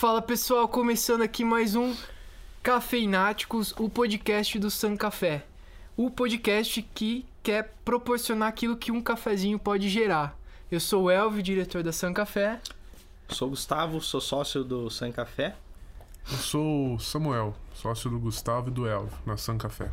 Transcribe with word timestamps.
Fala 0.00 0.22
pessoal, 0.22 0.66
começando 0.66 1.20
aqui 1.20 1.44
mais 1.44 1.76
um 1.76 1.94
Cafeináticos, 2.62 3.74
o 3.78 3.90
podcast 3.90 4.58
do 4.58 4.70
San 4.70 4.96
Café. 4.96 5.44
O 5.94 6.10
podcast 6.10 6.80
que 6.94 7.26
quer 7.42 7.74
proporcionar 7.84 8.48
aquilo 8.48 8.78
que 8.78 8.90
um 8.90 9.02
cafezinho 9.02 9.58
pode 9.58 9.90
gerar. 9.90 10.34
Eu 10.72 10.80
sou 10.80 11.02
o 11.02 11.10
Elvio, 11.10 11.42
diretor 11.42 11.82
da 11.82 11.92
San 11.92 12.14
Café. 12.14 12.62
Sou 13.28 13.48
o 13.48 13.50
Gustavo, 13.50 14.00
sou 14.00 14.22
sócio 14.22 14.64
do 14.64 14.88
San 14.88 15.12
Café. 15.12 15.54
Eu 16.32 16.38
sou 16.38 16.94
o 16.94 16.98
Samuel, 16.98 17.54
sócio 17.74 18.08
do 18.08 18.18
Gustavo 18.18 18.70
e 18.70 18.72
do 18.72 18.86
Elvio, 18.86 19.18
na 19.26 19.36
San 19.36 19.58
Café. 19.58 19.90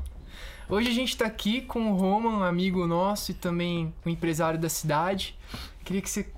Hoje 0.69 0.87
a 0.87 0.93
gente 0.93 1.17
tá 1.17 1.25
aqui 1.25 1.59
com 1.59 1.91
o 1.91 1.97
Roman, 1.97 2.29
um 2.29 2.43
amigo 2.43 2.87
nosso 2.87 3.31
e 3.31 3.33
também 3.33 3.93
um 4.05 4.09
empresário 4.09 4.57
da 4.57 4.69
cidade. 4.69 5.37
Queria 5.83 6.01
que 6.01 6.09
você 6.09 6.31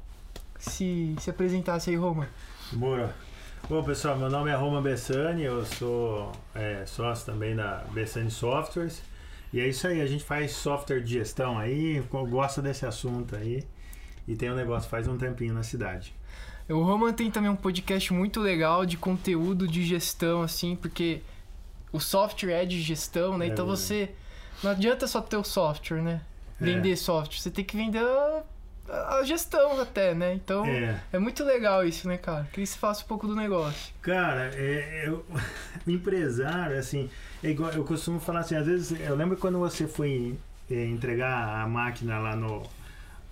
se, 0.58 1.16
se 1.20 1.30
apresentasse 1.30 1.92
aí, 1.92 1.96
Roman. 1.96 2.28
Bora. 2.72 3.29
Bom, 3.68 3.84
pessoal, 3.84 4.18
meu 4.18 4.30
nome 4.30 4.50
é 4.50 4.56
Roma 4.56 4.82
Bessani, 4.82 5.44
eu 5.44 5.64
sou 5.64 6.32
é, 6.56 6.84
sócio 6.88 7.26
também 7.26 7.56
da 7.56 7.84
Bessani 7.92 8.32
Softwares. 8.32 9.02
E 9.54 9.60
é 9.60 9.68
isso 9.68 9.88
aí, 9.88 10.02
a 10.02 10.08
gente 10.08 10.24
faz 10.24 10.52
software 10.54 11.02
de 11.02 11.14
gestão 11.14 11.58
aí, 11.58 12.04
gosta 12.30 12.62
desse 12.62 12.86
assunto 12.86 13.36
aí. 13.36 13.64
E 14.28 14.36
tem 14.36 14.52
um 14.52 14.56
negócio 14.56 14.90
faz 14.90 15.08
um 15.08 15.18
tempinho 15.18 15.54
na 15.54 15.64
cidade. 15.64 16.16
O 16.68 16.82
Roman 16.84 17.14
tem 17.14 17.32
também 17.32 17.50
um 17.50 17.56
podcast 17.56 18.12
muito 18.14 18.40
legal 18.40 18.86
de 18.86 18.96
conteúdo 18.98 19.68
de 19.68 19.84
gestão, 19.84 20.42
assim, 20.44 20.76
porque 20.76 21.22
o 21.92 22.00
software 22.00 22.54
é 22.54 22.66
de 22.66 22.80
gestão, 22.82 23.38
né? 23.38 23.46
É 23.46 23.50
então 23.50 23.66
você. 23.66 24.12
Não 24.64 24.72
adianta 24.72 25.08
só 25.08 25.20
ter 25.22 25.38
o 25.38 25.44
software, 25.44 26.02
né? 26.02 26.22
Vender 26.60 26.92
É. 26.92 26.96
software. 26.96 27.40
Você 27.40 27.50
tem 27.50 27.66
que 27.66 27.76
vender 27.76 28.04
a, 28.92 29.24
gestão 29.24 29.80
até, 29.80 30.14
né? 30.14 30.34
Então 30.34 30.66
é. 30.66 31.00
É, 31.14 31.20
muito 31.20 31.44
legal 31.44 31.86
isso, 31.86 32.08
né, 32.08 32.18
cara? 32.18 32.48
Que 32.52 32.66
você 32.66 32.78
faça 32.78 33.04
um 33.04 33.08
pouco 33.08 33.28
do 33.28 33.36
negócio. 33.36 33.94
cara, 34.02 34.52
é, 34.56 35.04
eu- 35.08 35.26
o 35.86 35.92
empresário, 35.92 36.78
assim, 36.78 37.10
é 37.44 37.50
igual, 37.50 37.72
eu 37.72 37.84
costumo 37.84 38.20
falar 38.20 38.42
assim, 38.42 38.56
às 38.56 38.66
vezes, 38.66 39.00
eu 39.00 39.16
lembro 39.16 39.38
quando 39.38 39.60
você 39.60 39.88
foi 39.88 40.38
é, 40.70 40.86
entregar 40.86 41.62
a 41.64 41.68
máquina 41.68 42.18
lá 42.20 42.36
no, 42.36 42.64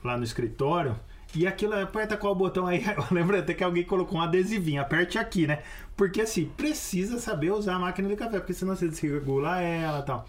lá 0.03 0.17
no 0.17 0.23
escritório, 0.23 0.95
e 1.35 1.45
aquilo, 1.45 1.73
aperta 1.79 2.15
qual 2.15 2.33
botão 2.33 2.65
aí? 2.65 2.83
Eu 2.95 3.05
lembro 3.11 3.37
até 3.37 3.53
que 3.53 3.63
alguém 3.63 3.83
colocou 3.83 4.17
um 4.17 4.21
adesivinho, 4.21 4.81
aperte 4.81 5.17
aqui, 5.19 5.45
né? 5.45 5.59
Porque 5.95 6.21
assim, 6.21 6.45
precisa 6.55 7.19
saber 7.19 7.51
usar 7.51 7.75
a 7.75 7.79
máquina 7.79 8.07
de 8.07 8.15
café, 8.15 8.39
porque 8.39 8.53
senão 8.53 8.75
você 8.75 8.87
desregula 8.87 9.59
ela 9.61 9.99
e 9.99 10.03
tal. 10.05 10.27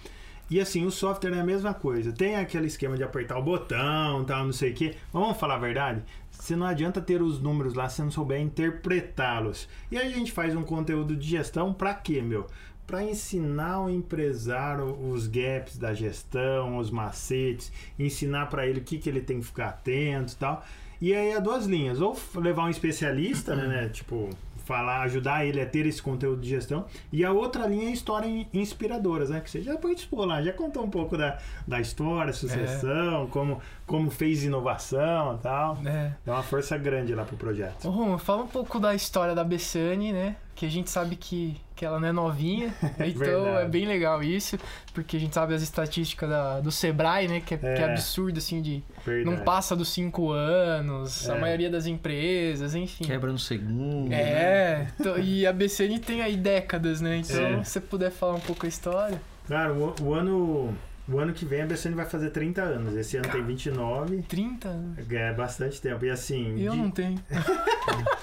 E 0.51 0.59
assim, 0.61 0.87
o 0.87 0.91
software 0.91 1.37
é 1.37 1.41
a 1.41 1.45
mesma 1.45 1.75
coisa. 1.75 2.13
Tem 2.13 2.37
aquele 2.37 2.67
esquema 2.67 2.97
de 2.97 3.05
apertar 3.05 3.39
o 3.39 3.43
botão, 3.43 4.25
tal, 4.25 4.45
não 4.45 4.53
sei 4.53 4.73
o 4.73 4.75
quê. 4.75 4.95
Mas 5.13 5.23
vamos 5.23 5.39
falar 5.39 5.57
a 5.57 5.59
verdade? 5.59 6.03
Você 6.31 6.57
não 6.57 6.67
adianta 6.67 7.01
ter 7.01 7.21
os 7.21 7.41
números 7.41 7.75
lá 7.75 7.89
se 7.89 8.01
não 8.01 8.11
souber 8.11 8.41
interpretá-los. 8.41 9.69
E 9.91 9.99
aí 9.99 10.13
a 10.13 10.17
gente 10.17 10.33
faz 10.33 10.57
um 10.57 10.63
conteúdo 10.63 11.15
de 11.15 11.29
gestão 11.29 11.73
pra 11.73 11.93
quê, 11.93 12.23
meu? 12.23 12.47
Para 12.87 13.03
ensinar 13.03 13.83
o 13.83 13.91
empresário 13.91 14.87
os 15.11 15.27
gaps 15.27 15.77
da 15.77 15.93
gestão, 15.93 16.79
os 16.79 16.91
macetes, 16.91 17.71
ensinar 17.99 18.47
para 18.47 18.67
ele 18.67 18.81
o 18.81 18.85
que, 18.85 18.97
que 18.97 19.11
ele 19.11 19.21
tem 19.21 19.41
que 19.41 19.47
ficar 19.47 19.69
atento 19.69 20.33
e 20.33 20.37
tal. 20.37 20.65
E 21.01 21.15
aí 21.15 21.31
é 21.31 21.41
duas 21.41 21.67
linhas, 21.67 22.01
ou 22.01 22.17
levar 22.37 22.65
um 22.65 22.71
especialista, 22.71 23.55
né, 23.55 23.69
né, 23.69 23.89
tipo, 23.89 24.31
falar, 24.69 25.01
ajudar 25.03 25.45
ele 25.47 25.61
a 25.61 25.67
ter 25.67 25.87
esse 25.87 26.01
conteúdo 26.03 26.41
de 26.43 26.49
gestão, 26.51 26.85
e 27.11 27.25
a 27.25 27.33
outra 27.33 27.67
linha 27.67 27.89
é 27.89 27.91
história 27.93 28.27
in- 28.29 28.47
inspiradoras, 28.53 29.31
né, 29.31 29.41
que 29.41 29.51
você 29.51 29.63
já 29.63 29.77
participou 29.77 30.25
lá, 30.27 30.43
já 30.43 30.53
contou 30.53 30.85
um 30.85 30.91
pouco 30.91 31.17
da, 31.17 31.39
da 31.67 31.81
história, 31.81 32.33
sucessão, 32.33 33.27
como, 33.29 33.61
como 33.87 34.11
fez 34.11 34.45
inovação 34.45 35.37
e 35.37 35.39
tal. 35.39 35.79
É. 35.85 36.13
Dá 36.25 36.35
uma 36.35 36.43
força 36.43 36.77
grande 36.77 37.15
lá 37.15 37.25
pro 37.25 37.37
projeto. 37.37 37.89
Ô, 37.89 37.91
Roman, 37.91 38.19
fala 38.19 38.43
um 38.43 38.47
pouco 38.47 38.79
da 38.79 38.95
história 38.95 39.35
da 39.35 39.43
Bessani, 39.43 40.13
né? 40.13 40.37
Que 40.59 40.67
a 40.67 40.69
gente 40.69 40.91
sabe 40.91 41.15
que, 41.15 41.57
que 41.77 41.85
ela 41.85 42.01
não 42.01 42.09
é 42.09 42.11
novinha. 42.13 42.75
então 42.99 43.57
é 43.59 43.65
bem 43.69 43.87
legal 43.87 44.21
isso. 44.25 44.59
Porque 44.93 45.17
a 45.17 45.21
gente 45.21 45.33
sabe 45.33 45.55
as 45.55 45.63
estatísticas 45.63 46.29
da- 46.29 46.59
do 46.59 46.73
Sebrae, 46.73 47.29
né? 47.29 47.41
Que 47.41 47.55
é, 47.55 47.57
que 47.59 47.65
é 47.67 47.79
É. 47.79 47.85
absurdo, 47.93 48.39
assim, 48.39 48.61
de 48.61 48.83
Verdade. 49.07 49.37
não 49.37 49.45
passa 49.45 49.77
dos 49.77 49.89
cinco 49.89 50.33
anos, 50.33 51.31
a 51.31 51.37
É. 51.37 51.41
maioria 51.41 51.71
das 51.71 51.87
empresas, 51.87 52.75
enfim. 52.75 53.05
Quebra 53.05 53.31
no 53.31 53.39
segundo. 53.39 54.09
né? 54.11 54.17
É, 54.21 54.87
então, 54.99 55.17
e 55.17 55.47
a 55.47 55.53
BCN 55.53 56.01
tem 56.01 56.23
aí 56.23 56.37
décadas, 56.37 57.01
né? 57.01 57.19
Então, 57.19 57.41
É. 57.41 57.63
se 57.63 57.71
você 57.71 57.81
puder 57.81 58.11
falar 58.11 58.35
um 58.35 58.41
pouco 58.41 58.67
a 58.67 58.69
história. 58.69 59.23
Cara, 59.47 59.73
o, 59.73 59.95
o 60.03 60.13
ano, 60.15 60.77
o 61.09 61.19
ano 61.19 61.33
que 61.33 61.45
vem 61.45 61.63
a 61.63 61.67
BCN 61.67 61.97
vai 61.97 62.07
fazer 62.07 62.31
30 62.31 62.63
anos, 62.63 62.95
esse 62.95 63.17
ano 63.17 63.29
tem 63.29 63.43
29, 63.43 64.23
30 64.23 64.69
anos. 64.69 64.99
é 65.11 65.33
bastante 65.33 65.81
tempo. 65.81 66.05
E 66.05 66.11
assim, 66.11 66.61
Eu 66.63 66.73
de- 66.73 66.79
não 66.79 66.91
tenho. 66.91 67.19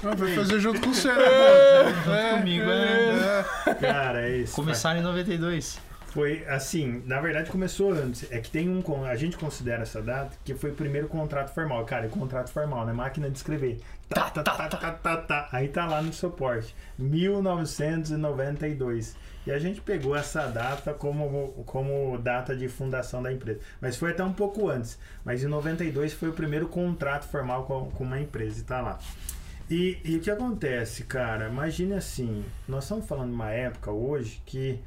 Ah, 0.04 0.14
vai 0.16 0.34
fazer 0.36 0.60
junto 0.60 0.80
com 0.82 0.94
você, 0.94 1.08
né? 1.12 1.16
Junto 2.06 2.38
comigo, 2.40 2.66
é. 2.70 3.74
cara, 3.76 4.30
é 4.30 4.38
isso. 4.38 4.56
Começaram 4.56 5.00
em 5.00 5.04
92. 5.04 5.80
Foi 6.08 6.46
assim, 6.48 7.04
na 7.06 7.20
verdade 7.20 7.50
começou 7.52 7.92
antes. 7.92 8.26
É 8.32 8.40
que 8.40 8.50
tem 8.50 8.70
um. 8.70 8.82
con- 8.82 9.04
A 9.04 9.18
gente 9.18 9.36
considera 9.38 9.82
essa 9.82 10.02
data 10.02 10.32
que 10.46 10.56
foi 10.56 10.72
o 10.72 10.74
primeiro 10.74 11.10
contrato 11.10 11.54
formal. 11.54 11.84
Cara, 11.84 12.06
é 12.06 12.08
contrato 12.08 12.50
formal, 12.54 12.86
né? 12.86 12.94
Máquina 12.94 13.30
de 13.30 13.36
escrever. 13.38 13.82
Tá, 14.08 14.30
tá, 14.30 14.42
tá, 14.42 14.70
tá, 14.70 14.92
tá, 14.94 15.18
tá. 15.18 15.50
Aí 15.52 15.68
tá 15.68 15.86
lá 15.86 16.02
no 16.02 16.14
suporte. 16.14 16.74
1992. 16.98 19.14
E 19.46 19.52
a 19.52 19.60
gente 19.60 19.80
pegou 19.82 20.16
essa 20.16 20.48
data 20.48 20.94
como, 20.94 21.64
como 21.66 22.18
data 22.18 22.56
de 22.56 22.68
fundação 22.68 23.22
da 23.22 23.32
empresa. 23.32 23.60
Mas 23.80 23.96
foi 23.96 24.12
até 24.12 24.24
um 24.24 24.34
pouco 24.34 24.70
antes. 24.70 24.98
Mas 25.24 25.44
em 25.44 25.48
92 25.48 26.14
foi 26.14 26.30
o 26.30 26.34
primeiro 26.34 26.68
contrato 26.68 27.28
formal 27.28 27.66
com, 27.66 27.92
com 27.92 28.04
uma 28.04 28.20
empresa 28.20 28.62
e 28.62 28.64
tá 28.64 28.82
lá. 28.82 29.00
E, 29.70 30.00
e 30.04 30.18
o 30.18 30.20
que 30.20 30.32
acontece, 30.32 31.04
cara? 31.04 31.48
Imagine 31.50 31.94
assim, 31.94 32.44
nós 32.68 32.84
estamos 32.84 33.06
falando 33.06 33.30
de 33.30 33.36
uma 33.36 33.52
época 33.52 33.92
hoje 33.92 34.42
que 34.46 34.80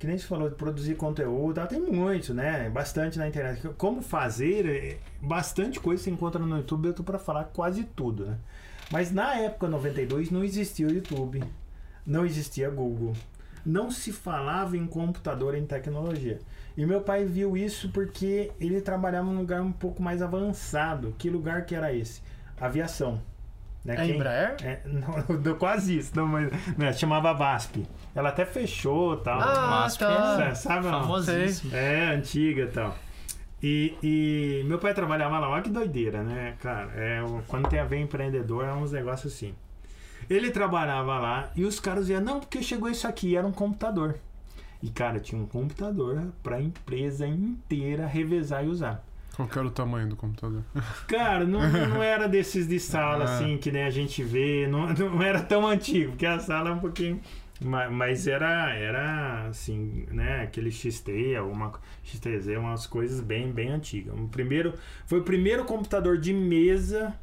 que 0.00 0.06
nem 0.06 0.16
se 0.16 0.24
falou 0.24 0.48
de 0.48 0.54
produzir 0.54 0.94
conteúdo, 0.94 1.60
tem 1.66 1.78
muito, 1.78 2.32
né? 2.32 2.70
Bastante 2.70 3.18
na 3.18 3.28
internet. 3.28 3.68
Como 3.76 4.00
fazer, 4.00 4.66
é, 4.66 4.98
bastante 5.20 5.78
coisa 5.78 6.02
você 6.02 6.10
encontra 6.10 6.40
no 6.40 6.56
YouTube, 6.56 6.86
eu 6.86 6.94
tô 6.94 7.02
para 7.02 7.18
falar 7.18 7.44
quase 7.44 7.84
tudo, 7.84 8.24
né? 8.24 8.38
Mas 8.90 9.12
na 9.12 9.36
época 9.36 9.68
92 9.68 10.30
não 10.30 10.42
existia 10.42 10.86
o 10.86 10.90
YouTube, 10.90 11.44
não 12.06 12.24
existia 12.24 12.70
Google, 12.70 13.12
não 13.64 13.90
se 13.90 14.12
falava 14.12 14.76
em 14.76 14.86
computador, 14.86 15.54
em 15.54 15.64
tecnologia. 15.66 16.38
E 16.76 16.86
meu 16.86 17.00
pai 17.00 17.24
viu 17.24 17.56
isso 17.56 17.90
porque 17.90 18.50
ele 18.60 18.80
trabalhava 18.80 19.26
num 19.30 19.38
lugar 19.38 19.60
um 19.60 19.72
pouco 19.72 20.02
mais 20.02 20.22
avançado. 20.22 21.14
Que 21.18 21.28
lugar 21.28 21.64
que 21.66 21.74
era 21.74 21.92
esse? 21.92 22.22
Aviação. 22.60 23.20
Né? 23.84 23.94
É 23.94 23.96
Quem- 24.06 24.16
Embraer? 24.16 24.56
é, 24.62 24.80
não, 24.86 25.36
deu 25.40 25.56
quase 25.56 25.98
isso, 25.98 26.12
não, 26.14 26.26
mas 26.26 26.50
né, 26.76 26.92
chamava 26.92 27.32
VASP. 27.32 27.86
Ela 28.14 28.28
até 28.28 28.44
fechou 28.44 29.16
tal. 29.16 29.40
Ah, 29.40 29.66
Masp 29.82 30.00
tá. 30.00 30.48
é 30.50 30.54
Sabe, 30.54 30.86
não? 30.86 31.00
famosíssimo. 31.02 31.74
É, 31.74 32.14
antiga 32.14 32.62
e 32.62 32.66
tal. 32.68 32.96
E, 33.62 33.94
e 34.02 34.64
meu 34.66 34.78
pai 34.78 34.94
trabalhava 34.94 35.38
lá, 35.38 35.48
olha 35.50 35.62
que 35.62 35.68
doideira, 35.70 36.22
né, 36.22 36.54
cara? 36.60 36.90
É, 36.94 37.20
quando 37.46 37.68
tem 37.68 37.78
a 37.78 37.84
ver 37.84 37.98
empreendedor, 38.00 38.64
é 38.64 38.72
uns 38.72 38.92
negócios 38.92 39.32
assim. 39.34 39.54
Ele 40.30 40.50
trabalhava 40.52 41.18
lá 41.18 41.50
e 41.56 41.64
os 41.64 41.80
caras 41.80 42.08
iam, 42.08 42.20
não, 42.20 42.38
porque 42.40 42.62
chegou 42.62 42.88
isso 42.88 43.06
aqui, 43.08 43.36
era 43.36 43.44
um 43.46 43.52
computador. 43.52 44.14
E, 44.82 44.88
cara, 44.88 45.18
tinha 45.20 45.38
um 45.42 45.46
computador 45.46 46.28
pra 46.42 46.62
empresa 46.62 47.26
inteira 47.26 48.06
revezar 48.06 48.64
e 48.64 48.68
usar. 48.68 49.04
Qual 49.36 49.46
que 49.48 49.58
era 49.58 49.66
o 49.66 49.70
tamanho 49.70 50.08
do 50.08 50.16
computador? 50.16 50.62
Cara, 51.08 51.44
não, 51.44 51.60
não 51.88 52.02
era 52.02 52.28
desses 52.28 52.66
de 52.68 52.78
sala, 52.80 53.24
Ah. 53.24 53.34
assim, 53.36 53.56
que 53.58 53.70
nem 53.72 53.82
a 53.84 53.90
gente 53.90 54.22
vê. 54.22 54.66
Não, 54.68 54.86
não 54.94 55.22
era 55.22 55.40
tão 55.42 55.66
antigo, 55.66 56.10
porque 56.12 56.26
a 56.26 56.38
sala 56.38 56.70
é 56.70 56.72
um 56.72 56.78
pouquinho. 56.78 57.20
ma- 57.60 57.88
Mas 57.90 58.26
era, 58.26 58.74
era 58.74 59.46
assim, 59.48 60.06
né? 60.10 60.42
Aquele 60.42 60.70
XT, 60.70 61.36
alguma 61.36 61.72
XTZ, 62.04 62.56
umas 62.58 62.86
coisas 62.86 63.20
bem, 63.20 63.50
bem 63.52 63.68
antigas. 63.70 64.14
O 64.18 64.28
primeiro, 64.28 64.74
foi 65.06 65.20
o 65.20 65.24
primeiro 65.24 65.64
computador 65.64 66.18
de 66.18 66.32
mesa 66.32 67.14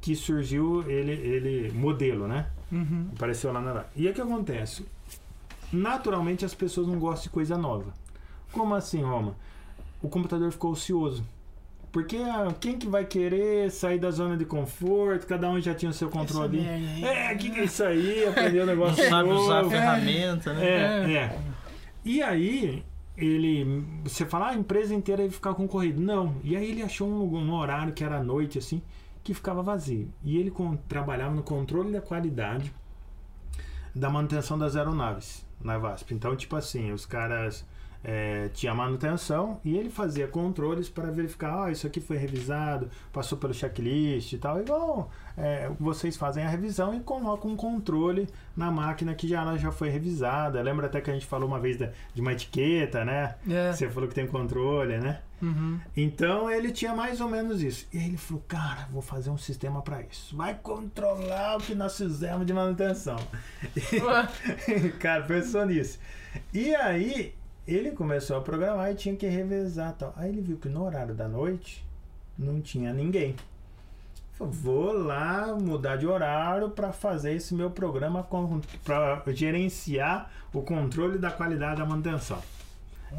que 0.00 0.14
surgiu, 0.14 0.88
ele, 0.88 1.12
ele 1.12 1.72
modelo, 1.72 2.26
né? 2.28 2.46
Uhum. 2.70 3.08
Apareceu 3.14 3.52
lá 3.52 3.60
na. 3.60 3.84
E 3.96 4.08
o 4.08 4.14
que 4.14 4.20
acontece? 4.20 4.86
Naturalmente 5.72 6.44
as 6.44 6.54
pessoas 6.54 6.86
não 6.86 6.98
gostam 6.98 7.24
de 7.24 7.30
coisa 7.30 7.56
nova. 7.56 7.92
Como 8.52 8.74
assim, 8.74 9.02
Roma? 9.02 9.36
O 10.02 10.08
computador 10.08 10.50
ficou 10.52 10.72
ocioso. 10.72 11.24
Porque 11.90 12.16
ah, 12.16 12.54
quem 12.60 12.78
que 12.78 12.86
vai 12.86 13.04
querer 13.04 13.70
sair 13.70 13.98
da 13.98 14.10
zona 14.10 14.36
de 14.36 14.44
conforto? 14.44 15.26
Cada 15.26 15.48
um 15.50 15.58
já 15.60 15.74
tinha 15.74 15.90
o 15.90 15.94
seu 15.94 16.08
controle. 16.08 16.60
É, 16.60 17.32
o 17.34 17.38
que, 17.38 17.50
que 17.50 17.60
é 17.60 17.64
isso 17.64 17.82
aí? 17.82 18.26
Aprendeu 18.26 18.64
um 18.64 18.66
Não 18.68 18.74
negócio 18.74 19.08
sabe 19.08 19.30
usar 19.30 19.58
a 19.58 19.62
novo. 19.62 19.70
ferramenta, 19.70 20.52
né? 20.52 20.66
É, 20.66 21.14
é. 21.14 21.38
E 22.04 22.22
aí, 22.22 22.84
ele. 23.16 23.84
Você 24.04 24.26
fala, 24.26 24.48
ah, 24.48 24.50
a 24.50 24.54
empresa 24.54 24.94
inteira 24.94 25.24
ia 25.24 25.30
ficar 25.30 25.54
concorrido. 25.54 26.00
Não. 26.00 26.34
E 26.44 26.56
aí 26.56 26.70
ele 26.70 26.82
achou 26.82 27.08
um, 27.08 27.36
um 27.36 27.54
horário 27.54 27.92
que 27.92 28.04
era 28.04 28.18
à 28.18 28.22
noite, 28.22 28.58
assim, 28.58 28.82
que 29.22 29.34
ficava 29.34 29.62
vazio. 29.62 30.12
E 30.22 30.36
ele 30.38 30.50
con- 30.50 30.76
trabalhava 30.88 31.34
no 31.34 31.42
controle 31.42 31.92
da 31.92 32.00
qualidade 32.00 32.72
da 33.94 34.08
manutenção 34.10 34.58
das 34.58 34.76
aeronaves 34.76 35.46
na 35.60 35.76
VASP. 35.78 36.14
Então, 36.14 36.34
tipo 36.36 36.54
assim, 36.56 36.92
os 36.92 37.04
caras 37.04 37.66
é, 38.04 38.48
tinha 38.50 38.72
manutenção 38.74 39.60
e 39.64 39.76
ele 39.76 39.90
fazia 39.90 40.28
controles 40.28 40.88
para 40.88 41.10
verificar, 41.10 41.64
ah, 41.64 41.70
isso 41.70 41.86
aqui 41.86 42.00
foi 42.00 42.16
revisado, 42.16 42.88
passou 43.12 43.36
pelo 43.38 43.52
checklist 43.52 44.32
e 44.32 44.38
tal. 44.38 44.60
Igual 44.60 45.10
é, 45.38 45.70
vocês 45.78 46.16
fazem 46.16 46.44
a 46.44 46.48
revisão 46.48 46.94
e 46.94 47.00
colocam 47.00 47.50
um 47.52 47.56
controle 47.56 48.28
na 48.56 48.70
máquina 48.70 49.14
que 49.14 49.28
já, 49.28 49.56
já 49.56 49.70
foi 49.70 49.88
revisada. 49.88 50.60
Lembra 50.60 50.86
até 50.86 51.00
que 51.00 51.10
a 51.10 51.14
gente 51.14 51.26
falou 51.26 51.48
uma 51.48 51.60
vez 51.60 51.76
da- 51.78 51.90
de 52.12 52.20
uma 52.20 52.32
etiqueta, 52.32 53.04
né? 53.04 53.36
É. 53.48 53.72
Você 53.72 53.88
falou 53.88 54.08
que 54.08 54.14
tem 54.14 54.26
controle, 54.26 54.98
né? 54.98 55.20
Uhum. 55.40 55.78
Então 55.96 56.50
ele 56.50 56.72
tinha 56.72 56.92
mais 56.94 57.20
ou 57.20 57.28
menos 57.28 57.62
isso. 57.62 57.86
E 57.92 57.98
aí 57.98 58.06
ele 58.08 58.16
falou, 58.16 58.42
cara, 58.48 58.88
vou 58.90 59.00
fazer 59.00 59.30
um 59.30 59.38
sistema 59.38 59.80
para 59.80 60.02
isso. 60.02 60.36
Vai 60.36 60.54
controlar 60.54 61.56
o 61.56 61.60
que 61.60 61.74
nós 61.74 61.96
fizemos 61.96 62.44
de 62.44 62.52
manutenção. 62.52 63.16
cara, 64.98 65.22
pensou 65.22 65.64
nisso. 65.66 65.98
E 66.52 66.74
aí 66.74 67.34
ele 67.66 67.90
começou 67.92 68.36
a 68.36 68.40
programar 68.40 68.90
e 68.90 68.94
tinha 68.94 69.14
que 69.14 69.26
revezar 69.26 69.92
tal. 69.92 70.12
Aí 70.16 70.28
ele 70.30 70.40
viu 70.40 70.56
que 70.56 70.68
no 70.68 70.84
horário 70.84 71.14
da 71.14 71.28
noite 71.28 71.86
não 72.38 72.60
tinha 72.60 72.92
ninguém. 72.92 73.36
Vou 74.38 74.92
lá 74.92 75.56
mudar 75.60 75.96
de 75.96 76.06
horário 76.06 76.70
para 76.70 76.92
fazer 76.92 77.34
esse 77.34 77.54
meu 77.54 77.70
programa 77.70 78.26
para 78.84 79.22
gerenciar 79.32 80.30
o 80.52 80.62
controle 80.62 81.18
da 81.18 81.30
qualidade 81.30 81.80
da 81.80 81.86
manutenção. 81.86 82.40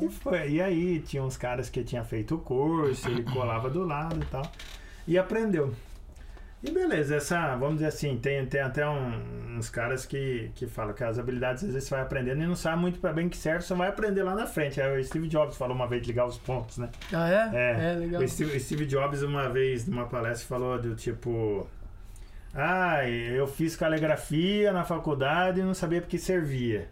E, 0.02 0.08
foi, 0.08 0.52
e 0.52 0.62
aí 0.62 1.00
tinha 1.00 1.24
uns 1.24 1.36
caras 1.36 1.70
que 1.70 1.84
tinham 1.84 2.06
feito 2.06 2.36
o 2.36 2.40
curso, 2.40 3.10
ele 3.10 3.24
colava 3.24 3.70
do 3.70 3.84
lado 3.84 4.22
e 4.22 4.26
tal. 4.26 4.50
E 5.08 5.18
aprendeu. 5.18 5.74
E 6.62 6.72
beleza, 6.72 7.16
essa, 7.16 7.56
vamos 7.56 7.76
dizer 7.76 7.88
assim, 7.88 8.18
tem, 8.18 8.46
tem 8.46 8.60
até 8.60 8.88
um- 8.88 9.58
uns 9.58 9.70
caras 9.70 10.06
que, 10.06 10.52
que 10.56 10.68
falam 10.68 10.94
que 10.94 11.04
as 11.04 11.18
habilidades 11.18 11.64
às 11.64 11.72
vezes 11.74 11.88
você 11.88 11.96
vai 11.96 12.04
aprendendo 12.04 12.42
e 12.44 12.46
não 12.48 12.56
sabe 12.56 12.82
muito 12.82 13.00
para 13.00 13.14
bem 13.14 13.30
que 13.30 13.38
serve, 13.38 13.62
só 13.64 13.76
vai 13.76 13.88
aprender 13.88 14.24
lá 14.24 14.36
na 14.36 14.46
frente. 14.46 14.80
Aí 14.82 15.00
o 15.00 15.04
Steve 15.04 15.28
Jobs 15.30 15.56
falou 15.56 15.74
uma 15.76 15.88
vez 15.88 16.02
de 16.02 16.10
ligar 16.10 16.26
os 16.26 16.38
pontos, 16.38 16.78
né? 16.78 16.90
Ah, 17.14 17.30
é? 17.30 17.92
É, 17.92 17.96
legal. 17.96 18.22
O 18.22 18.28
Steve, 18.28 18.60
Steve 18.60 18.86
Jobs, 18.86 19.22
uma 19.22 19.48
vez, 19.50 19.86
numa 19.88 20.06
palestra, 20.06 20.48
falou 20.48 20.78
do 20.82 20.96
tipo. 20.96 21.66
Ah, 22.54 23.08
eu 23.08 23.48
fiz 23.48 23.76
caligrafia 23.76 24.74
na 24.74 24.84
faculdade 24.84 25.60
e 25.62 25.64
não 25.64 25.74
sabia 25.74 26.02
porque 26.02 26.18
servia. 26.18 26.90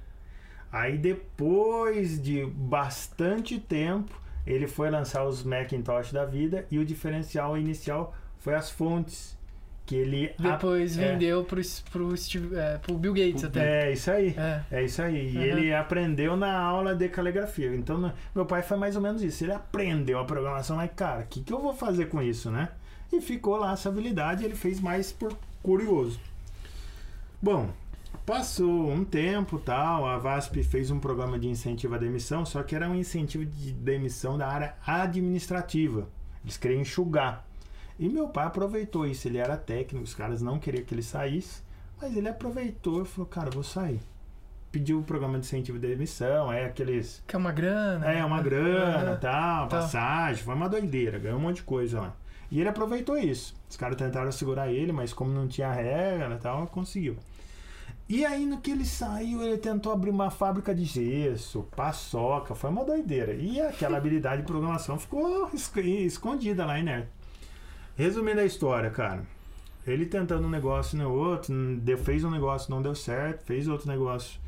Aí 0.71 0.97
depois 0.97 2.21
de 2.21 2.45
bastante 2.45 3.59
tempo, 3.59 4.21
ele 4.45 4.67
foi 4.67 4.89
lançar 4.89 5.25
os 5.25 5.43
Macintosh 5.43 6.11
da 6.13 6.25
vida 6.25 6.65
e 6.71 6.77
o 6.79 6.85
diferencial 6.85 7.57
inicial 7.57 8.15
foi 8.37 8.55
as 8.55 8.69
fontes. 8.69 9.36
Que 9.87 9.95
ele. 9.95 10.33
Depois 10.37 10.97
é. 10.97 11.13
vendeu 11.13 11.45
pro, 11.45 11.61
pro, 11.91 12.17
Steve, 12.17 12.55
é, 12.57 12.77
pro 12.77 12.97
Bill 12.97 13.13
Gates 13.13 13.45
até. 13.45 13.87
É, 13.87 13.93
isso 13.93 14.11
aí. 14.11 14.35
É. 14.37 14.61
É 14.69 14.83
isso 14.83 15.01
aí. 15.01 15.33
E 15.33 15.37
Uhum. 15.37 15.43
ele 15.43 15.73
aprendeu 15.73 16.35
na 16.35 16.59
aula 16.59 16.93
de 16.93 17.07
caligrafia. 17.07 17.73
Então, 17.73 18.13
meu 18.35 18.45
pai 18.45 18.61
foi 18.61 18.75
mais 18.75 18.97
ou 18.97 19.01
menos 19.01 19.23
isso. 19.23 19.45
Ele 19.45 19.53
aprendeu 19.53 20.19
a 20.19 20.25
programação, 20.25 20.75
mas, 20.75 20.91
cara, 20.93 21.21
o 21.21 21.27
que, 21.27 21.41
que 21.41 21.53
eu 21.53 21.61
vou 21.61 21.73
fazer 21.73 22.07
com 22.07 22.21
isso, 22.21 22.51
né? 22.51 22.67
E 23.13 23.21
ficou 23.21 23.55
lá 23.55 23.71
essa 23.71 23.87
habilidade. 23.87 24.43
Ele 24.43 24.55
fez 24.55 24.81
mais 24.81 25.13
por 25.13 25.33
curioso. 25.63 26.19
Bom, 27.41 27.69
passou 28.25 28.91
um 28.91 29.05
tempo 29.05 29.57
tal. 29.57 30.05
A 30.05 30.17
VASP 30.17 30.63
fez 30.63 30.91
um 30.91 30.99
programa 30.99 31.39
de 31.39 31.47
incentivo 31.47 31.95
à 31.95 31.97
demissão, 31.97 32.45
só 32.45 32.61
que 32.61 32.75
era 32.75 32.89
um 32.89 32.95
incentivo 32.95 33.45
de 33.45 33.71
demissão 33.71 34.37
da 34.37 34.49
área 34.49 34.75
administrativa. 34.85 36.09
Eles 36.43 36.57
queriam 36.57 36.81
enxugar. 36.81 37.46
E 37.99 38.07
meu 38.09 38.27
pai 38.27 38.45
aproveitou 38.45 39.05
isso. 39.07 39.27
Ele 39.27 39.37
era 39.37 39.57
técnico, 39.57 40.03
os 40.03 40.13
caras 40.13 40.41
não 40.41 40.59
queriam 40.59 40.83
que 40.85 40.93
ele 40.93 41.01
saísse. 41.03 41.61
Mas 41.99 42.15
ele 42.15 42.29
aproveitou 42.29 43.01
e 43.01 43.05
falou, 43.05 43.27
cara, 43.27 43.49
vou 43.49 43.63
sair. 43.63 43.99
Pediu 44.71 44.99
o 44.99 45.03
programa 45.03 45.39
de 45.39 45.45
incentivo 45.45 45.79
de 45.79 45.87
demissão, 45.87 46.51
é 46.51 46.65
aqueles. 46.65 47.23
Que 47.25 47.35
é 47.35 47.39
uma 47.39 47.51
grana. 47.51 48.05
É, 48.05 48.23
uma 48.23 48.41
grana, 48.41 49.11
Aham. 49.11 49.17
tal, 49.19 49.67
passagem, 49.67 50.43
foi 50.43 50.53
uma 50.53 50.69
doideira, 50.69 51.17
ganhou 51.17 51.39
um 51.39 51.41
monte 51.41 51.57
de 51.57 51.63
coisa 51.63 51.99
lá. 52.01 52.15
E 52.51 52.59
ele 52.59 52.69
aproveitou 52.69 53.17
isso. 53.17 53.55
Os 53.69 53.75
caras 53.75 53.97
tentaram 53.97 54.31
segurar 54.31 54.69
ele, 54.71 54.91
mas 54.91 55.11
como 55.13 55.31
não 55.31 55.47
tinha 55.47 55.71
regra 55.71 56.35
e 56.35 56.37
tal, 56.37 56.67
conseguiu. 56.67 57.17
E 58.07 58.23
aí, 58.25 58.45
no 58.45 58.61
que 58.61 58.71
ele 58.71 58.85
saiu, 58.85 59.41
ele 59.41 59.57
tentou 59.57 59.91
abrir 59.91 60.11
uma 60.11 60.29
fábrica 60.29 60.73
de 60.75 60.85
gesso, 60.85 61.63
paçoca, 61.75 62.53
foi 62.55 62.69
uma 62.69 62.85
doideira. 62.85 63.33
E 63.33 63.59
aquela 63.59 63.97
habilidade 63.97 64.41
de 64.43 64.47
programação 64.47 64.97
ficou 64.99 65.49
es- 65.53 65.71
escondida 65.75 66.65
lá, 66.65 66.81
né? 66.81 67.07
Resumindo 67.97 68.39
a 68.39 68.45
história, 68.45 68.89
cara. 68.89 69.23
Ele 69.85 70.05
tentando 70.05 70.45
um 70.45 70.49
negócio 70.49 70.97
no 70.97 71.11
outro, 71.11 71.53
fez 72.03 72.23
um 72.23 72.29
negócio, 72.29 72.69
não 72.69 72.81
deu 72.81 72.93
certo, 72.93 73.43
fez 73.45 73.67
outro 73.67 73.87
negócio. 73.87 74.39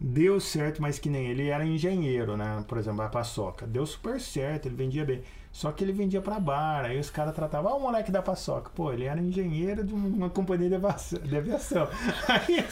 Deu 0.00 0.40
certo, 0.40 0.82
mas 0.82 0.98
que 0.98 1.08
nem 1.08 1.28
ele 1.28 1.48
era 1.48 1.64
engenheiro, 1.64 2.36
né? 2.36 2.64
Por 2.66 2.76
exemplo, 2.76 3.02
a 3.02 3.08
paçoca. 3.08 3.64
Deu 3.66 3.86
super 3.86 4.20
certo, 4.20 4.66
ele 4.66 4.74
vendia 4.74 5.04
bem. 5.04 5.22
Só 5.52 5.70
que 5.70 5.84
ele 5.84 5.92
vendia 5.92 6.20
pra 6.20 6.40
bar, 6.40 6.84
aí 6.86 6.98
os 6.98 7.08
caras 7.10 7.34
tratavam, 7.34 7.70
ah, 7.72 7.76
o 7.76 7.80
moleque 7.80 8.10
da 8.10 8.20
paçoca. 8.22 8.70
Pô, 8.74 8.92
ele 8.92 9.04
era 9.04 9.20
engenheiro 9.20 9.84
de 9.84 9.94
uma 9.94 10.28
companhia 10.28 10.68
de 10.68 11.36
aviação. 11.36 11.88
Aí, 12.26 12.64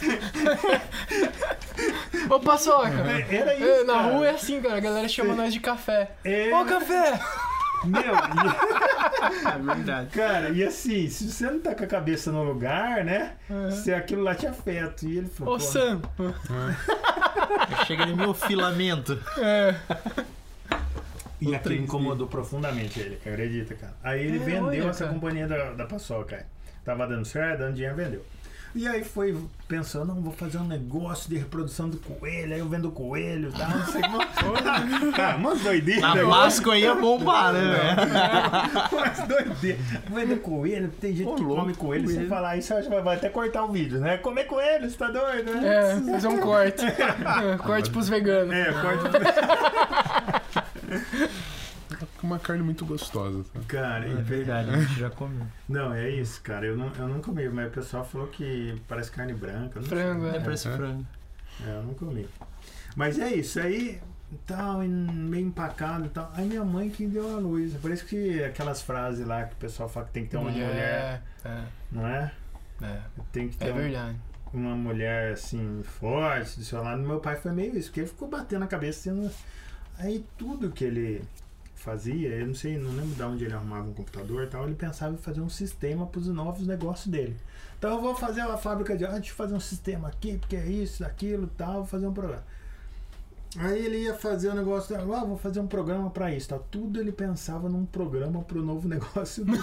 Ô, 2.29 2.39
paçoca! 2.39 2.89
era 3.29 3.53
É, 3.53 3.77
isso. 3.77 3.85
na 3.85 3.93
cara. 3.93 4.13
rua 4.13 4.27
é 4.27 4.31
assim, 4.31 4.61
cara. 4.61 4.77
A 4.77 4.79
galera 4.81 5.07
chama 5.07 5.33
nós 5.33 5.53
de 5.53 5.59
café. 5.59 6.11
É, 6.25 6.53
Ô, 6.53 6.65
café! 6.65 7.19
Meu, 7.87 8.01
e- 8.01 8.71
É 9.47 9.57
verdade. 9.75 10.09
cara, 10.09 10.49
e 10.49 10.63
assim, 10.63 11.07
se 11.09 11.29
você 11.31 11.49
não 11.49 11.59
tá 11.59 11.75
com 11.75 11.83
a 11.83 11.87
cabeça 11.87 12.31
no 12.31 12.43
lugar, 12.43 13.03
né? 13.05 13.33
Se 13.83 13.93
aquilo 13.93 14.23
lá 14.23 14.33
te 14.35 14.47
afeta. 14.47 15.05
E 15.05 15.17
ele 15.17 15.27
falou, 15.27 15.55
Ô, 15.55 15.59
Sam! 15.59 16.01
Chega 17.85 18.05
no 18.05 18.15
meu 18.15 18.33
filamento. 18.33 19.19
É. 19.37 19.75
E 21.39 21.55
aquilo 21.55 21.75
incomodou 21.75 22.27
profundamente 22.27 22.99
ele, 22.99 23.15
acredita, 23.15 23.73
cara. 23.75 23.93
Aí 24.03 24.21
ele 24.25 24.37
É, 24.37 24.39
vendeu 24.39 24.63
olha, 24.65 24.89
essa 24.89 25.05
cara. 25.05 25.13
companhia 25.13 25.47
da, 25.47 25.71
da 25.73 25.85
paçoca. 25.85 26.35
aí. 26.37 26.43
Tava 26.85 27.07
dando 27.07 27.25
certo, 27.25 27.59
dando 27.59 27.73
dinheiro, 27.73 27.95
vendeu. 27.95 28.25
E 28.73 28.87
aí 28.87 29.03
foi 29.03 29.37
pensando, 29.67 30.13
não, 30.13 30.21
vou 30.21 30.31
fazer 30.31 30.57
um 30.57 30.67
negócio 30.67 31.29
de 31.29 31.37
reprodução 31.37 31.89
do 31.89 31.97
coelho, 31.97 32.53
aí 32.53 32.59
eu 32.59 32.69
vendo 32.69 32.89
coelho 32.91 33.49
e 33.49 33.51
tal, 33.51 33.69
não 33.69 33.85
sei 33.85 34.01
como. 34.01 34.19
Cara, 35.15 35.37
umas 35.37 35.61
doideiras. 35.61 36.01
Na 36.01 36.15
né? 36.15 36.23
Páscoa 36.25 36.77
ia 36.77 36.95
bombar, 36.95 37.53
né? 37.53 37.59
velho? 37.61 38.87
Umas 38.91 39.19
doideiras. 39.27 39.81
Vender 40.09 40.37
coelho, 40.41 40.89
tem 40.99 41.15
gente 41.15 41.27
Ô, 41.29 41.35
que 41.35 41.41
louco, 41.43 41.61
come 41.61 41.73
coelho, 41.75 42.07
sem 42.07 42.15
coelho. 42.15 42.29
falar 42.29 42.57
isso, 42.57 42.73
acho 42.73 42.89
que 42.89 43.01
vai- 43.01 43.15
até 43.15 43.29
cortar 43.29 43.63
o 43.63 43.71
vídeo, 43.71 43.99
né? 43.99 44.17
Comer 44.17 44.45
coelho, 44.45 44.89
você 44.89 44.97
tá 44.97 45.09
doido, 45.09 45.51
né? 45.53 45.67
É, 45.67 46.11
fazer 46.11 46.27
um 46.27 46.39
corte. 46.39 46.85
É, 46.85 47.57
corte 47.57 47.89
pros 47.89 48.09
veganos. 48.09 48.53
É, 48.53 48.71
corta. 48.73 49.11
Uma 52.23 52.37
carne 52.39 52.63
muito 52.63 52.85
gostosa. 52.85 53.43
Tá? 53.53 53.59
Cara, 53.67 54.05
É 54.05 54.13
verdade, 54.15 54.69
a 54.69 54.79
gente 54.79 54.99
já 54.99 55.09
comeu. 55.09 55.45
Não, 55.67 55.93
é 55.93 56.09
isso, 56.09 56.39
cara. 56.41 56.65
Eu 56.65 56.77
não, 56.77 56.91
eu 56.97 57.07
não 57.07 57.19
comi, 57.19 57.49
mas 57.49 57.67
o 57.67 57.71
pessoal 57.71 58.05
falou 58.05 58.27
que 58.27 58.79
parece 58.87 59.11
carne 59.11 59.33
branca. 59.33 59.81
Frango, 59.81 60.25
sei. 60.25 60.31
é. 60.33 60.37
É, 60.37 60.39
parece 60.39 60.67
É. 60.67 60.71
frango. 60.71 61.05
É, 61.65 61.69
eu 61.77 61.83
não 61.83 61.93
comi. 61.95 62.27
Mas 62.95 63.17
é 63.19 63.33
isso, 63.33 63.59
aí 63.59 63.99
tal, 64.45 64.83
e 64.83 64.87
meio 64.87 65.47
empacado 65.47 66.05
e 66.05 66.09
tal. 66.09 66.31
Aí 66.35 66.47
minha 66.47 66.63
mãe 66.63 66.89
que 66.89 67.05
deu 67.07 67.35
a 67.35 67.39
luz. 67.39 67.73
Por 67.75 67.91
isso 67.91 68.05
que 68.05 68.43
aquelas 68.43 68.81
frases 68.81 69.25
lá 69.25 69.43
que 69.45 69.53
o 69.53 69.57
pessoal 69.57 69.87
fala 69.89 70.05
que 70.07 70.11
tem 70.13 70.23
que 70.23 70.29
ter 70.31 70.37
uma 70.37 70.51
mulher, 70.51 71.21
É, 71.45 71.63
não 71.91 72.05
é? 72.07 72.31
é, 72.81 72.99
Tem 73.31 73.49
que 73.49 73.55
é, 73.55 73.67
ter 73.67 73.69
é 73.69 73.73
verdade. 73.73 74.17
uma 74.53 74.75
mulher 74.75 75.33
assim, 75.33 75.81
forte 75.83 76.57
do 76.59 76.65
seu 76.65 76.81
lado. 76.83 77.01
Meu 77.01 77.19
pai 77.19 77.35
foi 77.35 77.51
meio 77.51 77.77
isso, 77.77 77.89
porque 77.89 78.01
ele 78.01 78.09
ficou 78.09 78.27
batendo 78.27 78.63
a 78.63 78.67
cabeça. 78.67 79.01
Sendo... 79.01 79.31
Aí 79.97 80.25
tudo 80.37 80.71
que 80.71 80.83
ele 80.83 81.23
fazia, 81.75 82.29
eu 82.29 82.45
não 82.47 82.53
sei, 82.53 82.77
não 82.77 82.91
lembro 82.91 83.15
de 83.15 83.23
onde 83.23 83.45
ele 83.45 83.53
arrumava 83.53 83.87
um 83.87 83.93
computador 83.93 84.43
e 84.43 84.47
tal, 84.47 84.65
ele 84.65 84.75
pensava 84.75 85.13
em 85.15 85.17
fazer 85.17 85.41
um 85.41 85.49
sistema 85.49 86.05
para 86.05 86.19
os 86.19 86.27
novos 86.27 86.67
negócios 86.67 87.07
dele. 87.07 87.35
Então 87.77 87.91
eu 87.95 88.01
vou 88.01 88.15
fazer 88.15 88.41
uma 88.41 88.57
fábrica 88.57 88.95
de. 88.95 89.03
Ah, 89.03 89.11
deixa 89.13 89.31
eu 89.31 89.35
fazer 89.35 89.55
um 89.55 89.59
sistema 89.59 90.07
aqui, 90.07 90.37
porque 90.37 90.55
é 90.55 90.65
isso, 90.67 91.03
aquilo 91.03 91.47
tal, 91.57 91.73
vou 91.77 91.85
fazer 91.85 92.05
um 92.05 92.13
programa. 92.13 92.43
Aí 93.57 93.85
ele 93.85 93.97
ia 94.03 94.13
fazer 94.13 94.49
o 94.49 94.55
negócio, 94.55 94.95
ah, 94.95 95.25
vou 95.25 95.37
fazer 95.37 95.59
um 95.59 95.67
programa 95.67 96.09
para 96.09 96.33
isso. 96.33 96.49
Tá? 96.49 96.59
Tudo 96.71 96.99
ele 96.99 97.11
pensava 97.11 97.67
num 97.67 97.85
programa 97.85 98.41
para 98.41 98.57
o 98.57 98.61
novo 98.61 98.87
negócio 98.89 99.43
dele. 99.43 99.61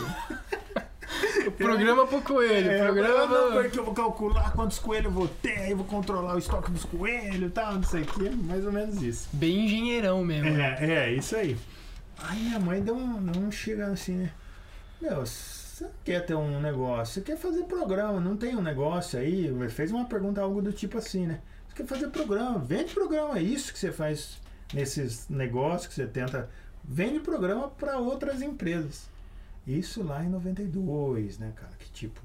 Programa 1.56 2.06
pro 2.06 2.20
coelho. 2.20 2.70
É, 2.70 2.84
programa 2.84 3.26
não, 3.26 3.52
pro... 3.52 3.62
porque 3.62 3.78
eu 3.78 3.84
vou 3.84 3.94
calcular 3.94 4.52
quantos 4.52 4.78
coelhos 4.78 5.06
eu 5.06 5.12
vou 5.12 5.28
ter, 5.28 5.58
aí 5.60 5.70
eu 5.70 5.76
vou 5.78 5.86
controlar 5.86 6.34
o 6.34 6.38
estoque 6.38 6.70
dos 6.70 6.84
coelhos 6.84 7.48
e 7.48 7.52
tal, 7.52 7.74
não 7.74 7.82
sei 7.82 8.02
o 8.02 8.06
que, 8.06 8.28
mais 8.28 8.66
ou 8.66 8.72
menos 8.72 9.02
isso. 9.02 9.28
Bem 9.32 9.64
engenheirão 9.64 10.22
mesmo. 10.22 10.48
É, 10.60 10.76
é, 10.80 11.12
isso 11.14 11.34
aí. 11.34 11.56
Aí 12.18 12.38
minha 12.42 12.58
mãe 12.58 12.82
deu 12.82 12.94
um, 12.94 13.30
um 13.38 13.50
chega 13.50 13.86
assim, 13.86 14.16
né? 14.16 14.32
Meu, 15.00 15.24
você 15.24 15.84
não 15.84 15.90
quer 16.04 16.26
ter 16.26 16.34
um 16.34 16.60
negócio, 16.60 17.14
você 17.14 17.20
quer 17.22 17.38
fazer 17.38 17.62
programa, 17.62 18.20
não 18.20 18.36
tem 18.36 18.54
um 18.54 18.62
negócio 18.62 19.18
aí? 19.18 19.50
Fez 19.70 19.90
uma 19.90 20.04
pergunta, 20.04 20.42
algo 20.42 20.60
do 20.60 20.72
tipo 20.72 20.98
assim, 20.98 21.26
né? 21.26 21.40
Quer 21.78 21.86
fazer 21.86 22.08
programa, 22.08 22.58
vende 22.58 22.92
programa, 22.92 23.38
é 23.38 23.42
isso 23.42 23.72
que 23.72 23.78
você 23.78 23.92
faz 23.92 24.36
nesses 24.74 25.28
negócios 25.28 25.86
que 25.86 25.94
você 25.94 26.08
tenta. 26.08 26.50
Vende 26.82 27.20
programa 27.20 27.68
para 27.68 27.98
outras 27.98 28.42
empresas. 28.42 29.08
Isso 29.64 30.02
lá 30.02 30.24
em 30.24 30.28
92, 30.28 31.38
né, 31.38 31.52
cara? 31.54 31.70
Que 31.78 31.88
tipo. 31.92 32.20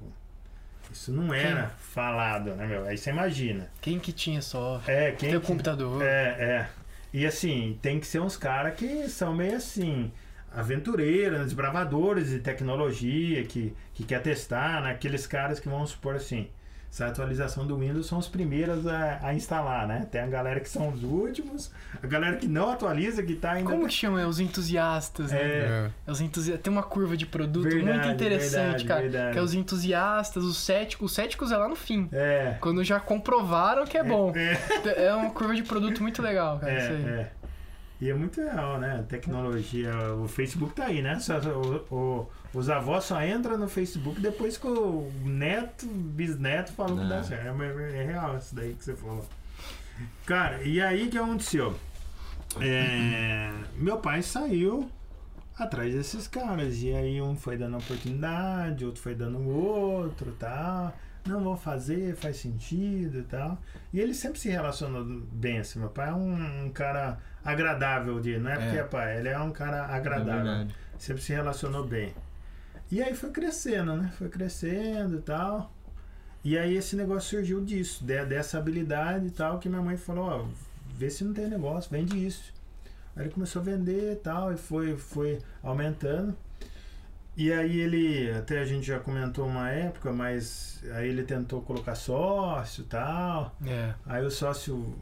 Isso 0.91 1.12
não 1.12 1.31
era 1.31 1.67
falado, 1.67 2.55
né, 2.55 2.65
meu? 2.65 2.83
Aí 2.86 2.98
você 2.98 3.12
imagina. 3.12 3.69
Quem 3.79 4.00
que 4.00 4.12
tinha 4.12 4.41
software? 4.41 4.91
É, 4.91 5.12
quem. 5.12 5.29
Tem 5.29 5.39
que- 5.39 5.45
computador. 5.45 6.01
É, 6.01 6.07
é. 6.39 6.69
E 7.13 7.24
assim, 7.24 7.77
tem 7.79 8.00
que 8.00 8.07
ser 8.07 8.22
uns 8.22 8.36
caras 8.36 8.74
que 8.74 9.07
são 9.07 9.36
meio 9.36 9.57
assim, 9.57 10.12
aventureiros, 10.51 11.41
desbravadores 11.41 12.29
de 12.31 12.39
tecnologia, 12.39 13.43
que, 13.43 13.72
que 13.93 14.03
quer 14.03 14.19
testar, 14.24 14.81
né? 14.81 14.93
Aqueles 14.93 15.27
caras 15.27 15.60
que 15.60 15.69
vão 15.69 15.86
supor 15.86 16.15
assim. 16.15 16.50
Essa 16.93 17.07
atualização 17.07 17.65
do 17.65 17.75
Windows 17.75 18.05
são 18.05 18.19
os 18.19 18.27
primeiros 18.27 18.85
a, 18.85 19.17
a 19.23 19.33
instalar, 19.33 19.88
né? 19.88 20.05
Tem 20.12 20.21
a 20.21 20.27
galera 20.27 20.59
que 20.59 20.69
são 20.69 20.89
os 20.89 21.03
últimos, 21.03 21.71
a 22.03 22.05
galera 22.05 22.38
que 22.38 22.47
não 22.47 22.69
atualiza, 22.69 23.23
que 23.23 23.33
tá 23.33 23.53
ainda. 23.53 23.67
Como 23.71 23.88
que 23.88 23.93
chama? 23.95 24.21
É 24.21 24.27
os 24.27 24.39
entusiastas, 24.39 25.31
né? 25.31 25.39
É, 25.41 25.43
É. 25.47 25.89
É 26.05 26.12
os 26.12 26.21
entusi... 26.21 26.55
Tem 26.59 26.71
uma 26.71 26.83
curva 26.83 27.17
de 27.17 27.25
produto 27.25 27.63
Verdade, 27.63 27.97
muito 27.97 28.07
interessante, 28.13 28.53
verdade, 28.53 28.85
cara. 28.85 29.01
verdade. 29.01 29.33
Que 29.33 29.39
é 29.39 29.41
os 29.41 29.55
entusiastas, 29.55 30.43
os 30.43 30.57
céticos. 30.63 31.09
Os 31.09 31.15
céticos 31.15 31.51
é 31.51 31.57
lá 31.57 31.67
no 31.67 31.75
fim. 31.75 32.07
é. 32.12 32.57
Quando 32.62 32.83
já 32.83 33.00
comprovaram 33.00 33.85
que 33.88 33.97
é 33.97 34.03
bom. 34.03 34.31
É, 34.35 35.05
É 35.07 35.13
uma 35.15 35.31
curva 35.31 35.55
de 35.55 35.63
produto 35.63 36.00
muito 36.03 36.21
legal, 36.21 36.59
cara. 36.59 36.77
isso 36.77 36.91
aí. 36.91 37.05
é, 37.05 37.07
é. 37.21 37.31
E 38.01 38.09
é 38.12 38.13
muito 38.13 38.39
real, 38.39 38.79
né? 38.79 38.97
A 39.00 39.03
tecnologia, 39.03 39.91
o 40.21 40.27
Facebook 40.27 40.75
tá 40.75 40.85
aí, 40.85 41.01
né? 41.01 41.17
O- 41.89 41.95
o- 41.95 42.29
os 42.53 42.69
avós 42.69 43.05
só 43.05 43.24
entram 43.25 43.57
no 43.57 43.67
Facebook 43.67 44.19
depois 44.22 44.57
que 44.57 44.67
o 44.67 45.12
neto, 45.24 45.86
bisneto 45.88 46.72
falou 46.74 46.98
que 46.98 47.05
É. 47.05 47.07
dá 47.10 47.24
certo. 47.24 47.62
É, 47.62 48.00
é 48.00 48.03
real 48.05 48.38
isso 48.38 48.53
daí 48.55 48.74
que 48.74 48.83
você 48.83 48.95
falou. 48.95 49.25
Cara, 50.25 50.62
e 50.63 50.81
aí 50.81 51.07
o 51.07 51.10
que 51.10 51.17
aconteceu? 51.17 51.75
É, 52.62 53.51
meu 53.75 53.98
pai 53.98 54.22
saiu 54.22 54.89
atrás 55.57 55.93
desses 55.93 56.27
caras. 56.27 56.81
E 56.81 56.93
aí 56.93 57.22
um 57.22 57.36
foi 57.36 57.57
dando 57.57 57.77
oportunidade, 57.77 58.86
outro 58.86 59.01
foi 59.01 59.15
dando 59.15 59.39
outro 59.48 60.31
tal. 60.39 60.95
Não 61.25 61.41
vou 61.41 61.55
fazer, 61.55 62.15
faz 62.17 62.38
sentido 62.38 63.19
e 63.19 63.24
tal. 63.24 63.57
E 63.93 64.00
ele 64.00 64.13
sempre 64.13 64.39
se 64.39 64.50
relacionou 64.50 65.03
bem 65.31 65.60
assim. 65.60 65.79
Meu 65.79 65.89
pai 65.89 66.10
é 66.10 66.13
um, 66.13 66.65
um 66.65 66.69
cara 66.69 67.17
agradável 67.45 68.19
de. 68.19 68.38
Não 68.38 68.51
é 68.51 68.55
porque 68.57 68.77
É. 68.77 68.81
é 68.81 68.83
pai, 68.83 69.17
ele 69.19 69.29
é 69.29 69.39
um 69.39 69.51
cara 69.51 69.77
É 69.89 69.95
agradável. 69.95 70.43
verdade. 70.43 70.75
sempre 71.00 71.22
se 71.24 71.33
relacionou 71.33 71.86
bem. 71.88 72.13
E 72.93 73.01
aí 73.01 73.15
foi 73.15 73.31
crescendo, 73.31 73.95
né? 73.95 74.12
Foi 74.19 74.29
crescendo 74.29 75.17
e 75.17 75.21
tal. 75.21 75.73
E 76.43 76.55
aí 76.57 76.75
esse 76.75 76.95
negócio 76.95 77.38
surgiu 77.38 77.59
disso, 77.63 78.05
de- 78.05 78.23
dessa 78.25 78.59
habilidade 78.59 79.25
e 79.27 79.31
tal, 79.31 79.57
que 79.57 79.67
minha 79.67 79.81
mãe 79.81 79.97
falou, 79.97 80.25
ó, 80.25 80.45
vê 80.95 81.09
se 81.09 81.23
não 81.23 81.33
tem 81.33 81.47
negócio, 81.47 81.89
vende 81.89 82.23
isso. 82.23 82.53
Aí 83.15 83.23
ele 83.23 83.33
começou 83.33 83.62
a 83.63 83.65
vender 83.65 84.13
e 84.13 84.15
tal, 84.17 84.53
e 84.53 84.57
foi, 84.57 84.95
foi 84.95 85.39
aumentando. 85.63 86.35
E 87.35 87.51
aí 87.51 87.79
ele, 87.79 88.29
até 88.31 88.59
a 88.59 88.65
gente 88.65 88.85
já 88.85 89.00
comentou 89.00 89.47
uma 89.47 89.71
época, 89.71 90.12
mas 90.13 90.83
aí 90.93 91.09
ele 91.09 91.23
tentou 91.23 91.63
colocar 91.63 91.95
sócio 91.95 92.81
e 92.83 92.85
tal. 92.85 93.55
É. 93.65 93.95
Aí 94.05 94.23
o 94.23 94.29
sócio 94.29 94.93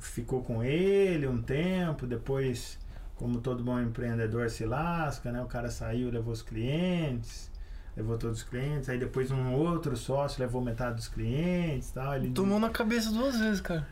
ficou 0.00 0.42
com 0.42 0.64
ele 0.64 1.28
um 1.28 1.40
tempo, 1.40 2.08
depois, 2.08 2.76
como 3.16 3.40
todo 3.40 3.64
bom 3.64 3.80
empreendedor 3.80 4.48
se 4.50 4.64
lasca, 4.64 5.32
né? 5.32 5.42
O 5.42 5.46
cara 5.46 5.70
saiu, 5.70 6.10
levou 6.10 6.32
os 6.32 6.42
clientes, 6.42 7.50
levou 7.96 8.16
todos 8.18 8.38
os 8.38 8.44
clientes, 8.44 8.88
aí 8.88 8.98
depois 8.98 9.30
um 9.30 9.52
outro 9.54 9.96
sócio 9.96 10.40
levou 10.40 10.60
metade 10.62 10.96
dos 10.96 11.08
clientes, 11.08 11.90
tal. 11.90 12.14
Ele 12.14 12.30
Tomou 12.30 12.60
na 12.60 12.70
cabeça 12.70 13.10
duas 13.10 13.38
vezes, 13.38 13.60
cara. 13.60 13.86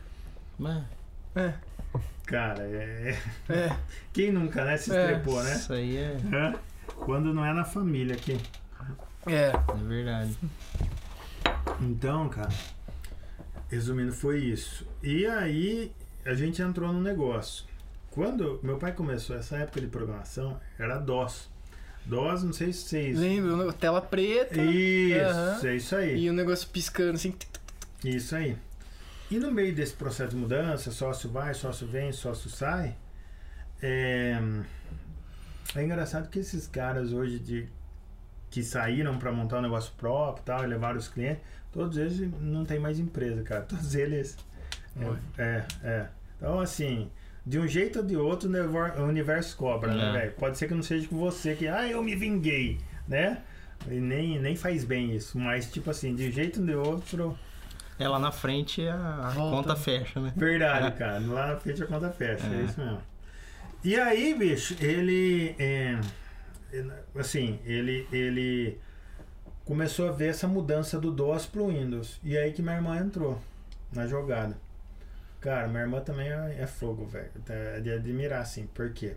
Mas 0.57 0.83
É. 1.35 1.53
cara, 2.25 2.63
é... 2.63 3.19
É. 3.49 3.77
quem 4.13 4.31
nunca, 4.31 4.63
né, 4.63 4.77
se 4.77 4.95
É. 4.95 5.01
estrepou, 5.11 5.43
né? 5.43 5.55
isso 5.55 5.73
aí 5.73 5.97
é, 5.97 6.17
Hã? 6.31 6.55
Quando 6.95 7.33
não 7.33 7.43
é 7.45 7.51
na 7.51 7.65
família 7.65 8.15
aqui. 8.15 8.39
É. 9.27 9.47
é 9.51 9.83
verdade. 9.87 10.37
Então, 11.81 12.29
cara, 12.29 12.49
resumindo, 13.69 14.13
foi 14.13 14.39
isso. 14.39 14.87
E 15.03 15.25
aí 15.25 15.91
a 16.23 16.33
gente 16.35 16.61
entrou 16.61 16.93
no 16.93 17.01
negócio. 17.01 17.65
Quando 18.15 18.61
meu 18.63 18.77
pai 18.77 18.93
começou 18.93 19.35
essa 19.35 19.57
época 19.57 19.81
de 19.81 19.87
programação, 19.87 20.57
era 20.79 20.97
DOS. 20.97 21.49
DOS, 22.05 22.43
não 22.43 22.53
sei 22.53 22.71
se 22.71 22.83
vocês. 22.83 23.19
Lembra? 23.19 23.73
Tela 23.73 24.01
preta 24.01 24.61
Isso, 24.61 25.19
Aham. 25.19 25.59
é 25.63 25.75
isso 25.75 25.95
aí. 25.95 26.17
e 26.19 26.29
o 26.29 26.33
negócio 26.33 26.69
piscando 26.69 27.15
assim. 27.15 27.35
Isso 28.05 28.33
aí. 28.35 28.57
E 29.29 29.37
no 29.37 29.51
meio 29.51 29.75
desse 29.75 29.93
processo 29.93 30.29
de 30.29 30.37
mudança, 30.37 30.91
sócio 30.91 31.29
vai, 31.29 31.53
sócio 31.53 31.85
vem, 31.85 32.13
sócio 32.13 32.49
sai, 32.49 32.95
é, 33.81 34.39
é 35.75 35.83
engraçado 35.83 36.29
que 36.29 36.39
esses 36.39 36.67
caras 36.67 37.11
hoje 37.11 37.37
de 37.39 37.67
que 38.49 38.63
saíram 38.63 39.17
para 39.19 39.31
montar 39.33 39.57
um 39.57 39.63
negócio 39.63 39.91
próprio 39.97 40.41
e 40.41 40.45
tal, 40.45 40.63
e 40.63 40.67
levaram 40.67 40.97
os 40.97 41.09
clientes, 41.09 41.43
todos 41.73 41.97
eles 41.97 42.31
não 42.39 42.63
tem 42.63 42.79
mais 42.79 42.97
empresa, 42.97 43.43
cara. 43.43 43.63
Todos 43.63 43.93
eles. 43.93 44.37
É, 45.37 45.41
é, 45.43 45.65
é. 45.83 46.07
Então, 46.37 46.59
assim, 46.61 47.11
de 47.45 47.59
um 47.59 47.67
jeito 47.67 47.99
ou 47.99 48.05
de 48.05 48.15
outro, 48.17 48.49
o 48.49 49.03
universo 49.03 49.55
cobra, 49.55 49.93
né, 49.93 50.09
É. 50.09 50.11
velho? 50.19 50.31
Pode 50.33 50.57
ser 50.57 50.67
que 50.67 50.73
não 50.73 50.81
seja 50.83 51.07
com 51.07 51.17
você 51.17 51.55
que, 51.55 51.67
ah, 51.67 51.87
eu 51.87 52.01
me 52.03 52.15
vinguei, 52.15 52.79
né? 53.07 53.41
E 53.87 53.95
nem, 53.99 54.39
nem 54.39 54.55
faz 54.55 54.83
bem 54.83 55.15
isso, 55.15 55.37
mas, 55.37 55.71
tipo 55.71 55.89
assim, 55.89 56.15
de 56.15 56.27
um 56.27 56.31
jeito 56.31 56.59
ou 56.59 56.65
de 56.65 56.75
outro. 56.75 57.37
É 57.99 58.07
lá 58.07 58.17
na 58.19 58.31
frente 58.31 58.85
a, 58.87 59.29
Volta. 59.35 59.55
conta 59.69 59.75
fecha, 59.75 60.19
né? 60.19 60.33
Verdade, 60.35 60.97
cara. 60.97 61.19
Lá 61.19 61.47
na 61.53 61.57
frente 61.57 61.83
a 61.83 61.87
conta 61.87 62.09
fecha, 62.09 62.45
é, 62.47 62.61
É. 62.61 62.63
isso 62.63 62.79
mesmo. 62.79 63.01
E 63.83 63.95
aí, 63.99 64.33
bicho, 64.33 64.75
ele. 64.81 65.55
é, 65.59 65.99
ele- 66.71 66.91
assim, 67.15 67.59
ele, 67.63 68.07
ele 68.11 68.79
começou 69.63 70.09
a 70.09 70.11
ver 70.11 70.29
essa 70.29 70.47
mudança 70.47 70.99
do 70.99 71.11
DOS 71.11 71.45
pro 71.45 71.67
Windows. 71.67 72.19
E 72.23 72.35
aí 72.37 72.51
que 72.51 72.61
minha 72.63 72.75
irmã 72.75 72.97
entrou 72.97 73.39
na 73.93 74.07
jogada. 74.07 74.57
Cara, 75.45 75.67
minha 75.67 75.83
irmã 75.83 76.01
também 76.01 76.27
é, 76.27 76.55
é 76.61 76.65
fogo, 76.65 77.05
velho. 77.05 77.29
É 77.47 77.79
de 77.79 77.91
admirar, 77.91 78.41
assim. 78.41 78.65
Por 78.73 78.91
quê? 78.91 79.15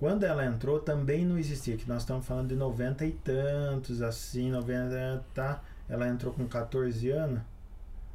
Quando 0.00 0.24
ela 0.24 0.44
entrou, 0.44 0.80
também 0.80 1.24
não 1.24 1.38
existia, 1.38 1.76
que 1.76 1.88
nós 1.88 2.02
estamos 2.02 2.26
falando 2.26 2.48
de 2.48 2.56
90 2.56 3.06
e 3.06 3.12
tantos, 3.12 4.02
assim, 4.02 4.50
90, 4.50 5.24
tá? 5.32 5.62
Ela 5.88 6.08
entrou 6.08 6.32
com 6.34 6.44
14 6.44 7.08
anos. 7.10 7.40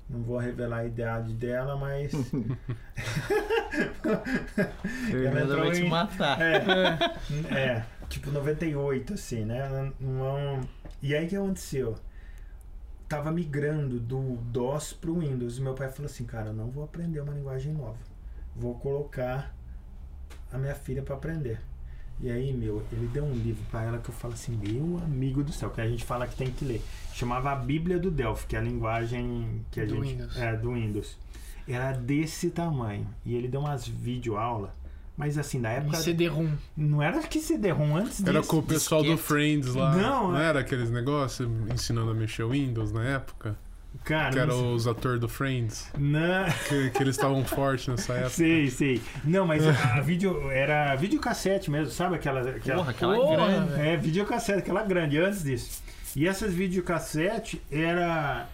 Não 0.10 0.22
vou 0.22 0.38
revelar 0.38 0.80
a 0.80 0.86
idade 0.86 1.32
dela, 1.34 1.78
mas. 1.78 2.12
Fernanda 5.10 5.42
entrou 5.44 5.66
vai 5.66 5.72
te 5.72 5.82
em- 5.84 5.90
matar. 5.90 6.42
É, 6.42 7.56
é, 7.58 7.86
tipo 8.10 8.32
98, 8.32 9.14
assim, 9.14 9.46
né? 9.46 9.94
Não- 9.98 10.60
E 11.02 11.16
aí 11.16 11.26
o 11.26 11.30
que 11.30 11.38
aconteceu? 11.38 11.96
Tava 13.08 13.32
migrando 13.32 14.00
do 14.00 14.38
DOS 14.52 14.94
pro 14.94 15.20
Windows. 15.20 15.58
E 15.58 15.62
meu 15.62 15.74
pai 15.74 15.90
falou 15.92 16.08
assim, 16.08 16.26
cara, 16.26 16.48
eu 16.48 16.54
não 16.54 16.70
vou 16.72 16.84
aprender 16.84 17.20
uma 17.20 17.34
linguagem 17.34 17.74
nova. 17.74 17.98
Vou 18.56 18.76
colocar 18.76 19.54
a 20.52 20.58
minha 20.58 20.74
filha 20.76 21.02
para 21.04 21.16
aprender. 21.16 21.60
E 22.20 22.32
aí, 22.32 22.54
meu, 22.54 22.82
ele 22.92 23.08
deu 23.08 23.26
um 23.26 23.34
livro 23.34 23.62
para 23.70 23.84
ela 23.84 23.98
que 24.00 24.10
eu 24.10 24.14
falo 24.14 24.34
assim, 24.34 24.56
meu 24.56 24.98
amigo 25.04 25.44
do 25.44 25.52
céu, 25.52 25.70
que 25.70 25.82
a 25.82 25.88
gente 25.88 26.04
fala 26.06 26.26
que 26.26 26.36
tem 26.36 26.50
que 26.50 26.64
ler. 26.64 26.82
Chamava 27.14 27.52
a 27.52 27.56
Bíblia 27.56 28.00
do 28.00 28.10
Delphi, 28.10 28.48
que 28.48 28.56
é 28.56 28.60
a 28.60 28.62
linguagem 28.62 29.66
que 29.70 29.82
a 29.82 29.86
Do 29.86 29.96
gente 29.96 30.14
Windows. 30.14 30.38
é 30.38 30.56
do 30.56 30.74
Windows. 30.74 31.18
Era 31.68 31.92
desse 31.92 32.50
tamanho. 32.52 33.06
E 33.26 33.36
ele 33.36 33.48
deu 33.50 33.60
umas 33.60 33.86
videoaulas, 33.88 34.72
mas 35.18 35.38
assim, 35.38 35.62
da 35.62 35.72
Em 35.74 35.78
época 35.78 35.98
CD-ROM. 35.98 36.50
não 36.76 37.02
era 37.02 37.20
que 37.22 37.40
CD-ROM 37.40 37.96
antes 37.98 38.18
disso. 38.18 38.30
Era 38.30 38.42
com 38.44 38.58
o 38.58 38.64
pessoal 38.64 39.02
do 39.02 39.10
disquete. 39.16 39.28
Friends 39.28 39.74
lá. 39.76 39.96
Não, 39.96 40.32
Não, 40.32 40.38
é- 40.40 40.46
era 40.46 40.60
aqueles 40.60 40.90
negócios 40.92 41.48
ensinando 41.74 42.12
a 42.12 42.14
mexer 42.14 42.44
o 42.44 42.50
Windows 42.50 42.92
na 42.92 43.04
época? 43.04 43.58
Cara, 44.04 44.30
Que 44.34 44.40
eram 44.40 44.74
os 44.74 44.88
atores 44.88 45.22
do 45.22 45.30
Friends. 45.30 45.90
não, 45.98 46.44
Que, 46.68 46.90
que 46.90 47.02
eles 47.02 47.16
estavam 47.16 47.44
fortes 47.46 47.88
nessa 47.88 48.12
época. 48.14 48.30
sei, 48.32 48.70
sei. 48.70 49.02
Não, 49.24 49.48
mas 49.48 49.66
a 49.66 50.02
vídeo 50.02 50.52
era 50.52 50.94
videocassete 50.98 51.72
mesmo, 51.72 51.94
sabe 51.94 52.16
aquela, 52.16 52.42
aquela 52.42 52.80
Porra, 52.80 52.92
aquela 52.92 53.16
Porra, 53.16 53.36
grande. 53.66 53.82
É, 53.82 53.96
videocassete, 53.96 54.60
aquela 54.60 54.84
grande, 54.84 55.18
antes 55.18 55.44
disso. 55.44 55.82
E 56.14 56.28
essas 56.28 56.54
videocassete 56.54 57.62
era 57.72 58.48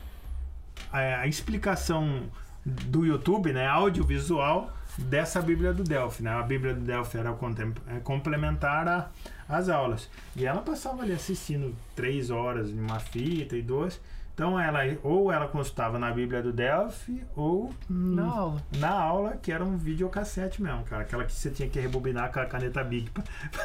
a, 0.92 1.00
a 1.22 1.28
explicação 1.28 2.22
do 2.64 3.04
YouTube, 3.04 3.52
né, 3.52 3.66
audiovisual, 3.66 4.72
dessa 4.98 5.42
Bíblia 5.42 5.74
do 5.74 5.84
Delphi, 5.84 6.24
né? 6.24 6.32
A 6.32 6.44
Bíblia 6.44 6.74
do 6.74 6.82
Delphi 6.82 7.18
era 7.18 7.30
é, 7.30 8.00
complementar 8.00 9.12
às 9.48 9.70
aulas. 9.70 10.10
E 10.36 10.46
ela 10.46 10.62
passava 10.62 11.04
ali 11.04 11.14
assistindo 11.14 11.76
três 11.96 12.30
horas 12.30 12.70
em 12.70 12.80
uma 12.80 13.00
fita 13.00 13.56
e 13.56 13.62
duas. 13.62 14.00
Então 14.34 14.60
ela 14.60 14.80
ou 15.04 15.32
ela 15.32 15.48
consultava 15.48 16.00
na 16.00 16.10
Bíblia 16.10 16.42
do 16.42 16.52
Delphi 16.52 17.24
ou 17.36 17.66
hum, 17.90 18.16
Na 18.16 18.28
aula. 18.32 18.64
na 18.78 18.90
aula, 18.90 19.38
que 19.42 19.52
era 19.52 19.64
um 19.64 19.78
videocassete 19.78 20.62
mesmo, 20.64 20.84
cara. 20.84 21.04
Aquela 21.04 21.26
que 21.26 21.34
você 21.34 21.50
tinha 21.52 21.70
que 21.70 21.80
rebobinar 21.80 22.32
com 22.32 22.40
a 22.40 22.46
caneta 22.46 22.84
Big. 22.84 23.12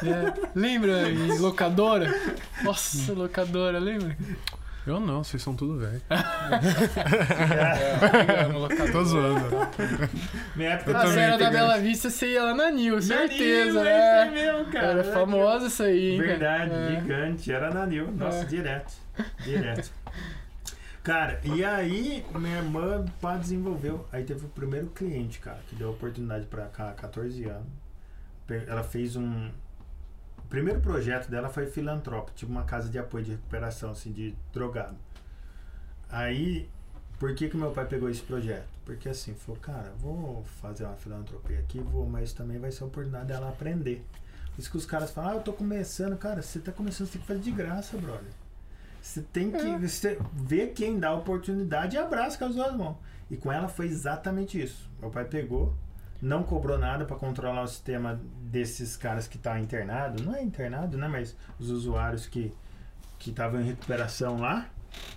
É. 0.03 0.49
Lembra? 0.53 1.09
Em 1.09 1.39
locadora? 1.39 2.13
Nossa, 2.63 3.13
locadora, 3.13 3.79
lembra? 3.79 4.15
Eu 4.87 4.99
não, 5.01 5.21
vocês 5.23 5.43
são 5.43 5.53
tudo 5.55 5.77
velho. 5.79 6.01
É, 8.37 8.43
locadora. 8.47 8.91
Tô 8.91 9.03
zoando. 9.03 9.45
Minha 10.55 10.69
época 10.71 10.93
da 11.37 11.49
Bela 11.51 11.77
Vista, 11.79 12.09
você 12.09 12.33
ia 12.33 12.43
lá 12.43 12.53
na 12.55 12.71
Nil, 12.71 13.01
certeza, 13.01 13.71
Nil, 13.83 13.85
é 13.89 14.25
né? 14.25 14.31
mesmo, 14.31 14.71
cara. 14.71 14.87
Era 14.87 15.03
famosa 15.03 15.67
isso 15.67 15.83
aí, 15.83 16.11
hein, 16.11 16.17
cara? 16.19 16.27
Verdade, 16.29 16.71
É. 16.73 16.99
gigante. 17.01 17.51
Era 17.51 17.73
na 17.73 17.85
Nil. 17.85 18.11
Nossa, 18.11 18.39
É. 18.43 18.45
direto. 18.45 18.93
Direto. 19.43 19.91
Cara, 21.03 21.39
e 21.43 21.63
aí 21.63 22.25
minha 22.35 22.57
irmã 22.57 23.05
pá, 23.21 23.35
desenvolveu. 23.37 24.05
Aí 24.11 24.23
teve 24.23 24.45
o 24.45 24.49
primeiro 24.49 24.87
cliente, 24.87 25.39
cara, 25.39 25.59
que 25.69 25.75
deu 25.75 25.89
oportunidade 25.91 26.45
pra 26.47 26.65
cá, 26.65 26.91
14 26.93 27.43
anos. 27.45 27.67
Ela 28.67 28.83
fez 28.83 29.15
um. 29.15 29.49
O 30.47 30.49
primeiro 30.49 30.79
projeto 30.79 31.29
dela 31.29 31.49
foi 31.49 31.67
filantrópico, 31.67 32.37
tipo 32.37 32.49
uma 32.49 32.63
casa 32.63 32.87
de 32.87 32.97
apoio 32.97 33.21
de 33.21 33.31
recuperação, 33.31 33.91
assim, 33.91 34.13
de 34.13 34.33
drogado. 34.53 34.95
Aí, 36.09 36.69
por 37.19 37.35
que 37.35 37.49
que 37.49 37.57
meu 37.57 37.71
pai 37.71 37.85
pegou 37.85 38.09
esse 38.09 38.21
projeto? 38.21 38.65
Porque 38.85 39.09
assim, 39.09 39.33
falou, 39.33 39.59
cara, 39.59 39.91
vou 39.99 40.45
fazer 40.61 40.85
uma 40.85 40.95
filantropia 40.95 41.59
aqui, 41.59 41.79
vou, 41.79 42.07
mas 42.07 42.31
também 42.31 42.57
vai 42.59 42.71
ser 42.71 42.85
a 42.85 42.87
oportunidade 42.87 43.27
dela 43.27 43.49
aprender. 43.49 44.05
Isso 44.57 44.71
que 44.71 44.77
os 44.77 44.85
caras 44.85 45.11
falam, 45.11 45.31
ah, 45.31 45.35
eu 45.35 45.41
tô 45.41 45.51
começando, 45.51 46.15
cara, 46.15 46.41
você 46.41 46.59
tá 46.59 46.71
começando, 46.71 47.07
você 47.07 47.13
tem 47.17 47.21
que 47.21 47.27
fazer 47.27 47.41
de 47.41 47.51
graça, 47.51 47.97
brother. 47.97 48.31
Você 49.01 49.21
tem 49.21 49.51
que 49.51 49.77
você 49.77 50.17
ver 50.31 50.71
quem 50.71 50.97
dá 50.97 51.09
a 51.09 51.15
oportunidade 51.15 51.97
e 51.97 51.99
abraça 51.99 52.37
com 52.37 52.45
as 52.45 52.55
duas 52.55 52.73
mãos. 52.73 52.95
E 53.29 53.35
com 53.35 53.51
ela 53.51 53.67
foi 53.67 53.87
exatamente 53.87 54.61
isso. 54.61 54.89
Meu 55.01 55.09
pai 55.09 55.25
pegou, 55.25 55.75
não 56.21 56.43
cobrou 56.43 56.77
nada 56.77 57.05
para 57.05 57.15
controlar 57.15 57.63
o 57.63 57.67
sistema 57.67 58.19
desses 58.41 58.97
caras 58.97 59.27
que 59.27 59.37
tá 59.37 59.59
internado, 59.59 60.23
não 60.23 60.35
é 60.35 60.43
internado, 60.43 60.97
né, 60.97 61.07
mas 61.07 61.35
os 61.59 61.69
usuários 61.69 62.25
que 62.25 62.53
que 63.19 63.31
estavam 63.31 63.61
em 63.61 63.63
recuperação 63.63 64.39
lá 64.39 64.69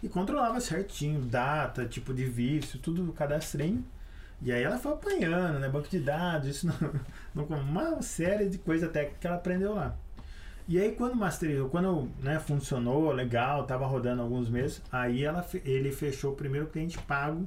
e 0.02 0.08
controlava 0.08 0.60
certinho 0.60 1.20
data, 1.20 1.86
tipo 1.86 2.12
de 2.12 2.24
vício, 2.24 2.78
tudo 2.78 3.12
cadastrinho. 3.12 3.84
E 4.42 4.50
aí 4.50 4.62
ela 4.62 4.78
foi 4.78 4.92
apanhando, 4.92 5.58
né, 5.58 5.68
banco 5.68 5.88
de 5.88 6.00
dados, 6.00 6.48
isso 6.48 6.66
não, 6.66 7.44
não 7.46 7.60
uma 7.60 8.00
série 8.02 8.48
de 8.48 8.58
coisa 8.58 8.88
técnica 8.88 9.18
que 9.20 9.26
ela 9.26 9.36
aprendeu 9.36 9.74
lá. 9.74 9.94
E 10.66 10.80
aí 10.80 10.92
quando 10.92 11.14
masterizou, 11.14 11.68
quando 11.68 12.10
né, 12.20 12.38
funcionou 12.38 13.12
legal, 13.12 13.64
tava 13.64 13.86
rodando 13.86 14.22
alguns 14.22 14.48
meses, 14.48 14.80
aí 14.90 15.24
ela, 15.24 15.46
ele 15.64 15.92
fechou 15.92 16.32
o 16.32 16.36
primeiro 16.36 16.68
cliente 16.68 16.98
pago 16.98 17.46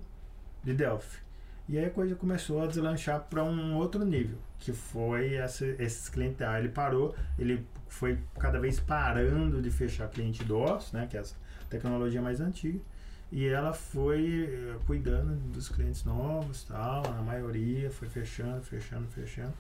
de 0.64 0.74
Delphi. 0.74 1.20
E 1.68 1.78
aí 1.78 1.86
a 1.86 1.90
coisa 1.90 2.16
começou 2.16 2.62
a 2.62 2.68
deslanchar 2.68 3.22
para 3.30 3.44
um 3.44 3.76
outro 3.76 4.04
nível, 4.04 4.38
que 4.60 4.74
foi 4.74 5.36
essa, 5.36 5.66
esses 5.66 6.10
clientes. 6.10 6.42
Aí 6.42 6.62
ele 6.62 6.70
parou, 6.70 7.16
ele 7.40 7.66
foi 7.88 8.20
cada 8.40 8.60
vez 8.60 8.80
parando 8.80 9.62
de 9.62 9.72
fechar 9.72 10.10
cliente 10.10 10.44
DOS, 10.44 10.92
né, 10.92 11.08
que 11.10 11.16
é 11.16 11.22
essa 11.22 11.36
tecnologia 11.70 12.22
mais 12.22 12.42
antiga, 12.42 12.80
e 13.32 13.48
ela 13.48 13.74
foi 13.74 14.50
eh, 14.52 14.76
cuidando 14.86 15.36
dos 15.52 15.70
clientes 15.70 16.04
novos, 16.04 16.64
tal, 16.66 17.04
a 17.08 17.22
maioria 17.22 17.90
foi 17.90 18.08
fechando, 18.08 18.62
fechando, 18.62 19.08
fechando. 19.08 19.54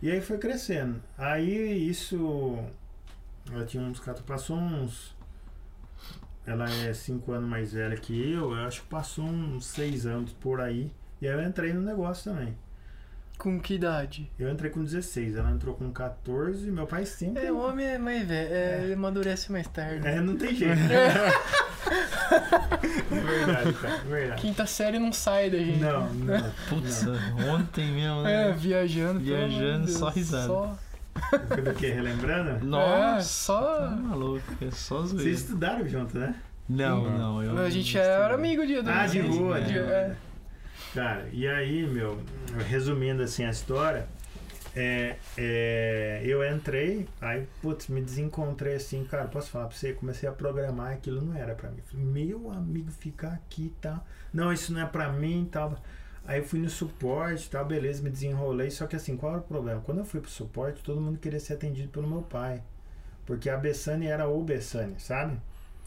E 0.00 0.10
aí 0.10 0.20
foi 0.20 0.38
crescendo. 0.38 1.02
Aí 1.18 1.88
isso 1.88 2.58
ela 3.50 3.64
tinha 3.64 3.82
uns 3.82 4.00
caras, 4.00 4.20
passou 4.20 4.56
uns. 4.56 5.14
Ela 6.44 6.68
é 6.70 6.92
cinco 6.92 7.32
anos 7.32 7.48
mais 7.48 7.72
velha 7.72 7.96
que 7.96 8.32
eu, 8.32 8.50
eu 8.52 8.66
acho 8.66 8.82
que 8.82 8.88
passou 8.88 9.24
uns 9.24 9.66
seis 9.66 10.06
anos 10.06 10.32
por 10.32 10.60
aí. 10.60 10.90
E 11.22 11.26
aí 11.28 11.32
eu 11.32 11.42
entrei 11.42 11.72
no 11.72 11.80
negócio 11.80 12.30
também. 12.32 12.54
Com 13.38 13.58
que 13.60 13.74
idade? 13.74 14.30
Eu 14.38 14.50
entrei 14.50 14.70
com 14.70 14.84
16, 14.84 15.36
ela 15.36 15.50
entrou 15.50 15.74
com 15.74 15.90
14, 15.90 16.70
meu 16.70 16.86
pai 16.86 17.06
sempre. 17.06 17.46
É, 17.46 17.50
o 17.52 17.58
homem 17.58 17.86
é 17.86 17.96
mais 17.98 18.26
velho, 18.28 18.52
é, 18.54 18.80
ele 18.84 18.92
amadurece 18.94 19.50
mais 19.50 19.66
tarde. 19.68 20.06
É, 20.06 20.20
não 20.20 20.36
tem 20.36 20.54
jeito. 20.54 20.74
É 20.74 21.30
verdade, 23.10 23.72
cara, 23.74 23.94
é 23.94 23.98
verdade. 24.08 24.40
Quinta 24.42 24.66
série 24.66 24.98
não 24.98 25.12
sai 25.12 25.50
da 25.50 25.58
gente. 25.58 25.80
Não, 25.80 26.12
não. 26.14 26.52
Putz, 26.68 27.04
ontem 27.52 27.90
mesmo, 27.92 28.26
É, 28.26 28.48
né? 28.48 28.52
viajando. 28.56 29.18
de 29.20 29.24
Viajando, 29.26 29.86
Deus, 29.86 29.98
só 29.98 30.08
risada. 30.08 30.46
Só, 30.46 30.78
do 31.62 31.74
que? 31.74 31.86
Relembrando? 31.88 32.50
é, 32.62 32.64
Nossa, 32.64 33.22
só. 33.28 33.78
tá 33.80 33.90
maluco, 33.90 34.42
é 34.60 34.70
só 34.70 34.98
Vocês 35.00 35.10
zoeira. 35.10 35.30
estudaram 35.30 35.88
junto, 35.88 36.18
né? 36.18 36.34
Não, 36.68 37.02
Não. 37.02 37.18
não, 37.18 37.42
eu 37.42 37.58
a 37.58 37.70
gente 37.70 37.98
era 37.98 38.34
amigo 38.34 38.64
de 38.66 38.76
Ah, 38.88 39.06
de 39.06 39.20
boa, 39.22 39.60
de- 39.60 39.72
de 39.72 39.78
é. 39.78 40.16
Cara, 40.94 41.26
e 41.32 41.48
aí, 41.48 41.86
meu, 41.86 42.20
resumindo 42.68 43.22
assim 43.22 43.44
a 43.44 43.50
história, 43.50 44.06
é, 44.76 45.16
é, 45.38 46.22
eu 46.24 46.46
entrei, 46.46 47.08
aí, 47.18 47.46
putz, 47.62 47.88
me 47.88 48.02
desencontrei 48.02 48.74
assim, 48.74 49.02
cara, 49.04 49.26
posso 49.26 49.50
falar 49.50 49.68
pra 49.68 49.76
você, 49.76 49.94
comecei 49.94 50.28
a 50.28 50.32
programar, 50.32 50.92
aquilo 50.92 51.22
não 51.22 51.34
era 51.34 51.54
pra 51.54 51.70
mim. 51.70 51.80
Falei, 51.84 52.04
meu 52.04 52.50
amigo, 52.50 52.90
ficar 52.90 53.32
aqui 53.32 53.64
e 53.66 53.74
tal. 53.80 54.06
Não, 54.32 54.52
isso 54.52 54.72
não 54.72 54.82
é 54.82 54.86
pra 54.86 55.10
mim 55.10 55.44
e 55.44 55.46
tal. 55.46 55.78
Aí 56.26 56.38
eu 56.40 56.44
fui 56.44 56.60
no 56.60 56.68
suporte 56.70 57.50
tal, 57.50 57.64
beleza, 57.64 58.02
me 58.02 58.10
desenrolei. 58.10 58.70
Só 58.70 58.86
que 58.86 58.96
assim, 58.96 59.16
qual 59.16 59.32
era 59.32 59.40
o 59.40 59.44
problema? 59.44 59.80
Quando 59.80 59.98
eu 59.98 60.04
fui 60.04 60.20
pro 60.20 60.30
suporte, 60.30 60.82
todo 60.82 61.00
mundo 61.00 61.18
queria 61.18 61.40
ser 61.40 61.54
atendido 61.54 61.88
pelo 61.88 62.08
meu 62.08 62.22
pai. 62.22 62.62
Porque 63.26 63.48
a 63.50 63.56
Bessane 63.56 64.06
era 64.06 64.28
o 64.28 64.42
Bessane, 64.42 64.98
sabe? 64.98 65.38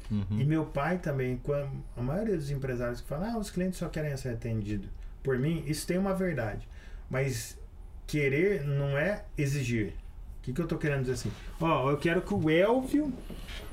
Uhum. 0.10 0.40
E 0.40 0.46
meu 0.46 0.66
pai 0.66 0.98
também, 0.98 1.38
quando, 1.38 1.70
a 1.96 2.02
maioria 2.02 2.36
dos 2.36 2.52
empresários 2.52 3.02
que 3.02 3.08
falam, 3.08 3.36
ah, 3.36 3.38
os 3.38 3.50
clientes 3.50 3.80
só 3.80 3.90
querem 3.90 4.16
ser 4.18 4.30
atendidos. 4.30 4.90
Por 5.24 5.38
mim, 5.40 5.64
isso 5.66 5.88
tem 5.88 5.98
uma 5.98 6.14
verdade. 6.14 6.68
Mas 7.10 7.58
querer 8.06 8.64
não 8.64 8.98
é 8.98 9.26
exigir. 9.38 9.94
O 10.40 10.42
que, 10.44 10.54
que 10.54 10.62
eu 10.62 10.68
tô 10.68 10.78
querendo 10.78 11.02
dizer 11.02 11.14
assim? 11.14 11.32
Ó, 11.60 11.90
eu 11.90 11.98
quero 11.98 12.22
que 12.22 12.34
o 12.34 12.50
Elvio 12.50 13.12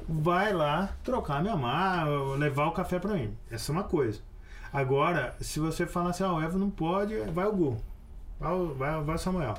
vai 0.09 0.53
lá 0.53 0.97
trocar 1.05 1.43
minha 1.43 1.57
mala, 1.57 2.37
levar 2.37 2.67
o 2.67 2.73
café 2.73 2.99
pra 2.99 3.15
mim. 3.15 3.37
Essa 3.51 3.71
é 3.71 3.75
uma 3.75 3.85
coisa. 3.85 4.21
Agora, 4.73 5.37
se 5.39 5.61
você 5.61 5.87
falar 5.87 6.11
assim, 6.11 6.25
ó, 6.25 6.37
o 6.37 6.41
Elvio 6.41 6.59
não 6.59 6.71
pode, 6.71 7.15
vai 7.31 7.47
o 7.47 7.53
Gu. 7.53 7.77
Vai, 8.41 8.67
vai, 8.75 9.03
vai 9.03 9.15
o 9.17 9.19
Samuel. 9.19 9.55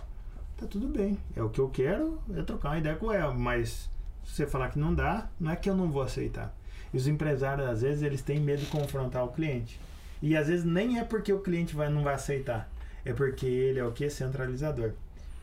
Tá 0.58 0.66
tudo 0.66 0.88
bem. 0.88 1.20
É 1.36 1.44
o 1.44 1.50
que 1.50 1.60
eu 1.60 1.70
quero, 1.70 2.20
é 2.36 2.42
trocar 2.42 2.70
uma 2.70 2.80
ideia 2.80 2.96
com 2.96 3.08
o 3.08 3.14
Elvio. 3.14 3.40
Mas 3.40 3.90
você 4.26 4.46
falar 4.48 4.70
que 4.70 4.80
não 4.80 4.94
dá, 4.94 5.28
não 5.40 5.52
é 5.52 5.56
que 5.56 5.70
eu 5.70 5.76
não 5.76 5.90
vou 5.92 6.02
aceitar. 6.02 6.54
E 6.94 6.98
os 6.98 7.08
empresários, 7.08 7.68
às 7.68 7.82
vezes, 7.82 8.04
eles 8.04 8.22
têm 8.22 8.40
medo 8.40 8.60
de 8.60 8.68
confrontar 8.68 9.24
o 9.24 9.30
cliente. 9.30 9.80
E 10.22 10.38
às 10.38 10.48
vezes 10.48 10.64
nem 10.64 11.00
é 11.00 11.04
porque 11.04 11.34
o 11.34 11.40
cliente 11.40 11.76
vai, 11.76 11.90
não 11.90 12.04
vai 12.04 12.14
aceitar. 12.14 12.70
É 13.04 13.12
porque 13.12 13.46
ele 13.46 13.80
é 13.80 13.84
o 13.86 13.92
que? 13.92 14.10
Centralizador. 14.10 14.92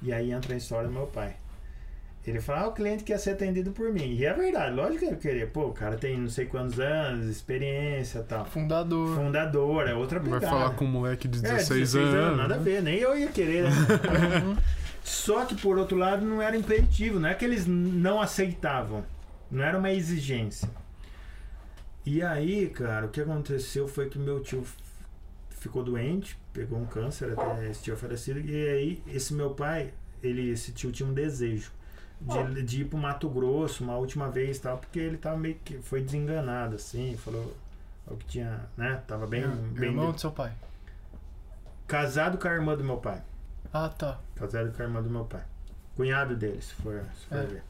E 0.02 0.12
aí 0.12 0.30
entra 0.32 0.54
a 0.54 0.56
história 0.56 0.88
do 0.88 0.94
meu 0.94 1.06
pai. 1.06 1.36
Ele 2.26 2.40
fala, 2.40 2.60
ah, 2.60 2.68
o 2.68 2.72
cliente 2.72 3.02
quer 3.02 3.18
ser 3.18 3.30
atendido 3.30 3.72
por 3.72 3.90
mim. 3.92 4.14
E 4.14 4.24
é 4.26 4.32
verdade, 4.32 4.74
lógico 4.76 4.98
que 5.00 5.04
ele 5.06 5.16
queria. 5.16 5.46
Pô, 5.46 5.66
o 5.68 5.72
cara 5.72 5.96
tem 5.96 6.18
não 6.18 6.28
sei 6.28 6.46
quantos 6.46 6.78
anos, 6.78 7.26
experiência 7.26 8.18
e 8.20 8.22
tal. 8.24 8.44
Fundador. 8.44 9.16
Fundador, 9.16 9.88
é 9.88 9.94
outra 9.94 10.20
Vai 10.20 10.38
pegada. 10.38 10.46
falar 10.46 10.70
com 10.74 10.84
um 10.84 10.88
moleque 10.88 11.26
de 11.26 11.38
É, 11.38 11.54
16, 11.54 11.94
anos. 11.96 12.36
Nada 12.38 12.54
a 12.56 12.58
ver, 12.58 12.82
nem 12.82 12.96
eu 12.98 13.16
ia 13.16 13.28
querer. 13.28 13.64
Né? 13.64 13.70
Só 15.02 15.44
que, 15.44 15.54
por 15.54 15.78
outro 15.78 15.96
lado, 15.96 16.24
não 16.24 16.40
era 16.40 16.56
impeditivo. 16.56 17.18
Não 17.18 17.28
é 17.28 17.34
que 17.34 17.44
eles 17.44 17.66
não 17.66 18.20
aceitavam. 18.20 19.04
Não 19.50 19.62
era 19.62 19.78
uma 19.78 19.90
exigência. 19.90 20.70
E 22.04 22.22
aí, 22.22 22.68
cara, 22.68 23.06
o 23.06 23.08
que 23.08 23.20
aconteceu 23.20 23.86
foi 23.88 24.08
que 24.08 24.18
meu 24.18 24.40
tio 24.40 24.64
ficou 25.50 25.82
doente, 25.82 26.38
pegou 26.52 26.78
um 26.78 26.86
câncer, 26.86 27.32
até 27.32 27.68
esse 27.68 27.82
tio 27.82 27.96
falecido. 27.96 28.40
E 28.40 28.68
aí, 28.68 29.02
esse 29.06 29.34
meu 29.34 29.50
pai, 29.50 29.92
ele, 30.22 30.50
esse 30.50 30.72
tio 30.72 30.90
tinha 30.90 31.08
um 31.08 31.12
desejo 31.12 31.70
de, 32.20 32.62
de 32.62 32.80
ir 32.82 32.84
pro 32.84 32.98
Mato 32.98 33.28
Grosso 33.28 33.82
uma 33.82 33.96
última 33.96 34.28
vez 34.28 34.58
tal, 34.58 34.78
porque 34.78 34.98
ele 34.98 35.16
tava 35.16 35.36
meio 35.36 35.56
que. 35.64 35.78
Foi 35.78 36.00
desenganado, 36.00 36.76
assim, 36.76 37.16
falou. 37.16 37.56
O 38.06 38.16
que 38.16 38.26
tinha, 38.26 38.60
né? 38.76 39.00
Tava 39.06 39.26
bem. 39.26 39.46
bem 39.46 39.90
Irmão 39.90 40.10
do 40.12 40.20
seu 40.20 40.32
pai. 40.32 40.52
Casado 41.86 42.38
com 42.38 42.48
a 42.48 42.52
irmã 42.52 42.76
do 42.76 42.82
meu 42.82 42.96
pai. 42.96 43.22
Ah, 43.72 43.88
tá. 43.88 44.18
Casado 44.34 44.72
com 44.72 44.82
a 44.82 44.84
irmã 44.84 45.02
do 45.02 45.10
meu 45.10 45.24
pai. 45.24 45.42
Cunhado 45.96 46.34
dele, 46.36 46.60
se 46.60 46.74
for, 46.74 47.04
se 47.20 47.26
for 47.26 47.38
É. 47.38 47.42
ver. 47.46 47.62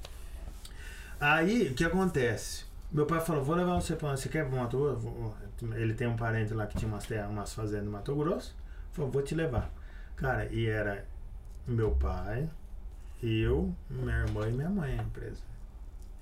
Aí, 1.21 1.69
o 1.69 1.75
que 1.75 1.85
acontece? 1.85 2.65
Meu 2.91 3.07
pai 3.07 3.21
falou, 3.21 3.45
vou 3.45 3.55
levar 3.55 3.75
você 3.81 3.95
pra... 3.95 4.17
Você 4.17 4.29
quer 4.29 4.47
pro 4.49 4.57
Mato 4.57 4.79
Grosso? 4.79 5.35
Ele 5.75 5.93
tem 5.95 6.09
um 6.09 6.17
parente 6.17 6.55
lá 6.55 6.67
que 6.67 6.77
tinha 6.79 6.91
umas, 6.91 7.05
terras, 7.07 7.31
umas 7.31 7.53
fazendas 7.53 7.85
no 7.85 7.91
Mato 7.93 8.15
Grosso. 8.17 8.57
Falou, 8.93 9.11
vou 9.11 9.23
te 9.23 9.35
levar. 9.35 9.71
Cara, 10.17 10.47
e 10.47 10.67
era 10.67 11.05
meu 11.67 11.93
pai, 11.93 12.49
eu, 13.23 13.75
minha 13.89 14.17
irmã 14.21 14.49
e 14.49 14.53
minha 14.53 14.71
mãe 14.71 14.99
a 14.99 15.03
empresa. 15.03 15.43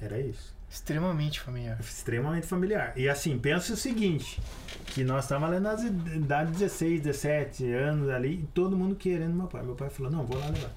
Era 0.00 0.18
isso. 0.18 0.54
Extremamente 0.70 1.40
familiar. 1.40 1.78
Extremamente 1.80 2.46
familiar. 2.46 2.92
E 2.96 3.08
assim, 3.08 3.38
pensa 3.38 3.72
o 3.72 3.76
seguinte: 3.76 4.40
que 4.86 5.02
nós 5.02 5.24
estávamos 5.24 5.54
ali 5.56 5.60
nas 5.62 5.82
idades 5.82 6.52
de 6.52 6.58
16, 6.58 7.00
17 7.02 7.72
anos 7.72 8.08
ali, 8.10 8.40
e 8.42 8.46
todo 8.48 8.76
mundo 8.76 8.94
querendo 8.94 9.34
meu 9.34 9.46
pai. 9.46 9.62
Meu 9.62 9.74
pai 9.74 9.88
falou: 9.88 10.12
não, 10.12 10.26
vou 10.26 10.38
lá 10.38 10.46
levar. 10.46 10.70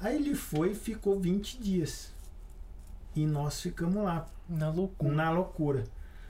Aí 0.00 0.16
ele 0.16 0.34
foi 0.34 0.70
e 0.70 0.74
ficou 0.74 1.20
20 1.20 1.58
dias. 1.58 2.12
E 3.14 3.26
nós 3.26 3.60
ficamos 3.60 4.02
lá, 4.02 4.26
Na 4.48 4.70
loucura. 4.70 5.14
na 5.14 5.30
loucura. 5.30 5.84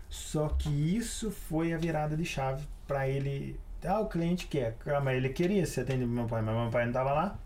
Só 0.09 0.49
que 0.49 0.69
isso 0.69 1.31
foi 1.31 1.73
a 1.73 1.79
virada 1.79 2.17
de 2.17 2.25
chave 2.25 2.67
para 2.89 3.09
ele. 3.09 3.61
Ah, 3.85 4.01
o 4.01 4.09
cliente 4.09 4.49
quer. 4.49 4.77
Ah, 4.87 5.01
mas 5.01 5.17
ele 5.17 5.29
queria 5.29 5.65
ser 5.67 5.83
atendido 5.83 6.11
meu 6.11 6.27
pai, 6.27 6.43
mas 6.43 6.57
meu 6.57 6.71
pai 6.71 6.87
não 6.87 6.93
tava 6.93 7.13
lá. 7.13 7.39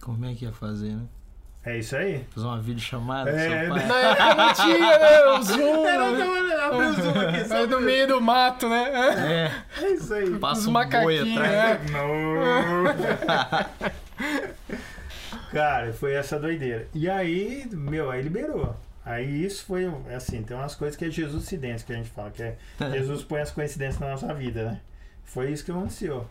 Como 0.00 0.24
é 0.24 0.34
que 0.34 0.44
ia 0.44 0.52
fazer, 0.52 0.96
né? 0.96 1.06
É 1.62 1.78
isso 1.78 1.94
aí. 1.94 2.24
Fazer 2.34 2.46
uma 2.46 2.58
videochamada 2.60 3.30
É, 3.30 3.66
do 3.68 3.74
seu 3.74 3.74
pai? 3.76 3.86
Na 3.86 3.96
época 3.96 4.34
não 4.34 4.52
tinha, 4.54 4.98
né? 4.98 5.24
O 5.24 5.42
Zoom. 5.42 5.86
Era, 5.86 6.10
né? 6.12 6.54
abre 6.64 6.86
o 6.86 6.92
zoom 6.94 7.20
aqui, 7.20 7.44
só 7.48 7.56
É 7.56 7.66
do 7.66 7.80
meio 7.82 8.08
do 8.08 8.20
mato, 8.20 8.68
né? 8.68 8.90
É, 9.78 9.82
É 9.84 9.90
isso 9.92 10.14
aí. 10.14 10.38
passa 10.38 10.60
Os 10.62 10.66
um 10.68 10.72
boi 10.72 11.18
atrás. 11.18 11.36
né? 11.36 11.80
Não. 11.92 12.00
Cara, 15.52 15.92
foi 15.92 16.14
essa 16.14 16.38
doideira. 16.38 16.86
E 16.94 17.08
aí, 17.10 17.66
meu, 17.72 18.10
aí 18.10 18.22
liberou. 18.22 18.74
Aí 19.04 19.44
isso 19.44 19.64
foi, 19.64 19.90
assim, 20.14 20.42
tem 20.42 20.56
umas 20.56 20.74
coisas 20.74 20.96
que 20.96 21.04
é 21.04 21.10
Jesus 21.10 21.44
acidentes 21.44 21.82
que 21.82 21.92
a 21.92 21.96
gente 21.96 22.10
fala, 22.10 22.30
que 22.30 22.42
é 22.42 22.56
Jesus 22.92 23.22
põe 23.24 23.40
as 23.40 23.50
coincidências 23.50 23.98
na 24.00 24.10
nossa 24.10 24.32
vida, 24.32 24.64
né? 24.64 24.80
Foi 25.24 25.50
isso 25.50 25.64
que 25.64 25.70
aconteceu. 25.70 26.26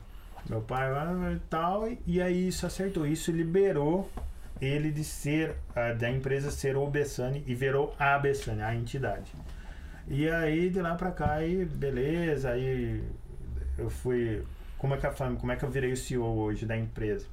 Meu 0.49 0.61
pai 0.61 0.89
lá 0.91 1.11
e 1.35 1.39
tal, 1.49 1.87
e 2.07 2.21
aí 2.21 2.47
isso 2.47 2.65
acertou. 2.65 3.05
Isso 3.05 3.31
liberou 3.31 4.09
ele 4.61 4.91
de 4.91 5.03
ser, 5.03 5.55
ah, 5.75 5.93
da 5.93 6.09
empresa 6.09 6.51
ser 6.51 6.75
o 6.77 6.85
Bessani 6.87 7.43
e 7.47 7.53
virou 7.55 7.95
a 7.99 8.17
Bessani, 8.19 8.61
a 8.61 8.75
entidade. 8.75 9.31
E 10.07 10.27
aí 10.29 10.69
de 10.69 10.81
lá 10.81 10.95
pra 10.95 11.11
cá, 11.11 11.33
aí 11.33 11.65
beleza, 11.65 12.49
aí 12.51 13.03
eu 13.77 13.89
fui. 13.89 14.43
Como 14.77 14.95
é 14.95 14.97
que, 14.97 15.05
a, 15.05 15.11
como 15.11 15.51
é 15.51 15.55
que 15.55 15.63
eu 15.63 15.69
virei 15.69 15.91
o 15.91 15.97
CEO 15.97 16.23
hoje 16.37 16.65
da 16.65 16.75
empresa? 16.77 17.25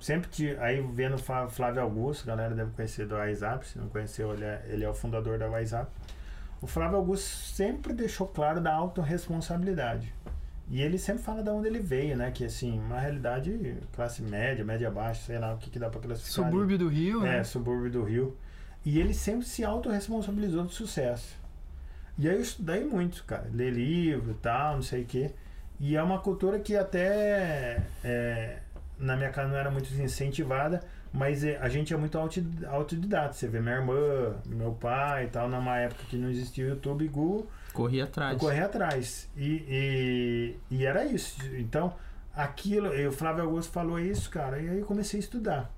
Sempre 0.00 0.28
tive, 0.30 0.56
aí 0.58 0.80
vendo 0.92 1.16
Flá- 1.16 1.48
Flávio 1.48 1.80
Augusto, 1.82 2.24
a 2.24 2.34
galera 2.34 2.54
deve 2.54 2.72
conhecer 2.72 3.06
do 3.06 3.14
WhatsApp, 3.14 3.66
se 3.68 3.78
não 3.78 3.88
conheceu, 3.88 4.32
ele 4.34 4.44
é, 4.44 4.64
ele 4.68 4.84
é 4.84 4.88
o 4.88 4.94
fundador 4.94 5.38
da 5.38 5.48
WhatsApp. 5.48 5.88
O 6.60 6.66
Flávio 6.66 6.96
Augusto 6.96 7.24
sempre 7.26 7.92
deixou 7.92 8.26
claro 8.26 8.60
da 8.60 8.72
autorresponsabilidade. 8.74 10.12
E 10.70 10.80
ele 10.80 10.96
sempre 10.98 11.22
fala 11.22 11.42
de 11.42 11.50
onde 11.50 11.66
ele 11.66 11.80
veio, 11.80 12.16
né? 12.16 12.30
Que 12.30 12.44
assim, 12.44 12.78
uma 12.78 12.98
realidade 12.98 13.76
classe 13.92 14.22
média, 14.22 14.64
média 14.64 14.90
baixa, 14.90 15.22
sei 15.26 15.38
lá 15.38 15.52
o 15.54 15.58
que, 15.58 15.68
que 15.68 15.78
dá 15.78 15.90
pra 15.90 16.00
classificar. 16.00 16.44
ali. 16.44 16.52
Subúrbio 16.52 16.78
do 16.78 16.88
Rio, 16.88 17.26
É, 17.26 17.38
né? 17.38 17.44
subúrbio 17.44 17.90
do 17.90 18.02
Rio. 18.04 18.36
E 18.84 18.98
ele 18.98 19.12
sempre 19.14 19.46
se 19.46 19.64
autorresponsabilizou 19.64 20.64
do 20.64 20.70
sucesso. 20.70 21.36
E 22.18 22.28
aí 22.28 22.34
eu 22.36 22.40
estudei 22.40 22.84
muito, 22.84 23.22
cara. 23.24 23.48
Ler 23.52 23.70
livro 23.72 24.30
e 24.32 24.34
tal, 24.34 24.76
não 24.76 24.82
sei 24.82 25.02
o 25.02 25.06
quê. 25.06 25.30
E 25.80 25.96
é 25.96 26.02
uma 26.02 26.20
cultura 26.20 26.58
que 26.58 26.76
até 26.76 27.82
é, 28.04 28.58
na 28.98 29.16
minha 29.16 29.30
casa 29.30 29.48
não 29.48 29.56
era 29.56 29.70
muito 29.70 29.92
incentivada, 29.94 30.80
mas 31.12 31.44
é, 31.44 31.56
a 31.58 31.68
gente 31.68 31.92
é 31.92 31.96
muito 31.96 32.16
autodidata. 32.68 33.32
Você 33.34 33.48
vê 33.48 33.60
minha 33.60 33.74
irmã, 33.76 34.36
meu 34.46 34.72
pai 34.72 35.24
e 35.24 35.28
tal, 35.28 35.48
numa 35.48 35.78
época 35.78 36.02
que 36.08 36.16
não 36.16 36.30
existia 36.30 36.64
o 36.64 36.68
YouTube, 36.68 37.06
Google, 37.08 37.46
Corri 37.72 37.98
eu 37.98 38.04
atrás. 38.04 38.38
corri 38.38 38.60
atrás. 38.60 39.28
E, 39.36 39.64
e, 40.70 40.76
e 40.76 40.84
era 40.84 41.04
isso. 41.04 41.40
Então, 41.56 41.94
aquilo, 42.34 42.94
e 42.94 43.06
o 43.06 43.12
Flávio 43.12 43.44
Augusto 43.44 43.72
falou 43.72 43.98
isso, 43.98 44.30
cara, 44.30 44.60
e 44.60 44.68
aí 44.68 44.78
eu 44.78 44.86
comecei 44.86 45.18
a 45.18 45.22
estudar. 45.22 45.70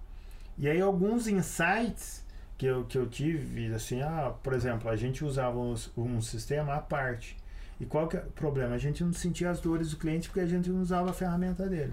E 0.56 0.68
aí 0.68 0.80
alguns 0.80 1.26
insights 1.26 2.24
que 2.56 2.66
eu, 2.66 2.84
que 2.84 2.96
eu 2.96 3.06
tive, 3.08 3.72
assim, 3.74 4.02
ah, 4.02 4.32
por 4.42 4.52
exemplo, 4.52 4.88
a 4.88 4.96
gente 4.96 5.24
usava 5.24 5.58
um, 5.58 5.74
um 5.96 6.20
sistema 6.20 6.74
à 6.74 6.80
parte. 6.80 7.36
E 7.80 7.84
qual 7.84 8.06
que 8.06 8.16
é 8.16 8.20
o 8.20 8.30
problema? 8.30 8.74
A 8.74 8.78
gente 8.78 9.02
não 9.02 9.12
sentia 9.12 9.50
as 9.50 9.60
dores 9.60 9.90
do 9.90 9.96
cliente 9.96 10.28
porque 10.28 10.40
a 10.40 10.46
gente 10.46 10.70
não 10.70 10.80
usava 10.80 11.10
a 11.10 11.12
ferramenta 11.12 11.68
dele. 11.68 11.92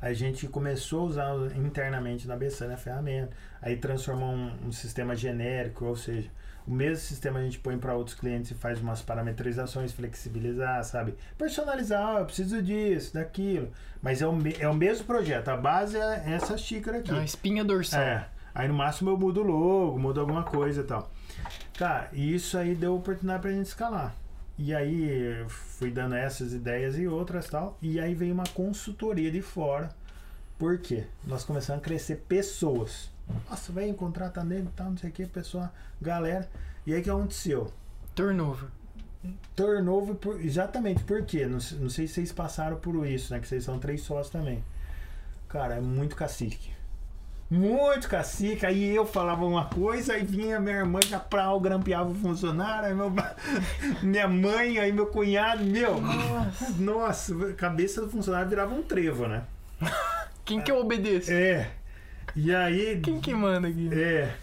A 0.00 0.12
gente 0.12 0.46
começou 0.46 1.00
a 1.00 1.04
usar 1.04 1.56
internamente 1.56 2.28
na 2.28 2.36
Bessane 2.36 2.74
a 2.74 2.76
ferramenta, 2.76 3.30
aí 3.60 3.76
transformou 3.76 4.28
um, 4.28 4.66
um 4.66 4.72
sistema 4.72 5.16
genérico, 5.16 5.84
ou 5.84 5.96
seja, 5.96 6.30
o 6.66 6.70
mesmo 6.70 6.96
sistema 6.96 7.38
a 7.38 7.42
gente 7.42 7.60
põe 7.60 7.78
para 7.78 7.94
outros 7.94 8.16
clientes 8.16 8.50
e 8.50 8.54
faz 8.54 8.80
umas 8.80 9.00
parametrizações, 9.00 9.92
flexibilizar, 9.92 10.82
sabe? 10.84 11.14
Personalizar, 11.38 12.16
ah, 12.16 12.20
eu 12.20 12.26
preciso 12.26 12.60
disso, 12.60 13.14
daquilo. 13.14 13.70
Mas 14.02 14.20
é 14.20 14.26
o, 14.26 14.36
é 14.58 14.68
o 14.68 14.74
mesmo 14.74 15.04
projeto, 15.06 15.48
a 15.48 15.56
base 15.56 15.96
é 15.96 16.24
essa 16.26 16.58
xícara 16.58 16.98
aqui. 16.98 17.10
É 17.10 17.14
uma 17.14 17.24
espinha 17.24 17.64
dorsal. 17.64 18.00
É. 18.00 18.28
Aí 18.52 18.66
no 18.66 18.74
máximo 18.74 19.10
eu 19.10 19.18
mudo 19.18 19.42
o 19.42 19.44
logo, 19.44 19.98
mudo 19.98 20.20
alguma 20.20 20.42
coisa 20.42 20.80
e 20.80 20.84
tal. 20.84 21.10
Cara, 21.78 22.08
e 22.12 22.34
isso 22.34 22.58
aí 22.58 22.74
deu 22.74 22.96
oportunidade 22.96 23.42
pra 23.42 23.52
gente 23.52 23.66
escalar. 23.66 24.14
E 24.58 24.74
aí 24.74 25.40
eu 25.40 25.48
fui 25.48 25.90
dando 25.90 26.14
essas 26.14 26.52
ideias 26.52 26.98
e 26.98 27.06
outras 27.06 27.48
tal. 27.48 27.76
E 27.82 28.00
aí 28.00 28.14
veio 28.14 28.32
uma 28.32 28.46
consultoria 28.54 29.30
de 29.30 29.42
fora. 29.42 29.90
Por 30.58 30.78
quê? 30.78 31.04
Nós 31.26 31.44
começamos 31.44 31.82
a 31.82 31.84
crescer 31.84 32.24
pessoas. 32.28 33.10
Nossa, 33.48 33.72
vai 33.72 33.88
encontrar 33.88 34.30
tá 34.30 34.42
nele, 34.42 34.68
tal, 34.74 34.90
não 34.90 34.96
sei 34.96 35.10
o 35.10 35.12
que, 35.12 35.26
pessoa, 35.26 35.70
galera. 36.00 36.48
E 36.86 36.94
aí 36.94 37.00
o 37.00 37.02
que 37.02 37.10
aconteceu? 37.10 37.72
Turnover. 38.14 38.68
Turnover, 39.54 40.14
por, 40.14 40.40
exatamente, 40.40 41.02
por 41.02 41.22
quê? 41.24 41.46
Não, 41.46 41.58
não 41.80 41.90
sei 41.90 42.06
se 42.06 42.14
vocês 42.14 42.32
passaram 42.32 42.78
por 42.78 43.06
isso, 43.06 43.34
né? 43.34 43.40
Que 43.40 43.48
vocês 43.48 43.64
são 43.64 43.78
três 43.78 44.02
sócios 44.02 44.30
também. 44.30 44.64
Cara, 45.48 45.74
é 45.74 45.80
muito 45.80 46.16
cacique. 46.16 46.75
Muito 47.50 48.08
cacique. 48.08 48.66
Aí 48.66 48.94
eu 48.94 49.06
falava 49.06 49.44
uma 49.44 49.66
coisa, 49.66 50.14
aí 50.14 50.24
vinha 50.24 50.58
minha 50.58 50.78
irmã 50.78 51.00
já 51.00 51.18
pra 51.18 51.52
o 51.52 51.60
grampeava 51.60 52.10
o 52.10 52.14
funcionário, 52.14 52.88
aí 52.88 52.94
meu, 52.94 53.12
minha 54.02 54.28
mãe, 54.28 54.78
aí 54.78 54.92
meu 54.92 55.06
cunhado, 55.06 55.64
meu. 55.64 56.00
Nossa, 56.78 57.50
a 57.50 57.52
cabeça 57.54 58.00
do 58.00 58.08
funcionário 58.08 58.48
virava 58.48 58.74
um 58.74 58.82
trevo, 58.82 59.26
né? 59.28 59.44
Quem 60.44 60.60
que 60.60 60.70
eu 60.70 60.78
obedeço? 60.78 61.32
É. 61.32 61.70
E 62.34 62.54
aí. 62.54 63.00
Quem 63.00 63.20
que 63.20 63.34
manda 63.34 63.68
aqui? 63.68 63.90
É. 63.92 64.34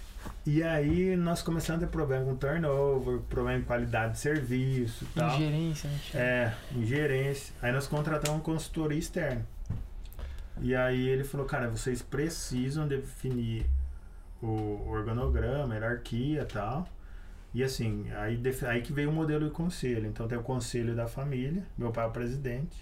E 0.46 0.62
aí 0.62 1.16
nós 1.16 1.42
começamos 1.42 1.82
a 1.82 1.86
ter 1.86 1.92
problema 1.92 2.26
com 2.26 2.36
turnover, 2.36 3.20
problema 3.30 3.60
de 3.60 3.66
qualidade 3.66 4.14
de 4.14 4.20
serviço 4.20 5.06
e 5.06 5.20
tal. 5.20 5.36
Ingerência, 5.36 5.90
né? 5.90 6.00
É, 6.14 6.54
em 6.76 6.86
gerência. 6.86 7.54
Aí 7.62 7.72
nós 7.72 7.88
contratamos 7.88 8.40
um 8.40 8.44
consultoria 8.44 9.00
externo. 9.00 9.46
E 10.62 10.76
aí 10.76 11.08
ele 11.10 11.24
falou, 11.24 11.46
cara, 11.46 11.68
vocês 11.70 12.02
precisam 12.02 12.88
definir 12.88 13.66
o 14.42 14.88
organograma, 14.90 15.74
hierarquia 15.74 16.42
e 16.42 16.46
tal. 16.46 16.88
E 17.54 17.64
assim, 17.64 18.06
aí, 18.14 18.42
aí 18.68 18.82
que 18.82 18.92
veio 18.94 19.10
o 19.10 19.14
modelo 19.14 19.46
de 19.46 19.52
conselho. 19.52 20.08
Então 20.08 20.28
tem 20.28 20.38
o 20.38 20.44
conselho 20.44 20.96
da 20.96 21.08
família, 21.08 21.64
meu 21.78 21.92
pai 21.92 22.06
é 22.06 22.08
o 22.08 22.12
presidente. 22.12 22.76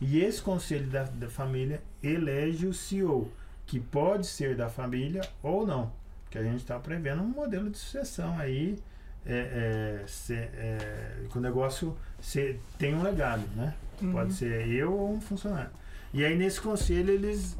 E 0.00 0.20
esse 0.20 0.42
conselho 0.42 0.86
da, 0.88 1.04
da 1.04 1.28
família 1.28 1.80
elege 2.02 2.66
o 2.66 2.74
CEO, 2.74 3.30
que 3.66 3.80
pode 3.80 4.26
ser 4.26 4.54
da 4.56 4.68
família 4.68 5.22
ou 5.42 5.66
não. 5.66 5.92
Porque 6.24 6.38
a 6.38 6.42
gente 6.42 6.58
está 6.58 6.78
prevendo 6.78 7.22
um 7.22 7.28
modelo 7.28 7.70
de 7.70 7.78
sucessão 7.78 8.38
aí, 8.38 8.78
é, 9.24 10.02
é, 10.02 10.06
se- 10.06 10.34
é, 10.34 11.24
que 11.30 11.38
o 11.38 11.40
negócio 11.40 11.96
se, 12.20 12.58
tem 12.78 12.94
um 12.94 13.02
legado, 13.02 13.42
né? 13.56 13.74
Uhum. 14.02 14.12
Pode 14.12 14.34
ser 14.34 14.68
eu 14.68 14.92
ou 14.92 15.14
um 15.14 15.20
funcionário. 15.20 15.70
E 16.12 16.24
aí 16.24 16.36
nesse 16.36 16.60
conselho 16.60 17.10
eles 17.10 17.56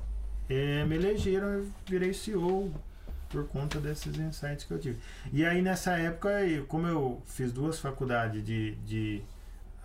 eh, 0.48 0.85
me 0.85 0.96
elegeram, 0.96 1.48
eu 1.48 1.66
virei 1.87 2.12
CEO 2.12 2.72
por 3.28 3.46
conta 3.48 3.80
desses 3.80 4.16
insights 4.18 4.64
que 4.64 4.72
eu 4.72 4.78
tive. 4.78 4.98
E 5.32 5.44
aí 5.44 5.62
nessa 5.62 5.98
época, 5.98 6.30
como 6.68 6.87
eu 6.87 7.22
fiz 7.26 7.52
duas 7.52 7.78
faculdades 7.78 8.44
de, 8.44 8.74
de 8.76 9.22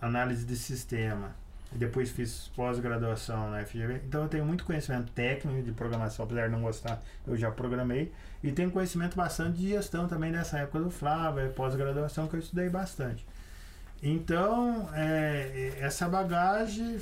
análise 0.00 0.44
de 0.44 0.56
sistema, 0.56 1.34
e 1.74 1.78
depois 1.78 2.10
fiz 2.10 2.50
pós-graduação 2.54 3.50
na 3.50 3.64
FGV, 3.64 4.02
então 4.06 4.22
eu 4.22 4.28
tenho 4.28 4.44
muito 4.44 4.64
conhecimento 4.64 5.10
técnico 5.12 5.62
de 5.62 5.72
programação, 5.72 6.24
apesar 6.24 6.46
de 6.46 6.52
não 6.52 6.62
gostar, 6.62 7.02
eu 7.26 7.36
já 7.36 7.50
programei, 7.50 8.12
e 8.42 8.52
tenho 8.52 8.70
conhecimento 8.70 9.16
bastante 9.16 9.56
de 9.58 9.70
gestão 9.70 10.06
também 10.06 10.30
nessa 10.30 10.58
época 10.58 10.80
do 10.80 10.90
Flávio, 10.90 11.50
pós-graduação 11.52 12.28
que 12.28 12.34
eu 12.34 12.40
estudei 12.40 12.68
bastante. 12.68 13.24
Então, 14.02 14.88
é, 14.92 15.78
essa 15.80 16.08
bagagem 16.08 16.98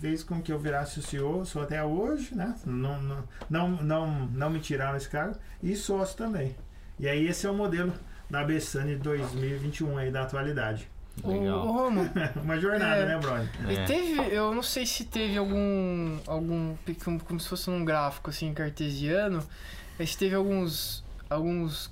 fez 0.00 0.22
com 0.22 0.40
que 0.42 0.52
eu 0.52 0.58
virasse 0.58 0.98
o 0.98 1.02
CEO, 1.02 1.44
sou 1.44 1.62
até 1.62 1.82
hoje, 1.84 2.34
né? 2.34 2.54
Não, 2.64 3.00
não, 3.02 3.24
não, 3.48 3.68
não, 3.82 4.26
não 4.26 4.50
me 4.50 4.60
tiraram 4.60 4.96
esse 4.96 5.08
cargo, 5.08 5.36
e 5.62 5.74
sócio 5.76 6.16
também. 6.16 6.54
E 6.98 7.08
aí 7.08 7.26
esse 7.26 7.46
é 7.46 7.50
o 7.50 7.54
modelo 7.54 7.92
da 8.30 8.42
Bessane 8.44 8.96
2021 8.96 9.98
aí, 9.98 10.10
da 10.10 10.22
atualidade. 10.22 10.88
Legal. 11.24 11.66
Romo, 11.66 12.08
Uma 12.42 12.58
jornada, 12.58 13.02
É. 13.02 13.06
né, 13.06 13.18
Brony? 13.18 13.48
E 13.68 13.76
É. 13.76 13.84
teve, 13.84 14.34
eu 14.34 14.54
não 14.54 14.62
sei 14.62 14.86
se 14.86 15.04
teve 15.04 15.36
algum, 15.36 16.18
algum 16.26 16.74
como, 17.04 17.20
como 17.22 17.38
se 17.38 17.48
fosse 17.48 17.68
um 17.68 17.84
gráfico 17.84 18.30
assim 18.30 18.52
cartesiano, 18.54 19.42
mas 19.98 20.12
se 20.12 20.18
teve 20.18 20.34
alguns, 20.34 21.04
alguns 21.28 21.90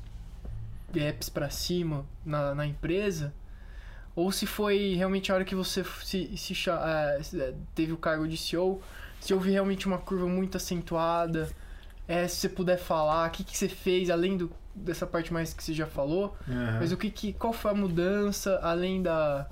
gaps 0.92 1.28
pra 1.28 1.50
cima 1.50 2.04
na, 2.24 2.54
na 2.54 2.66
empresa, 2.66 3.32
ou 4.20 4.32
se 4.32 4.46
foi 4.46 4.94
realmente 4.94 5.30
a 5.30 5.34
hora 5.34 5.44
que 5.44 5.54
você 5.54 5.84
se, 6.02 6.36
se 6.36 6.54
eh, 6.70 7.54
teve 7.74 7.92
o 7.92 7.96
cargo 7.96 8.26
de 8.28 8.36
CEO, 8.36 8.80
se 9.20 9.32
houve 9.34 9.50
realmente 9.50 9.86
uma 9.86 9.98
curva 9.98 10.26
muito 10.26 10.56
acentuada, 10.56 11.48
é, 12.06 12.26
se 12.28 12.36
você 12.36 12.48
puder 12.48 12.78
falar, 12.78 13.28
o 13.28 13.30
que, 13.30 13.44
que 13.44 13.56
você 13.56 13.68
fez 13.68 14.10
além 14.10 14.36
do, 14.36 14.50
dessa 14.74 15.06
parte 15.06 15.32
mais 15.32 15.52
que 15.54 15.62
você 15.62 15.72
já 15.72 15.86
falou, 15.86 16.36
Aham. 16.48 16.78
mas 16.80 16.92
o 16.92 16.96
que, 16.96 17.10
que 17.10 17.32
qual 17.32 17.52
foi 17.52 17.70
a 17.70 17.74
mudança 17.74 18.58
além 18.62 19.02
da 19.02 19.46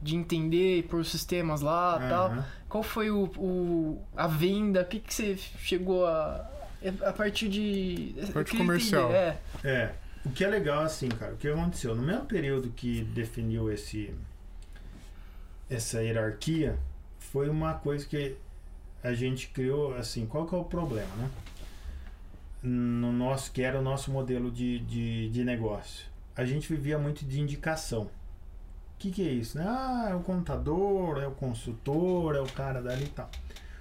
de 0.00 0.14
entender 0.14 0.84
por 0.84 1.04
sistemas 1.04 1.62
lá, 1.62 1.98
tal? 2.08 2.26
Aham. 2.30 2.44
Qual 2.68 2.82
foi 2.82 3.10
o, 3.10 3.24
o 3.38 4.02
a 4.16 4.26
venda? 4.26 4.82
O 4.82 4.84
que 4.84 5.00
que 5.00 5.14
você 5.14 5.36
chegou 5.58 6.06
a 6.06 6.50
a 7.04 7.12
partir 7.12 7.48
de 7.48 8.14
eu 8.18 8.28
Parte 8.28 8.56
comercial. 8.56 9.10
entender, 9.10 9.16
É, 9.16 9.38
É, 9.64 9.92
o 10.26 10.32
que 10.32 10.44
é 10.44 10.48
legal 10.48 10.82
assim, 10.82 11.08
cara, 11.08 11.34
o 11.34 11.36
que 11.36 11.48
aconteceu? 11.48 11.94
No 11.94 12.02
mesmo 12.02 12.26
período 12.26 12.70
que 12.70 13.02
definiu 13.02 13.70
esse 13.72 14.12
essa 15.70 16.02
hierarquia, 16.02 16.78
foi 17.18 17.48
uma 17.48 17.74
coisa 17.74 18.06
que 18.06 18.36
a 19.02 19.12
gente 19.12 19.48
criou, 19.48 19.94
assim, 19.94 20.26
qual 20.26 20.46
que 20.46 20.54
é 20.54 20.58
o 20.58 20.64
problema, 20.64 21.14
né? 21.16 21.30
No 22.62 23.12
nosso, 23.12 23.52
que 23.52 23.62
era 23.62 23.78
o 23.78 23.82
nosso 23.82 24.10
modelo 24.10 24.50
de, 24.50 24.80
de, 24.80 25.28
de 25.30 25.44
negócio. 25.44 26.06
A 26.36 26.44
gente 26.44 26.68
vivia 26.72 26.98
muito 26.98 27.24
de 27.24 27.40
indicação. 27.40 28.02
O 28.02 28.98
que, 28.98 29.10
que 29.10 29.28
é 29.28 29.30
isso? 29.30 29.58
Né? 29.58 29.64
Ah, 29.66 30.08
é 30.10 30.14
o 30.14 30.20
contador, 30.20 31.18
é 31.18 31.26
o 31.26 31.32
consultor, 31.32 32.34
é 32.34 32.40
o 32.40 32.46
cara 32.46 32.80
dali 32.80 33.04
e 33.04 33.08
tal. 33.08 33.30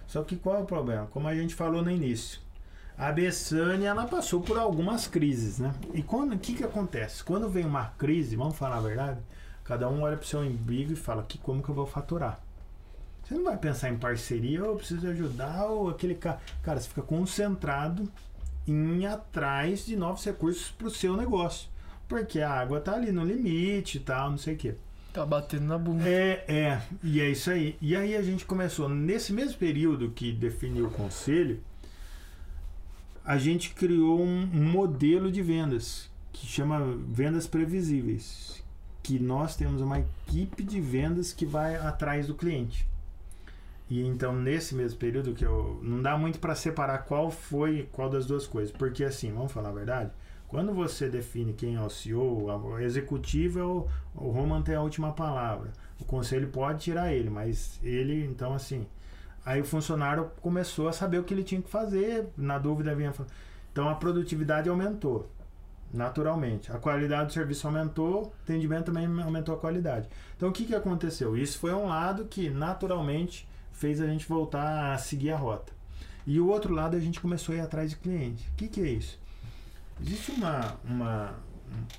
Só 0.07 0.23
que 0.23 0.35
qual 0.35 0.57
é 0.57 0.59
o 0.59 0.65
problema? 0.65 1.07
Como 1.07 1.27
a 1.27 1.35
gente 1.35 1.55
falou 1.55 1.81
no 1.81 1.89
início, 1.89 2.39
A 2.97 3.11
Bessânia, 3.11 3.89
ela 3.89 4.05
passou 4.05 4.39
por 4.39 4.57
algumas 4.57 5.05
crises, 5.05 5.59
né? 5.59 5.73
E 5.93 6.01
quando, 6.01 6.33
o 6.33 6.39
que 6.39 6.53
que 6.53 6.63
acontece? 6.63 7.23
Quando 7.23 7.49
vem 7.49 7.65
uma 7.65 7.87
crise, 7.97 8.37
vamos 8.37 8.57
falar 8.57 8.77
a 8.77 8.81
verdade, 8.81 9.19
cada 9.65 9.89
um 9.89 10.01
olha 10.01 10.15
para 10.15 10.23
o 10.23 10.27
seu 10.27 10.39
umbigo 10.39 10.93
e 10.93 10.95
fala, 10.95 11.23
que 11.23 11.37
como 11.37 11.61
que 11.61 11.67
eu 11.67 11.75
vou 11.75 11.85
faturar? 11.85 12.39
Você 13.23 13.33
não 13.33 13.43
vai 13.43 13.57
pensar 13.57 13.89
em 13.89 13.97
parceria, 13.97 14.63
ou 14.63 14.71
eu 14.71 14.75
preciso 14.77 15.07
ajudar, 15.07 15.65
ou 15.65 15.89
aquele 15.89 16.15
cara... 16.15 16.39
Cara, 16.61 16.79
você 16.79 16.87
fica 16.87 17.01
concentrado 17.01 18.09
em 18.67 19.01
ir 19.01 19.07
atrás 19.07 19.85
de 19.85 19.95
novos 19.95 20.23
recursos 20.23 20.71
para 20.71 20.87
o 20.87 20.91
seu 20.91 21.17
negócio. 21.17 21.67
Porque 22.07 22.39
a 22.39 22.51
água 22.51 22.79
tá 22.79 22.93
ali 22.93 23.11
no 23.11 23.25
limite 23.25 23.97
e 23.97 24.01
tal, 24.01 24.29
não 24.29 24.37
sei 24.37 24.53
o 24.53 24.57
quê. 24.57 24.75
Tá 25.11 25.25
batendo 25.25 25.65
na 25.65 25.77
bunda. 25.77 26.07
É, 26.07 26.45
é, 26.47 26.81
e 27.03 27.19
é 27.19 27.29
isso 27.29 27.49
aí. 27.49 27.75
E 27.81 27.95
aí 27.95 28.15
a 28.15 28.21
gente 28.21 28.45
começou, 28.45 28.87
nesse 28.87 29.33
mesmo 29.33 29.57
período 29.57 30.11
que 30.11 30.31
definiu 30.31 30.85
o 30.85 30.91
conselho, 30.91 31.61
a 33.25 33.37
gente 33.37 33.71
criou 33.73 34.21
um, 34.21 34.45
modelo 34.45 35.31
de 35.31 35.41
vendas 35.41 36.11
que 36.31 36.45
chama 36.45 36.79
vendas 37.09 37.47
previsíveis. 37.47 38.63
Que 39.01 39.19
nós 39.19 39.55
temos 39.55 39.81
uma 39.81 39.99
equipe 39.99 40.63
de 40.63 40.79
vendas 40.79 41.33
que 41.33 41.45
vai 41.45 41.75
atrás 41.75 42.27
do 42.27 42.35
cliente. 42.35 42.87
E 43.89 44.01
então 44.01 44.33
nesse 44.35 44.73
mesmo 44.73 44.97
período 44.97 45.33
que 45.33 45.45
eu 45.45 45.79
não 45.81 46.01
dá 46.01 46.17
muito 46.17 46.39
para 46.39 46.55
separar 46.55 46.99
qual 46.99 47.29
foi 47.29 47.87
qual 47.91 48.09
das 48.09 48.25
duas 48.25 48.47
coisas, 48.47 48.75
porque 48.75 49.03
assim, 49.03 49.31
vamos 49.31 49.51
falar 49.51 49.69
a 49.69 49.73
verdade, 49.73 50.11
quando 50.47 50.73
você 50.73 51.07
define 51.07 51.53
quem 51.53 51.75
é 51.75 51.81
o 51.81 51.89
CEO, 51.89 52.45
o 52.45 52.79
executivo 52.79 53.59
é 53.59 53.63
o, 53.63 53.87
o 54.15 54.29
Roman 54.31 54.61
tem 54.63 54.75
a 54.75 54.81
última 54.81 55.11
palavra. 55.11 55.71
O 55.99 56.05
conselho 56.05 56.47
pode 56.47 56.83
tirar 56.83 57.13
ele, 57.13 57.29
mas 57.29 57.79
ele, 57.83 58.25
então 58.25 58.53
assim, 58.53 58.87
aí 59.45 59.61
o 59.61 59.65
funcionário 59.65 60.31
começou 60.41 60.87
a 60.87 60.93
saber 60.93 61.19
o 61.19 61.23
que 61.23 61.33
ele 61.33 61.43
tinha 61.43 61.61
que 61.61 61.69
fazer, 61.69 62.27
na 62.35 62.57
dúvida 62.57 62.95
vinha. 62.95 63.13
Então 63.71 63.87
a 63.87 63.95
produtividade 63.95 64.67
aumentou, 64.69 65.29
naturalmente. 65.93 66.71
A 66.71 66.79
qualidade 66.79 67.27
do 67.27 67.33
serviço 67.33 67.67
aumentou, 67.67 68.23
o 68.23 68.33
atendimento 68.43 68.85
também 68.85 69.05
aumentou 69.21 69.53
a 69.53 69.57
qualidade. 69.57 70.09
Então 70.35 70.49
o 70.49 70.51
que, 70.51 70.65
que 70.65 70.73
aconteceu? 70.73 71.37
Isso 71.37 71.59
foi 71.59 71.73
um 71.73 71.87
lado 71.87 72.25
que 72.25 72.49
naturalmente 72.49 73.47
fez 73.71 74.01
a 74.01 74.07
gente 74.07 74.27
voltar 74.27 74.93
a 74.93 74.97
seguir 74.97 75.31
a 75.31 75.37
rota. 75.37 75.73
E 76.25 76.39
o 76.39 76.47
outro 76.47 76.73
lado 76.73 76.97
a 76.97 76.99
gente 76.99 77.21
começou 77.21 77.53
a 77.53 77.57
ir 77.59 77.61
atrás 77.61 77.91
de 77.91 77.97
cliente. 77.97 78.49
O 78.49 78.55
que, 78.55 78.67
que 78.67 78.81
é 78.81 78.87
isso? 78.87 79.19
Existe 80.01 80.31
uma, 80.31 80.75
uma, 80.83 81.35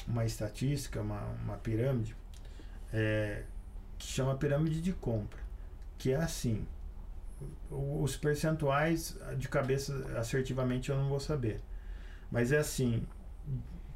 uma 0.06 0.24
estatística, 0.24 1.00
uma, 1.00 1.22
uma 1.44 1.56
pirâmide, 1.56 2.16
é, 2.92 3.44
que 3.98 4.06
chama 4.06 4.34
pirâmide 4.34 4.80
de 4.80 4.92
compra, 4.92 5.38
que 5.96 6.10
é 6.10 6.16
assim, 6.16 6.66
os 7.70 8.16
percentuais 8.16 9.16
de 9.36 9.48
cabeça 9.48 9.94
assertivamente 10.18 10.90
eu 10.90 10.96
não 10.96 11.08
vou 11.08 11.20
saber, 11.20 11.60
mas 12.30 12.52
é 12.52 12.58
assim, 12.58 13.02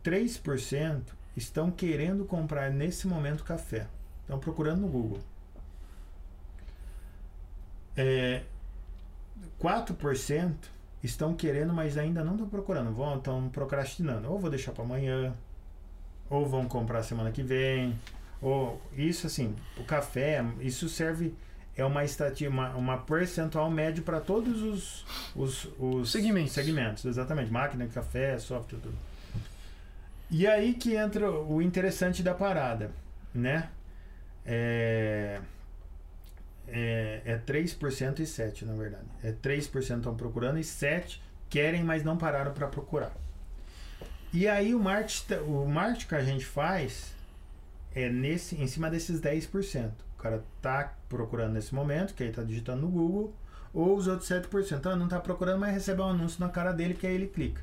3% 0.05 1.03
estão 1.37 1.71
querendo 1.71 2.25
comprar 2.25 2.71
nesse 2.71 3.07
momento 3.07 3.45
café, 3.45 3.87
estão 4.23 4.39
procurando 4.39 4.81
no 4.83 4.89
Google. 4.89 5.21
É, 7.97 8.45
4% 9.61 10.55
estão 11.03 11.35
querendo, 11.35 11.73
mas 11.73 11.97
ainda 11.97 12.25
não 12.25 12.33
estão 12.33 12.49
procurando. 12.49 12.93
Vão, 12.93 13.17
estão 13.17 13.49
procrastinando. 13.49 14.31
Ou 14.31 14.39
vou 14.39 14.51
deixar 14.51 14.73
para 14.73 14.85
amanhã, 14.85 15.35
ou 16.29 16.47
vão 16.47 16.67
comprar 16.67 17.03
semana 17.03 17.31
que 17.31 17.43
vem. 17.43 17.99
Ou 18.41 18.81
isso 18.97 19.27
assim, 19.27 19.55
o 19.77 19.85
café, 19.85 20.45
isso 20.61 20.89
serve 20.89 21.35
é 21.77 21.85
uma 21.85 22.05
estatística, 22.05 22.51
uma, 22.51 22.75
uma 22.75 22.99
percentual 22.99 23.71
médio 23.71 24.03
para 24.03 24.21
todos 24.21 24.63
os, 24.63 25.07
os, 25.35 25.69
os 25.79 26.11
Segmentos. 26.11 26.53
segmentos, 26.53 27.05
exatamente, 27.05 27.51
máquina, 27.51 27.87
café, 27.87 28.39
software, 28.39 28.79
tudo. 28.79 28.99
E 30.31 30.47
aí 30.47 30.75
que 30.75 30.95
entra 30.95 31.31
o 31.31 31.61
interessante 31.61 32.23
da 32.23 32.35
parada, 32.35 32.91
né? 33.35 33.69
É, 34.47 35.41
é, 36.69 37.23
é 37.25 37.39
3% 37.39 38.21
e 38.21 38.23
7%, 38.23 38.63
na 38.63 38.75
verdade. 38.75 39.05
É 39.23 39.33
3% 39.33 39.97
estão 39.97 40.15
procurando 40.15 40.59
e 40.59 40.63
7% 40.63 41.19
querem, 41.49 41.83
mas 41.83 42.05
não 42.05 42.17
pararam 42.17 42.53
para 42.53 42.69
procurar. 42.69 43.13
E 44.33 44.47
aí 44.47 44.73
o 44.73 44.79
marketing, 44.79 45.35
o 45.49 45.67
marketing 45.67 46.07
que 46.07 46.15
a 46.15 46.23
gente 46.23 46.47
faz 46.47 47.13
é 47.93 48.09
nesse, 48.09 48.55
em 48.55 48.69
cima 48.69 48.89
desses 48.89 49.21
10%. 49.21 49.91
O 50.21 50.23
cara 50.23 50.45
tá 50.61 50.93
procurando 51.09 51.55
nesse 51.55 51.75
momento, 51.75 52.13
que 52.13 52.23
aí 52.23 52.31
tá 52.31 52.43
digitando 52.43 52.83
no 52.83 52.89
Google, 52.89 53.35
ou 53.73 53.97
os 53.97 54.07
outros 54.07 54.29
7%. 54.29 54.77
Então 54.77 54.95
não 54.95 55.09
tá 55.09 55.19
procurando, 55.19 55.61
mas 55.61 55.73
recebe 55.73 56.03
um 56.03 56.09
anúncio 56.09 56.39
na 56.45 56.51
cara 56.51 56.73
dele 56.73 56.93
que 56.93 57.07
aí 57.07 57.15
ele 57.15 57.27
clica. 57.27 57.63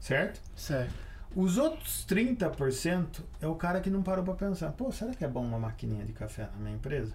Certo? 0.00 0.40
Certo. 0.56 0.94
Os 1.36 1.58
outros 1.58 2.06
30% 2.08 3.20
é 3.42 3.46
o 3.46 3.54
cara 3.54 3.82
que 3.82 3.90
não 3.90 4.02
parou 4.02 4.24
para 4.24 4.32
pensar. 4.32 4.72
Pô, 4.72 4.90
será 4.90 5.12
que 5.14 5.22
é 5.22 5.28
bom 5.28 5.44
uma 5.44 5.58
maquininha 5.58 6.02
de 6.06 6.14
café 6.14 6.48
na 6.54 6.60
minha 6.62 6.74
empresa? 6.74 7.12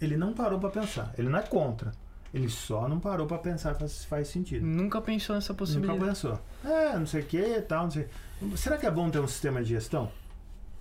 Ele 0.00 0.16
não 0.16 0.32
parou 0.32 0.58
para 0.58 0.70
pensar. 0.70 1.12
Ele 1.18 1.28
não 1.28 1.38
é 1.38 1.42
contra. 1.42 1.92
Ele 2.32 2.48
só 2.48 2.88
não 2.88 2.98
parou 2.98 3.26
para 3.26 3.36
pensar 3.36 3.76
se 3.86 4.06
faz 4.06 4.28
sentido. 4.28 4.64
Nunca 4.64 4.98
pensou 5.02 5.36
nessa 5.36 5.52
Nunca 5.52 5.58
possibilidade. 5.58 6.00
pensou. 6.02 6.40
É, 6.64 6.98
não 6.98 7.06
sei 7.06 7.20
o 7.20 7.26
que, 7.26 7.60
tal, 7.68 7.84
não 7.84 7.90
sei. 7.90 8.08
Será 8.56 8.78
que 8.78 8.86
é 8.86 8.90
bom 8.90 9.10
ter 9.10 9.20
um 9.20 9.28
sistema 9.28 9.62
de 9.62 9.68
gestão? 9.68 10.10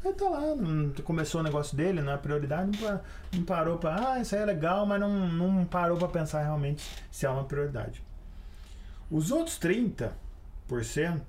Ele 0.03 0.13
tá 0.15 0.27
lá, 0.29 0.55
não- 0.55 0.91
começou 1.03 1.41
o 1.41 1.43
negócio 1.43 1.77
dele, 1.77 2.01
não 2.01 2.11
é 2.13 2.17
prioridade, 2.17 2.79
não, 2.81 3.01
não 3.33 3.43
parou 3.45 3.77
para, 3.77 4.13
ah, 4.13 4.19
isso 4.19 4.35
aí 4.35 4.41
é 4.41 4.45
legal, 4.45 4.85
mas 4.85 4.99
não, 4.99 5.27
não 5.29 5.63
parou 5.65 5.97
para 5.97 6.07
pensar 6.07 6.41
realmente 6.41 6.83
se 7.11 7.25
é 7.25 7.29
uma 7.29 7.43
prioridade. 7.43 8.01
Os 9.11 9.31
outros 9.31 9.59
30%, 9.59 11.21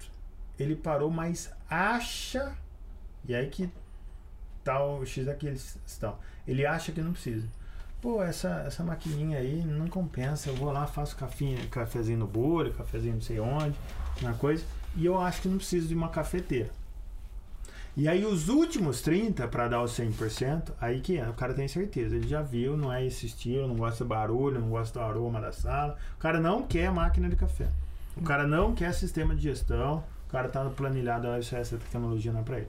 ele 0.58 0.74
parou, 0.76 1.10
mas 1.10 1.52
acha, 1.68 2.54
e 3.28 3.34
aí 3.34 3.48
que 3.48 3.68
tá 4.64 4.82
o 4.82 5.04
X 5.04 5.28
aqui 5.28 5.46
eles 5.48 5.76
estão. 5.86 6.16
Ele 6.46 6.64
acha 6.64 6.92
que 6.92 7.00
não 7.00 7.12
precisa. 7.12 7.46
Pô, 8.00 8.22
essa, 8.22 8.64
essa 8.66 8.82
maquininha 8.82 9.38
aí 9.38 9.62
não 9.64 9.86
compensa. 9.86 10.48
Eu 10.50 10.56
vou 10.56 10.72
lá, 10.72 10.86
faço 10.86 11.14
cafinha, 11.16 11.64
cafezinho 11.68 12.18
no 12.18 12.26
bolho, 12.26 12.72
cafezinho 12.74 13.14
não 13.14 13.20
sei 13.20 13.38
onde, 13.38 13.78
uma 14.20 14.34
coisa. 14.34 14.64
E 14.96 15.04
eu 15.06 15.18
acho 15.20 15.42
que 15.42 15.48
não 15.48 15.56
preciso 15.56 15.86
de 15.88 15.94
uma 15.94 16.08
cafeteira. 16.08 16.70
E 17.94 18.08
aí 18.08 18.24
os 18.24 18.48
últimos 18.48 19.02
30 19.02 19.46
para 19.48 19.68
dar 19.68 19.82
os 19.82 19.92
100%, 19.92 20.72
aí 20.80 21.00
que 21.00 21.18
é, 21.18 21.28
o 21.28 21.34
cara 21.34 21.52
tem 21.52 21.68
certeza, 21.68 22.16
ele 22.16 22.26
já 22.26 22.40
viu, 22.40 22.74
não 22.76 22.90
é 22.90 23.04
esse 23.04 23.26
estilo, 23.26 23.68
não 23.68 23.76
gosta 23.76 24.02
do 24.02 24.08
barulho, 24.08 24.58
não 24.60 24.70
gosta 24.70 24.98
do 24.98 25.04
aroma 25.04 25.40
da 25.40 25.52
sala. 25.52 25.98
O 26.16 26.18
cara 26.18 26.40
não 26.40 26.62
quer 26.62 26.90
máquina 26.90 27.28
de 27.28 27.36
café. 27.36 27.68
O 28.16 28.22
cara 28.22 28.46
não 28.46 28.74
quer 28.74 28.94
sistema 28.94 29.34
de 29.34 29.42
gestão. 29.42 30.02
O 30.28 30.32
cara 30.32 30.48
tá 30.48 30.64
no 30.64 30.70
planilhado, 30.70 31.28
isso 31.38 31.54
essa 31.54 31.76
tecnologia 31.76 32.32
não 32.32 32.40
é 32.40 32.42
para 32.42 32.58
ele. 32.58 32.68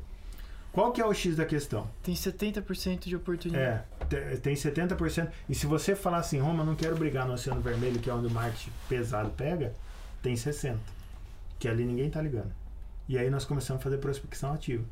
Qual 0.74 0.92
que 0.92 1.00
é 1.00 1.06
o 1.06 1.14
X 1.14 1.36
da 1.38 1.46
questão? 1.46 1.88
Tem 2.02 2.16
70% 2.16 3.06
de 3.08 3.16
oportunidade. 3.16 3.84
É, 4.02 4.06
te- 4.34 4.38
tem 4.42 4.56
70%. 4.56 5.30
E 5.48 5.54
se 5.56 5.66
você 5.68 5.96
falar 5.96 6.18
assim, 6.18 6.40
Roma, 6.40 6.64
não 6.66 6.76
quero 6.76 6.98
brigar 6.98 7.26
no 7.28 7.34
Oceano 7.34 7.62
Vermelho, 7.62 8.00
que 8.00 8.10
é 8.10 8.14
onde 8.14 8.28
o 8.28 8.32
marketing 8.32 8.72
pesado 8.90 9.30
pega, 9.30 9.72
tem 10.22 10.34
60%. 10.34 10.76
Que 11.60 11.68
ali 11.70 11.86
ninguém 11.86 12.10
tá 12.10 12.22
ligando. 12.22 12.52
E 13.08 13.18
aí 13.18 13.30
nós 13.30 13.46
começamos 13.46 13.80
a 13.80 13.84
fazer 13.84 13.98
prospecção 14.00 14.52
ativa. 14.52 14.84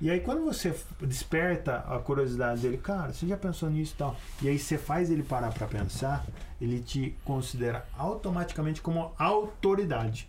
E 0.00 0.10
aí 0.10 0.20
quando 0.20 0.44
você 0.44 0.74
desperta 1.00 1.78
a 1.78 1.98
curiosidade 1.98 2.60
dele, 2.60 2.78
cara, 2.78 3.12
você 3.12 3.26
já 3.26 3.36
pensou 3.36 3.70
nisso 3.70 3.94
e 3.94 3.98
tal, 3.98 4.16
e 4.42 4.48
aí 4.48 4.58
você 4.58 4.76
faz 4.76 5.10
ele 5.10 5.22
parar 5.22 5.52
para 5.52 5.66
pensar, 5.66 6.24
ele 6.60 6.80
te 6.80 7.16
considera 7.24 7.86
automaticamente 7.96 8.82
como 8.82 9.12
autoridade. 9.18 10.28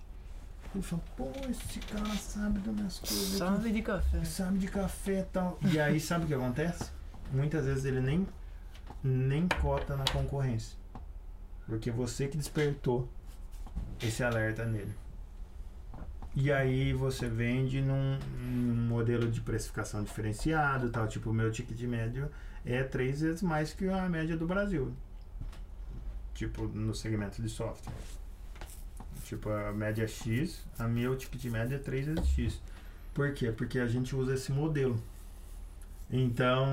Ele 0.73 0.84
fala, 0.84 1.01
pô, 1.15 1.32
esse 1.49 1.80
cara 1.80 2.15
sabe 2.17 2.60
das 2.60 2.75
minhas 2.75 2.99
coisas. 2.99 3.28
aqui." 3.30 3.38
Sabe 3.38 3.71
de 3.71 3.82
café. 3.82 4.25
sabe 4.25 4.58
de 4.60 4.67
café 4.67 5.19
e 5.19 5.23
tal. 5.23 5.58
E 5.71 5.80
aí, 5.80 6.01
sabe 6.01 6.25
o 6.25 6.28
que 6.28 6.34
acontece? 6.34 6.91
Muitas 7.32 7.65
vezes 7.65 7.86
ele 7.86 8.01
nem, 8.01 8.28
nem 9.01 9.47
cota 9.62 9.95
na 9.95 10.04
concorrência. 10.12 10.78
Porque 11.65 11.89
você 11.89 12.28
que 12.28 12.38
despertou 12.38 13.08
esse 14.01 14.21
alerta 14.21 14.65
nele. 14.65 14.93
E 16.36 16.52
aí 16.52 16.91
você 16.91 17.30
vende 17.30 17.82
num, 17.82 18.19
num 18.41 18.88
modelo 18.88 19.32
de 19.32 19.39
precificação 19.39 20.04
diferenciado, 20.04 20.89
tal. 20.89 21.08
Tipo, 21.08 21.30
o 21.30 21.34
meu 21.34 21.50
ticket 21.50 21.80
médio 21.84 22.30
é 22.65 22.84
três 22.84 23.21
vezes 23.21 23.41
mais 23.41 23.74
que 23.74 23.88
a 23.88 24.10
média 24.10 24.36
do 24.36 24.45
Brasil. 24.45 24.91
Tipo, 26.34 26.67
no 26.67 26.93
segmento 26.93 27.41
de 27.41 27.48
software. 27.48 27.93
Tipo, 29.24 29.50
a 29.50 29.71
média 29.71 30.06
X, 30.06 30.62
a 30.78 30.86
o 30.86 31.15
ticket 31.15 31.45
médio 31.45 31.76
é 31.76 31.80
três 31.80 32.06
vezes 32.06 32.28
X. 32.28 32.62
Por 33.13 33.34
quê? 33.34 33.50
Porque 33.52 33.80
a 33.80 33.88
gente 33.88 34.13
usa 34.13 34.34
esse 34.34 34.52
modelo. 34.52 35.02
Então, 36.12 36.67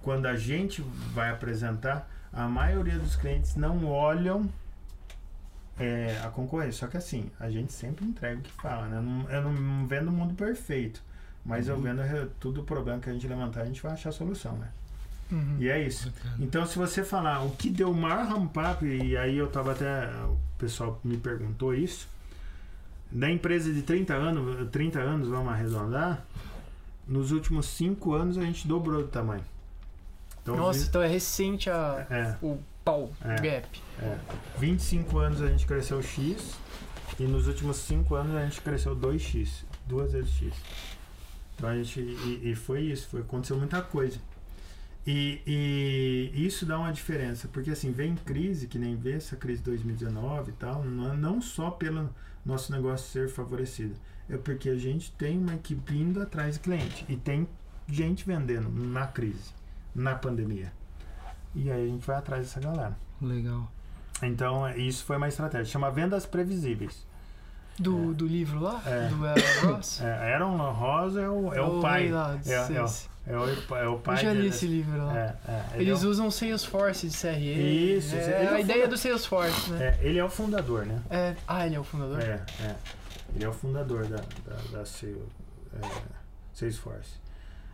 quando 0.00 0.26
a 0.26 0.36
gente 0.36 0.80
vai 1.12 1.30
apresentar, 1.30 2.08
a 2.32 2.46
maioria 2.46 2.98
dos 2.98 3.16
clientes 3.16 3.56
não 3.56 3.84
olham 3.84 4.48
é, 5.78 6.20
a 6.24 6.28
concorrência. 6.28 6.80
Só 6.80 6.86
que 6.86 6.96
assim, 6.96 7.30
a 7.40 7.50
gente 7.50 7.72
sempre 7.72 8.04
entrega 8.04 8.38
o 8.38 8.42
que 8.42 8.52
fala, 8.52 8.86
né? 8.86 9.00
Não- 9.00 9.28
eu 9.30 9.42
não 9.50 9.86
vendo 9.86 10.08
o 10.08 10.12
mundo 10.12 10.34
perfeito, 10.34 11.02
mas 11.44 11.68
eu 11.68 11.78
vendo 11.80 12.00
tudo 12.40 12.60
o 12.60 12.64
problema 12.64 13.00
que 13.00 13.10
a 13.10 13.12
gente 13.12 13.26
levantar, 13.26 13.62
a 13.62 13.66
gente 13.66 13.82
vai 13.82 13.92
achar 13.92 14.10
a 14.10 14.12
solução, 14.12 14.52
né? 14.56 14.68
Uhum. 15.32 15.56
E 15.58 15.68
é 15.68 15.80
isso. 15.84 16.12
Então, 16.38 16.66
se 16.66 16.78
você 16.78 17.02
falar 17.02 17.42
o 17.44 17.50
que 17.52 17.70
deu 17.70 17.90
o 17.90 17.94
maior 17.94 18.26
ramp 18.26 18.54
up, 18.56 18.84
e 18.86 19.16
aí 19.16 19.36
eu 19.36 19.48
tava 19.48 19.72
até. 19.72 20.06
O 20.26 20.36
pessoal 20.58 21.00
me 21.04 21.16
perguntou 21.16 21.74
isso. 21.74 22.08
da 23.12 23.30
empresa 23.30 23.72
de 23.72 23.82
30 23.82 24.12
anos, 24.14 24.68
30 24.72 24.98
anos, 24.98 25.28
vamos 25.28 25.52
arredondar, 25.52 26.24
nos 27.06 27.30
últimos 27.30 27.66
5 27.66 28.12
anos 28.12 28.36
a 28.36 28.40
gente 28.42 28.66
dobrou 28.66 29.04
de 29.04 29.08
tamanho. 29.10 29.44
Então, 30.42 30.56
Nossa, 30.56 30.80
vi- 30.80 30.86
então 30.88 31.00
é 31.02 31.06
recente 31.06 31.70
a, 31.70 32.06
é, 32.10 32.34
o 32.42 32.58
pau, 32.84 33.10
É. 33.24 33.36
gap. 33.40 33.80
é, 34.00 34.18
25 34.58 35.18
anos 35.18 35.40
a 35.42 35.48
gente 35.48 35.66
cresceu 35.66 36.02
X 36.02 36.54
e 37.18 37.24
nos 37.24 37.46
últimos 37.46 37.76
5 37.78 38.14
anos 38.14 38.34
a 38.36 38.44
gente 38.44 38.60
cresceu 38.60 38.94
2X, 38.96 39.64
duas 39.86 40.12
vezes 40.12 40.30
X. 40.32 40.52
Então 41.56 41.68
a 41.68 41.76
gente. 41.76 42.00
E, 42.00 42.50
e 42.50 42.54
foi 42.54 42.82
isso, 42.82 43.08
foi, 43.08 43.20
aconteceu 43.20 43.56
muita 43.56 43.80
coisa. 43.80 44.18
E, 45.06 45.40
e 46.34 46.46
isso 46.46 46.64
dá 46.64 46.78
uma 46.78 46.90
diferença, 46.92 47.46
porque 47.48 47.70
assim, 47.70 47.92
vem 47.92 48.14
crise, 48.16 48.66
que 48.66 48.78
nem 48.78 48.96
vê 48.96 49.12
essa 49.12 49.36
crise 49.36 49.58
de 49.58 49.64
2019 49.66 50.50
e 50.50 50.54
tal, 50.54 50.82
não, 50.82 51.12
é- 51.12 51.16
não 51.16 51.42
só 51.42 51.70
pelo 51.70 52.08
nosso 52.44 52.72
negócio 52.72 53.06
ser 53.10 53.28
favorecido, 53.28 53.94
é 54.30 54.36
porque 54.38 54.70
a 54.70 54.76
gente 54.76 55.12
tem 55.12 55.38
uma 55.38 55.54
equipe 55.54 55.94
indo 55.94 56.22
atrás 56.22 56.54
de 56.54 56.60
cliente 56.60 57.04
e 57.08 57.16
tem 57.16 57.46
gente 57.86 58.24
vendendo 58.24 58.70
na 58.70 59.06
crise, 59.06 59.50
na 59.94 60.14
pandemia. 60.14 60.72
E 61.54 61.70
aí 61.70 61.84
a 61.84 61.88
gente 61.88 62.06
vai 62.06 62.16
atrás 62.16 62.46
dessa 62.46 62.60
galera. 62.60 62.96
Legal. 63.20 63.70
Então, 64.22 64.66
é- 64.66 64.76
isso 64.78 65.04
foi 65.04 65.16
uma 65.16 65.28
estratégia. 65.28 65.66
Chama 65.72 65.90
vendas 65.90 66.26
previsíveis. 66.26 67.06
Do, 67.78 68.14
do 68.14 68.26
livro 68.26 68.60
lá? 68.60 68.80
É. 68.86 69.08
Do 69.08 69.26
Aaron 69.26 69.74
Ross? 69.76 70.00
É, 70.00 70.34
Aaron 70.34 70.56
Rosa 70.72 71.20
é 71.22 71.28
o, 71.28 71.52
é 71.52 71.60
o 71.60 71.76
Eu 71.76 71.80
pai. 71.80 72.06
li 72.06 72.12
lá, 72.12 72.38
É, 72.46 72.52
é, 72.52 72.60
o- 72.60 72.86
é, 73.26 73.36
o, 73.36 73.76
é 73.76 73.88
o 73.88 73.98
pai. 73.98 74.14
Eu 74.16 74.22
já 74.22 74.30
li 74.30 74.36
dele. 74.36 74.48
esse 74.48 74.66
livro 74.66 75.04
lá. 75.04 75.18
É, 75.18 75.36
é, 75.48 75.64
ele, 75.74 75.90
Eles 75.90 76.02
é 76.04 76.06
o, 76.06 76.10
usam 76.10 76.30
Salesforce 76.30 77.08
de 77.08 77.16
CRM. 77.16 77.96
Isso, 77.98 78.14
é, 78.14 78.44
é 78.44 78.50
o 78.52 78.54
a 78.54 78.60
ideia 78.60 78.82
funda- 78.84 78.88
do 78.94 78.98
Salesforce, 78.98 79.70
né? 79.72 79.86
é, 80.00 80.06
ele 80.06 80.18
é 80.20 80.24
o 80.24 80.28
fundador, 80.28 80.86
né? 80.86 81.00
É. 81.10 81.34
Ah, 81.48 81.66
ele 81.66 81.74
é 81.74 81.80
o 81.80 81.84
fundador? 81.84 82.20
É, 82.20 82.44
é. 82.62 82.76
Ele 83.34 83.44
é 83.44 83.48
o 83.48 83.52
fundador 83.52 84.06
da, 84.06 84.16
da, 84.18 84.78
da 84.78 84.86
Sale- 84.86 85.20
é, 85.82 85.86
Salesforce. 86.52 87.23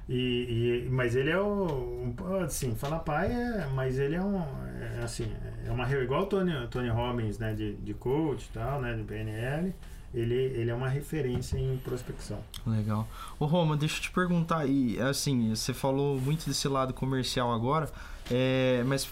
E, 0.09 0.85
e- 0.87 0.89
mas 0.91 1.15
ele 1.15 1.31
é 1.31 1.41
o. 1.41 2.13
Assim, 2.45 2.75
falar 2.75 2.99
pai 3.01 3.31
é. 3.33 3.67
Mas 3.75 3.99
ele 3.99 4.17
é 4.17 4.23
um. 4.23 4.41
É, 4.41 5.01
assim, 5.05 5.31
é 5.67 5.71
uma. 5.71 5.89
Igual 5.91 6.23
o 6.23 6.27
Tony, 6.27 6.53
Tony 6.69 6.89
Robbins, 6.89 7.39
né? 7.39 7.55
De, 7.55 7.75
de 7.77 7.95
coach 7.95 8.45
e 8.47 8.49
tal, 8.53 8.81
né? 8.81 8.95
De 8.95 9.03
PNL. 9.05 9.73
Ele, 10.13 10.35
ele 10.35 10.71
é 10.71 10.75
uma 10.75 10.89
referência 10.89 11.57
em 11.57 11.77
prospecção. 11.79 12.41
Legal. 12.67 13.07
Ô 13.39 13.47
Roma, 13.47 13.77
deixa 13.77 13.99
eu 13.99 14.01
te 14.03 14.11
perguntar 14.11 14.59
aí, 14.59 15.01
assim, 15.01 15.51
você 15.55 15.73
falou 15.73 16.21
muito 16.21 16.47
desse 16.49 16.67
lado 16.67 16.93
comercial 16.93 17.53
agora, 17.53 17.89
é, 18.29 18.83
mas 18.89 19.09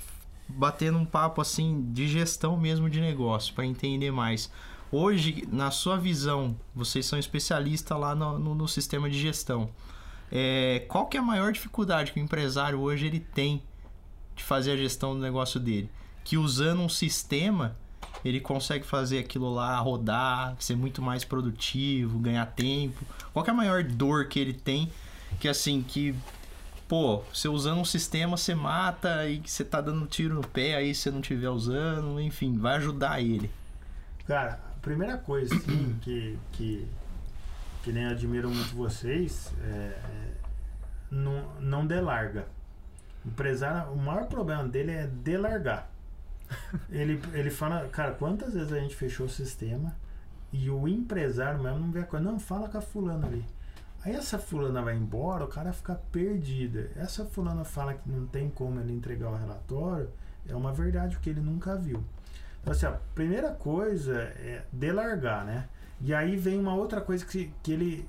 batendo 0.48 0.98
um 0.98 1.04
papo 1.04 1.40
assim 1.40 1.86
de 1.92 2.08
gestão 2.08 2.56
mesmo 2.56 2.90
de 2.90 3.00
negócio, 3.00 3.54
para 3.54 3.64
entender 3.64 4.10
mais. 4.10 4.50
Hoje, 4.90 5.46
na 5.52 5.70
sua 5.70 5.96
visão, 5.96 6.56
vocês 6.74 7.06
são 7.06 7.16
especialistas 7.16 7.96
lá 7.96 8.12
no, 8.16 8.36
no- 8.36 8.54
no 8.56 8.66
sistema 8.66 9.08
de 9.08 9.20
gestão. 9.20 9.70
É, 10.30 10.84
qual 10.88 11.06
que 11.06 11.16
é 11.16 11.20
a 11.20 11.22
maior 11.22 11.52
dificuldade 11.52 12.12
que 12.12 12.20
o 12.20 12.22
empresário 12.22 12.80
hoje 12.80 13.06
ele 13.06 13.20
tem 13.20 13.62
de 14.36 14.44
fazer 14.44 14.72
a 14.72 14.76
gestão 14.76 15.14
do 15.14 15.20
negócio 15.20 15.58
dele? 15.58 15.90
Que 16.24 16.36
usando 16.36 16.80
um 16.80 16.88
sistema 16.88 17.76
ele 18.24 18.40
consegue 18.40 18.84
fazer 18.84 19.18
aquilo 19.18 19.52
lá 19.52 19.78
rodar, 19.78 20.56
ser 20.58 20.76
muito 20.76 21.00
mais 21.00 21.24
produtivo, 21.24 22.18
ganhar 22.18 22.46
tempo. 22.46 23.04
Qual 23.32 23.44
é 23.46 23.50
a 23.50 23.54
maior 23.54 23.82
dor 23.84 24.26
que 24.26 24.38
ele 24.38 24.52
tem? 24.52 24.90
Que 25.38 25.48
assim, 25.48 25.82
que 25.82 26.14
pô, 26.88 27.22
você 27.32 27.48
usando 27.48 27.78
um 27.78 27.84
sistema 27.84 28.36
você 28.36 28.54
mata 28.54 29.28
e 29.28 29.42
você 29.44 29.64
tá 29.64 29.80
dando 29.80 30.06
tiro 30.06 30.34
no 30.34 30.46
pé 30.46 30.74
aí 30.74 30.94
se 30.94 31.02
você 31.02 31.10
não 31.10 31.20
estiver 31.20 31.50
usando, 31.50 32.20
enfim, 32.20 32.56
vai 32.58 32.76
ajudar 32.76 33.20
ele. 33.20 33.50
Cara, 34.26 34.60
a 34.76 34.80
primeira 34.80 35.18
coisa 35.18 35.54
assim, 35.54 35.96
que, 36.02 36.38
que, 36.52 36.86
que 37.82 37.92
nem 37.92 38.06
admiro 38.06 38.48
muito 38.48 38.74
vocês 38.74 39.52
é, 39.62 39.68
é 39.68 40.34
não, 41.10 41.60
não 41.60 41.86
delarga. 41.86 42.46
O 43.24 43.28
empresário, 43.28 43.92
o 43.92 43.96
maior 43.96 44.26
problema 44.26 44.64
dele 44.66 44.92
é 44.92 45.06
delargar. 45.06 45.90
Ele, 46.88 47.20
ele 47.34 47.50
fala, 47.50 47.86
cara, 47.88 48.12
quantas 48.12 48.54
vezes 48.54 48.72
a 48.72 48.80
gente 48.80 48.96
fechou 48.96 49.26
o 49.26 49.28
sistema 49.28 49.94
e 50.50 50.70
o 50.70 50.88
empresário 50.88 51.62
mesmo 51.62 51.78
não 51.78 51.90
vê 51.90 52.00
a 52.00 52.04
coisa, 52.04 52.24
não, 52.24 52.38
fala 52.38 52.70
com 52.70 52.78
a 52.78 52.80
fulana 52.80 53.26
ali. 53.26 53.44
Aí 54.02 54.14
essa 54.14 54.38
fulana 54.38 54.80
vai 54.80 54.96
embora, 54.96 55.44
o 55.44 55.48
cara 55.48 55.72
fica 55.74 55.94
perdida. 56.10 56.90
Essa 56.96 57.24
fulana 57.26 57.64
fala 57.64 57.92
que 57.92 58.08
não 58.08 58.26
tem 58.26 58.48
como 58.48 58.80
ele 58.80 58.94
entregar 58.94 59.28
o 59.28 59.36
relatório, 59.36 60.08
é 60.48 60.54
uma 60.54 60.72
verdade 60.72 61.18
que 61.18 61.28
ele 61.28 61.40
nunca 61.40 61.76
viu. 61.76 62.02
Então, 62.60 62.72
assim, 62.72 62.86
a 62.86 62.92
primeira 63.14 63.50
coisa 63.50 64.14
é 64.18 64.64
delargar, 64.72 65.44
né? 65.44 65.68
E 66.00 66.14
aí 66.14 66.36
vem 66.36 66.58
uma 66.58 66.74
outra 66.74 67.00
coisa 67.00 67.24
que, 67.24 67.52
que 67.62 67.72
ele 67.72 68.08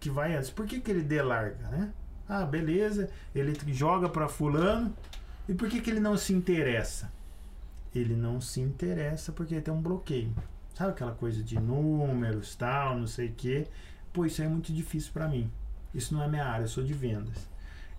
que 0.00 0.10
vai 0.10 0.36
antes. 0.36 0.50
Por 0.50 0.66
que, 0.66 0.80
que 0.80 0.90
ele 0.90 1.02
delarga, 1.02 1.68
né? 1.68 1.90
Ah, 2.28 2.44
beleza, 2.44 3.10
ele 3.34 3.54
joga 3.72 4.08
para 4.08 4.28
fulano. 4.28 4.94
E 5.48 5.54
por 5.54 5.68
que, 5.68 5.80
que 5.80 5.90
ele 5.90 6.00
não 6.00 6.16
se 6.16 6.32
interessa? 6.32 7.12
Ele 7.94 8.14
não 8.14 8.40
se 8.40 8.60
interessa 8.60 9.32
porque 9.32 9.60
tem 9.60 9.72
um 9.72 9.80
bloqueio. 9.80 10.34
Sabe 10.74 10.90
aquela 10.90 11.12
coisa 11.12 11.42
de 11.42 11.58
números, 11.58 12.54
tal, 12.56 12.98
não 12.98 13.06
sei 13.06 13.28
o 13.28 13.32
quê? 13.34 13.66
Pô, 14.12 14.26
isso 14.26 14.40
aí 14.42 14.48
é 14.48 14.50
muito 14.50 14.72
difícil 14.72 15.12
para 15.12 15.28
mim. 15.28 15.50
Isso 15.94 16.14
não 16.14 16.22
é 16.22 16.28
minha 16.28 16.44
área, 16.44 16.64
eu 16.64 16.68
sou 16.68 16.82
de 16.82 16.92
vendas. 16.92 17.48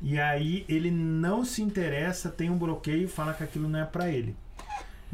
E 0.01 0.19
aí 0.19 0.65
ele 0.67 0.91
não 0.91 1.45
se 1.45 1.61
interessa, 1.61 2.29
tem 2.29 2.49
um 2.49 2.57
bloqueio 2.57 3.05
e 3.05 3.07
fala 3.07 3.33
que 3.33 3.43
aquilo 3.43 3.69
não 3.69 3.79
é 3.79 3.85
para 3.85 4.09
ele. 4.09 4.35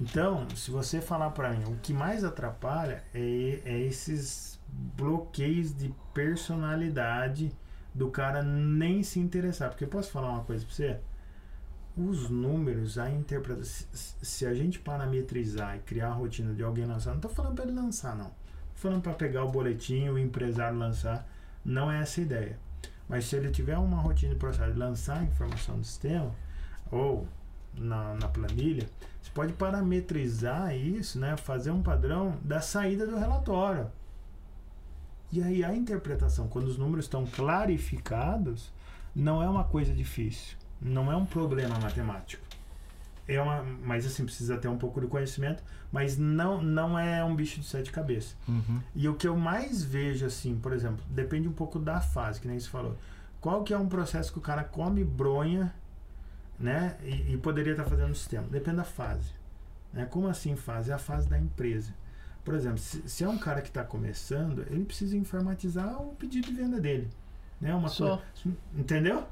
Então, 0.02 0.48
se 0.56 0.72
você 0.72 1.00
falar 1.00 1.30
para 1.30 1.52
mim, 1.52 1.64
o 1.66 1.78
que 1.78 1.94
mais 1.94 2.24
atrapalha 2.24 3.04
é, 3.14 3.62
é 3.64 3.80
esses 3.82 4.60
bloqueios 4.98 5.78
de 5.78 5.94
personalidade 6.12 7.52
do 7.94 8.10
cara 8.10 8.42
nem 8.42 9.04
se 9.04 9.20
interessar. 9.20 9.70
Porque 9.70 9.84
eu 9.84 9.88
posso 9.88 10.10
falar 10.10 10.32
uma 10.32 10.44
coisa 10.44 10.66
para 10.66 10.74
você? 10.74 11.00
Os 11.96 12.32
números, 12.32 12.98
a 12.98 13.12
interpretação, 13.12 13.88
se, 13.94 14.44
a 14.48 14.56
gente 14.56 14.80
parametrizar 14.80 15.76
e 15.76 15.80
criar 15.82 16.08
a 16.08 16.14
rotina 16.14 16.52
de 16.56 16.64
alguém 16.64 16.86
lançar, 16.86 17.12
não 17.12 17.18
estou 17.18 17.30
falando 17.30 17.54
para 17.54 17.66
ele 17.66 17.74
lançar, 17.74 18.16
não. 18.16 18.30
Tô 18.30 18.78
falando 18.78 19.04
para 19.04 19.14
pegar 19.14 19.44
o 19.44 19.52
boletim, 19.52 20.10
o 20.10 20.18
empresário 20.18 20.80
lançar, 20.80 21.30
não 21.64 21.92
é 21.92 22.02
essa 22.02 22.22
a 22.22 22.24
ideia. 22.24 22.58
Mas 23.08 23.26
se 23.26 23.36
ele 23.36 23.52
tiver 23.52 23.78
uma 23.78 24.02
rotina 24.02 24.34
de 24.34 24.40
processo 24.40 24.72
de 24.72 24.80
lançar 24.80 25.20
a 25.20 25.24
informação 25.24 25.78
do 25.78 25.84
sistema, 25.84 26.34
ou 26.90 27.28
na, 27.74 28.14
na 28.16 28.28
planilha, 28.28 28.90
você 29.22 29.32
pode 29.34 29.54
parametrizar 29.54 30.76
isso, 30.76 31.20
né? 31.20 31.38
fazer 31.38 31.72
um 31.72 31.82
padrão 31.82 32.38
da 32.44 32.62
saída 32.62 33.06
do 33.06 33.18
relatório. 33.18 33.88
E 35.32 35.42
aí 35.42 35.64
a 35.64 35.74
interpretação, 35.74 36.48
quando 36.48 36.66
os 36.66 36.78
números 36.78 37.06
estão 37.06 37.26
clarificados, 37.26 38.72
não 39.16 39.42
é 39.42 39.48
uma 39.48 39.64
coisa 39.64 39.94
difícil, 39.94 40.58
não 40.82 41.12
é 41.12 41.16
um 41.16 41.26
problema 41.26 41.80
matemático. 41.80 42.44
É 43.28 43.42
uma, 43.42 43.64
mas 43.64 44.06
assim, 44.06 44.26
precisa 44.26 44.58
ter 44.58 44.68
um 44.68 44.78
pouco 44.78 45.00
de 45.00 45.08
conhecimento, 45.08 45.64
mas 45.92 46.18
não, 46.18 46.62
não 46.62 47.00
é 47.00 47.24
um 47.24 47.34
bicho 47.34 47.62
de 47.62 47.66
sete 47.66 47.92
cabeças. 47.92 48.36
Uhum. 48.48 48.82
E 48.94 49.08
o 49.08 49.16
que 49.16 49.28
eu 49.28 49.38
mais 49.38 49.84
vejo, 49.84 50.26
assim, 50.26 50.58
por 50.58 50.74
exemplo, 50.74 51.00
depende 51.10 51.48
um 51.48 51.54
pouco 51.54 51.80
da 51.80 52.02
fase, 52.02 52.42
que 52.42 52.48
nem 52.48 52.60
você 52.60 52.68
falou. 52.68 52.98
Qual 53.40 53.64
que 53.64 53.74
é 53.74 53.78
um 53.78 53.88
processo 53.88 54.34
que 54.34 54.40
o 54.40 54.42
cara 54.42 54.64
come 54.64 55.04
bronha, 55.04 55.74
né? 56.62 56.96
E, 57.04 57.34
e 57.34 57.38
poderia 57.38 57.72
estar 57.74 57.86
fazendo 57.86 58.10
no 58.10 58.16
sistema? 58.16 58.48
Depende 58.50 58.78
da 58.78 58.84
fase. 58.84 59.32
Né? 59.94 60.06
Como 60.10 60.28
assim 60.28 60.56
fase? 60.56 60.92
É 60.92 60.94
a 60.94 60.98
fase 60.98 61.28
da 61.30 61.38
empresa. 61.38 61.94
Por 62.44 62.54
exemplo, 62.56 62.78
se, 62.80 63.08
se 63.08 63.24
é 63.24 63.30
um 63.30 63.38
cara 63.38 63.62
que 63.62 63.68
está 63.68 63.84
começando, 63.84 64.66
ele 64.70 64.86
precisa 64.86 65.16
informatizar 65.18 66.02
o 66.02 66.16
pedido 66.16 66.48
de 66.48 66.54
venda 66.54 66.80
dele. 66.80 67.08
Né? 67.60 67.74
Uma 67.74 67.90
Só. 67.90 68.18
coisa- 68.44 68.58
entendeu? 68.76 69.24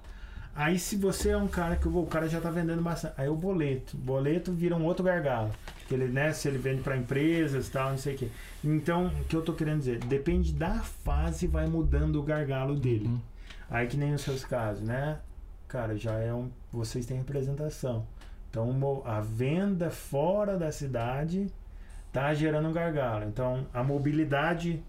Aí 0.55 0.77
se 0.77 0.95
você 0.97 1.29
é 1.29 1.37
um 1.37 1.47
cara 1.47 1.75
que 1.75 1.87
o 1.87 2.05
cara 2.05 2.27
já 2.27 2.37
está 2.39 2.51
vendendo 2.51 2.81
bastante, 2.81 3.13
aí 3.17 3.29
o 3.29 3.35
boleto, 3.35 3.95
o 3.95 3.99
boleto 3.99 4.51
vira 4.51 4.75
um 4.75 4.83
outro 4.83 5.03
gargalo. 5.03 5.51
Que 5.87 5.93
ele, 5.95 6.07
né, 6.07 6.33
se 6.33 6.47
ele 6.47 6.57
vende 6.57 6.81
para 6.81 6.97
empresas 6.97 7.67
e 7.67 7.71
tal, 7.71 7.91
não 7.91 7.97
sei 7.97 8.15
o 8.15 8.17
quê. 8.17 8.29
Então, 8.63 9.07
o 9.07 9.23
que 9.23 9.35
eu 9.35 9.41
tô 9.41 9.53
querendo 9.53 9.79
dizer, 9.79 9.99
depende 9.99 10.51
da 10.53 10.79
fase 10.81 11.47
vai 11.47 11.65
mudando 11.65 12.17
o 12.17 12.23
gargalo 12.23 12.75
dele. 12.75 13.07
Uhum. 13.07 13.19
Aí 13.69 13.87
que 13.87 13.95
nem 13.97 14.11
nos 14.11 14.21
seus 14.21 14.43
casos, 14.43 14.83
né? 14.83 15.17
Cara, 15.67 15.95
já 15.95 16.13
é 16.13 16.33
um. 16.33 16.51
Vocês 16.71 17.05
têm 17.05 17.17
representação. 17.17 18.05
Então 18.49 19.03
a 19.05 19.21
venda 19.21 19.89
fora 19.89 20.57
da 20.57 20.71
cidade 20.71 21.47
tá 22.11 22.33
gerando 22.33 22.69
um 22.69 22.73
gargalo. 22.73 23.25
Então 23.25 23.67
a 23.73 23.83
mobilidade 23.83 24.83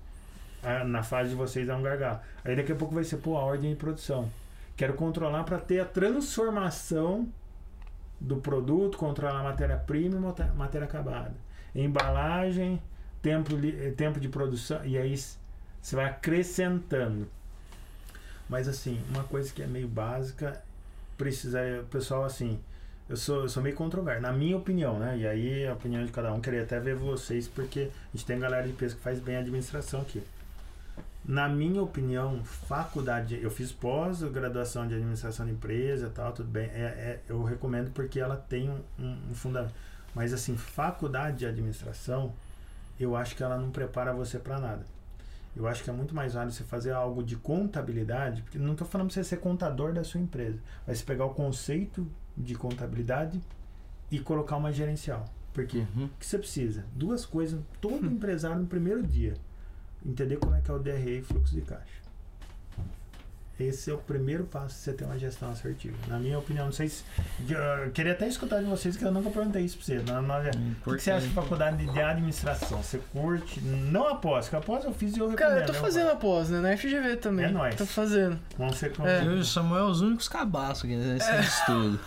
na 0.87 1.03
fase 1.03 1.31
de 1.31 1.37
vocês 1.37 1.68
é 1.68 1.74
um 1.74 1.83
gargalo. 1.83 2.20
Aí 2.45 2.57
daqui 2.57 2.72
a 2.72 2.76
pouco 2.76 2.95
vai 2.95 3.05
ser, 3.05 3.16
pô, 3.18 3.37
a 3.37 3.43
ordem 3.43 3.70
de 3.70 3.76
produção. 3.76 4.31
Quero 4.76 4.95
controlar 4.95 5.45
para 5.45 5.59
ter 5.59 5.81
a 5.81 5.85
transformação 5.85 7.28
do 8.18 8.37
produto, 8.37 8.99
controlar 8.99 9.41
a 9.41 9.43
matéria-prima 9.43 10.16
e 10.16 10.57
matéria 10.57 10.87
acabada. 10.87 11.35
Embalagem, 11.74 12.83
tempo, 13.22 13.53
eh, 13.62 13.91
tempo 13.93 14.20
de 14.20 14.28
produção, 14.28 14.85
e 14.85 14.99
aí 14.99 15.16
você 15.16 15.97
vai 15.97 16.07
acrescentando. 16.07 17.28
Mas 18.49 18.68
assim, 18.68 19.01
uma 19.11 19.24
coisa 19.24 19.53
que 19.53 19.62
é 19.62 19.66
meio 19.66 19.89
básica, 19.89 20.62
precisa, 21.21 21.61
o 21.83 21.85
pessoal 21.85 22.25
assim, 22.25 22.59
eu 23.07 23.16
sou, 23.16 23.43
eu 23.43 23.49
sou 23.49 23.62
meio 23.62 23.77
controverso, 23.77 24.23
na 24.23 24.33
minha 24.33 24.57
opinião, 24.57 24.99
né? 24.99 25.18
E 25.18 25.27
aí 25.27 25.66
a 25.66 25.75
opinião 25.75 26.03
de 26.03 26.11
cada 26.11 26.33
um, 26.33 26.41
queria 26.41 26.62
até 26.62 26.81
ver 26.81 26.95
vocês, 26.95 27.47
porque 27.47 27.91
a 27.91 28.16
gente 28.16 28.25
tem 28.25 28.39
galera 28.39 28.66
de 28.66 28.73
peso 28.73 28.97
que 28.97 29.03
faz 29.03 29.21
bem 29.21 29.37
a 29.37 29.41
administração 29.41 30.01
aqui. 30.01 30.23
Na 31.23 31.47
minha 31.47 31.83
opinião, 31.83 32.43
faculdade, 32.43 33.39
eu 33.43 33.51
fiz 33.51 33.71
pós-graduação 33.71 34.89
de 34.89 34.95
administração 34.95 35.45
de 35.45 35.53
empresa 35.53 36.11
tal, 36.14 36.33
tudo 36.33 36.49
bem. 36.49 36.71
É, 36.73 36.81
é, 36.83 37.21
eu 37.29 37.43
recomendo 37.43 37.91
porque 37.93 38.18
ela 38.18 38.37
tem 38.37 38.71
um, 38.71 38.81
um, 38.99 39.18
um 39.31 39.35
fundamento. 39.35 39.75
Mas 40.14 40.33
assim, 40.33 40.57
faculdade 40.57 41.39
de 41.39 41.47
administração, 41.47 42.33
eu 42.99 43.14
acho 43.14 43.37
que 43.37 43.43
ela 43.43 43.59
não 43.59 43.71
prepara 43.71 44.14
você 44.14 44.39
para 44.39 44.59
nada. 44.59 44.87
Eu 45.57 45.66
acho 45.66 45.82
que 45.82 45.90
é 45.90 45.92
muito 45.92 46.14
mais 46.14 46.34
válido 46.34 46.55
você 46.55 46.64
fazer 46.64 46.92
algo 46.92 47.22
de 47.22 47.36
contabilidade, 47.36 48.42
porque 48.42 48.59
não 48.59 48.72
estou 48.72 48.86
falando 48.86 49.09
para 49.09 49.14
você 49.14 49.24
ser 49.24 49.38
contador 49.38 49.92
da 49.92 50.05
sua 50.05 50.20
empresa, 50.20 50.61
mas 50.86 50.98
você 50.98 51.05
pegar 51.05 51.24
o 51.24 51.34
conceito 51.34 52.07
de 52.36 52.55
contabilidade 52.55 53.40
e 54.11 54.18
colocar 54.20 54.57
uma 54.57 54.72
gerencial. 54.72 55.24
Por 55.53 55.66
quê? 55.66 55.84
Uhum. 55.96 56.05
O 56.05 56.11
que 56.18 56.26
você 56.26 56.38
precisa? 56.38 56.84
Duas 56.94 57.26
coisas, 57.26 57.61
todo 57.80 58.07
empresário 58.07 58.61
no 58.61 58.66
primeiro 58.66 59.03
dia. 59.03 59.34
Entender 60.05 60.36
como 60.36 60.55
é 60.55 60.61
que 60.61 60.70
é 60.70 60.74
o 60.74 60.78
DRE 60.78 61.18
e 61.18 61.22
fluxo 61.22 61.55
de 61.55 61.62
caixa. 61.62 61.99
Esse 63.61 63.90
é 63.90 63.94
o 63.94 63.98
primeiro 63.98 64.44
passo 64.44 64.66
para 64.66 64.74
você 64.74 64.92
ter 64.92 65.04
uma 65.04 65.18
gestão 65.18 65.50
assertiva. 65.50 65.96
Na 66.08 66.18
minha 66.18 66.38
opinião, 66.38 66.66
não 66.66 66.72
sei 66.72 66.88
se. 66.88 67.04
Eu 67.48 67.90
queria 67.90 68.12
até 68.12 68.26
escutar 68.26 68.61
de 68.61 68.66
vocês, 68.66 68.96
que 68.96 69.04
eu 69.04 69.12
nunca 69.12 69.30
perguntei 69.30 69.62
isso 69.62 69.76
para 69.76 69.86
você. 69.86 69.98
Na, 70.11 70.22
na, 70.22 70.38
o 70.86 70.94
que 70.96 71.02
você 71.02 71.11
acha 71.11 71.26
de 71.26 71.32
faculdade 71.32 71.86
de 71.86 72.00
administração? 72.00 72.82
Você 72.82 73.00
curte? 73.12 73.61
Não 73.61 74.08
após, 74.08 74.48
que 74.48 74.56
após 74.56 74.84
eu 74.84 74.92
fiz 74.92 75.16
e 75.16 75.18
eu 75.18 75.28
recomendo. 75.28 75.48
Cara, 75.48 75.61
eu 75.61 75.66
tô 75.66 75.72
né, 75.72 75.78
fazendo 75.78 76.11
após, 76.11 76.50
né? 76.50 76.61
Na 76.61 76.76
FGV 76.76 77.16
também. 77.16 77.46
É 77.46 77.50
nóis. 77.50 77.74
Tô 77.74 77.86
fazendo. 77.86 78.38
Vamos 78.56 78.76
ser 78.76 78.92
É. 79.04 79.24
Eu 79.24 79.36
e 79.36 79.40
o 79.40 79.44
Samuel 79.44 79.86
os 79.86 80.00
únicos 80.00 80.28
cabaços 80.28 80.84
aqui 80.84 80.96
nesse 80.96 81.30
estudo. 81.40 81.98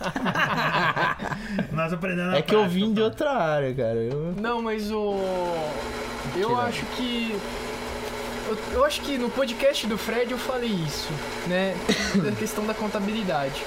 Nós 1.72 1.92
aprendendo 1.92 2.34
É 2.34 2.42
que 2.42 2.54
eu 2.54 2.60
prática, 2.60 2.80
vim 2.80 2.92
de 2.92 3.00
outra 3.00 3.30
área, 3.30 3.74
cara. 3.74 3.96
Eu... 3.96 4.34
Não, 4.40 4.62
mas 4.62 4.90
o. 4.90 5.16
Eu 6.36 6.56
acho 6.58 6.84
que. 6.96 7.36
Eu, 8.54 8.74
eu 8.74 8.84
acho 8.84 9.00
que 9.02 9.18
no 9.18 9.28
podcast 9.30 9.86
do 9.86 9.98
Fred 9.98 10.30
eu 10.30 10.38
falei 10.38 10.70
isso, 10.70 11.08
né? 11.48 11.74
Da 12.22 12.30
questão 12.32 12.64
da 12.66 12.74
contabilidade. 12.74 13.62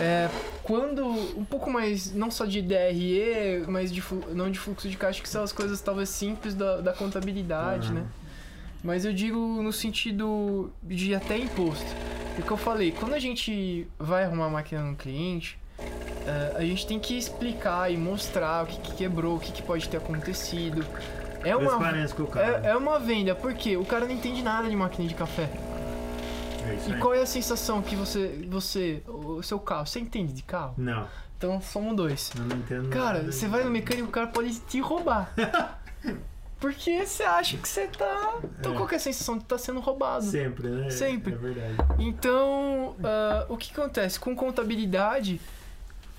É, 0.00 0.28
quando. 0.62 1.04
Um 1.06 1.44
pouco 1.44 1.70
mais, 1.70 2.12
não 2.14 2.30
só 2.30 2.44
de 2.46 2.62
DRE, 2.62 3.64
mas 3.68 3.92
de, 3.92 4.02
não 4.30 4.50
de 4.50 4.58
fluxo 4.58 4.88
de 4.88 4.96
caixa, 4.96 5.20
que 5.22 5.28
são 5.28 5.42
as 5.42 5.52
coisas 5.52 5.80
talvez 5.80 6.08
simples 6.08 6.54
da, 6.54 6.80
da 6.80 6.92
contabilidade, 6.92 7.88
Uhum. 7.88 7.94
né? 7.94 8.04
Mas 8.82 9.04
eu 9.04 9.12
digo 9.12 9.38
no 9.62 9.72
sentido 9.72 10.72
de 10.82 11.14
até 11.14 11.38
imposto. 11.38 11.86
O 12.38 12.42
que 12.42 12.50
eu 12.50 12.56
falei, 12.56 12.90
quando 12.90 13.14
a 13.14 13.18
gente 13.18 13.86
vai 13.98 14.24
arrumar 14.24 14.46
a 14.46 14.50
máquina 14.50 14.82
no 14.82 14.96
cliente, 14.96 15.56
é, 16.26 16.56
a 16.56 16.62
gente 16.62 16.84
tem 16.86 16.98
que 16.98 17.16
explicar 17.16 17.92
e 17.92 17.96
mostrar 17.96 18.64
o 18.64 18.66
que, 18.66 18.80
que 18.80 18.94
quebrou, 18.96 19.36
o 19.36 19.38
que, 19.38 19.52
que 19.52 19.62
pode 19.62 19.88
ter 19.88 19.98
acontecido. 19.98 20.84
É 21.44 21.56
uma, 21.56 21.78
com 22.14 22.22
o 22.22 22.26
cara. 22.26 22.60
é, 22.64 22.70
é 22.70 22.76
uma 22.76 22.98
venda, 22.98 23.34
porque 23.34 23.76
o 23.76 23.84
cara 23.84 24.04
não 24.06 24.12
entende 24.12 24.42
nada 24.42 24.68
de 24.68 24.76
máquina 24.76 25.06
de 25.08 25.14
café. 25.14 25.48
É 26.68 26.74
isso 26.74 26.90
E 26.90 26.94
aí. 26.94 27.00
qual 27.00 27.12
é 27.14 27.22
a 27.22 27.26
sensação 27.26 27.82
que 27.82 27.96
você, 27.96 28.46
você, 28.48 29.02
o 29.08 29.42
seu 29.42 29.58
carro, 29.58 29.86
você 29.86 29.98
entende 29.98 30.32
de 30.32 30.42
carro? 30.42 30.74
Não, 30.78 31.06
Então 31.36 31.60
somos 31.60 31.96
dois. 31.96 32.30
eu 32.36 32.44
não 32.44 32.56
entendo 32.56 32.88
Cara, 32.88 33.18
nada 33.18 33.32
você 33.32 33.48
vai 33.48 33.64
no 33.64 33.70
mecânico, 33.70 34.08
o 34.08 34.12
cara 34.12 34.28
pode 34.28 34.58
te 34.60 34.80
roubar. 34.80 35.32
Porque 36.60 37.04
você 37.04 37.24
acha 37.24 37.56
que 37.56 37.68
você 37.68 37.88
tá. 37.88 38.36
Então 38.60 38.72
É. 38.72 38.76
qual 38.76 38.86
que 38.86 38.94
é 38.94 38.96
a 38.96 39.00
sensação 39.00 39.36
de 39.36 39.42
estar 39.42 39.58
sendo 39.58 39.80
roubado? 39.80 40.24
Sempre, 40.24 40.68
né? 40.68 40.90
Sempre. 40.90 41.32
É 41.32 41.36
verdade. 41.36 41.74
Então, 41.98 42.94
ah, 43.02 43.46
o 43.48 43.56
que 43.56 43.72
acontece? 43.72 44.20
Com 44.20 44.36
contabilidade 44.36 45.40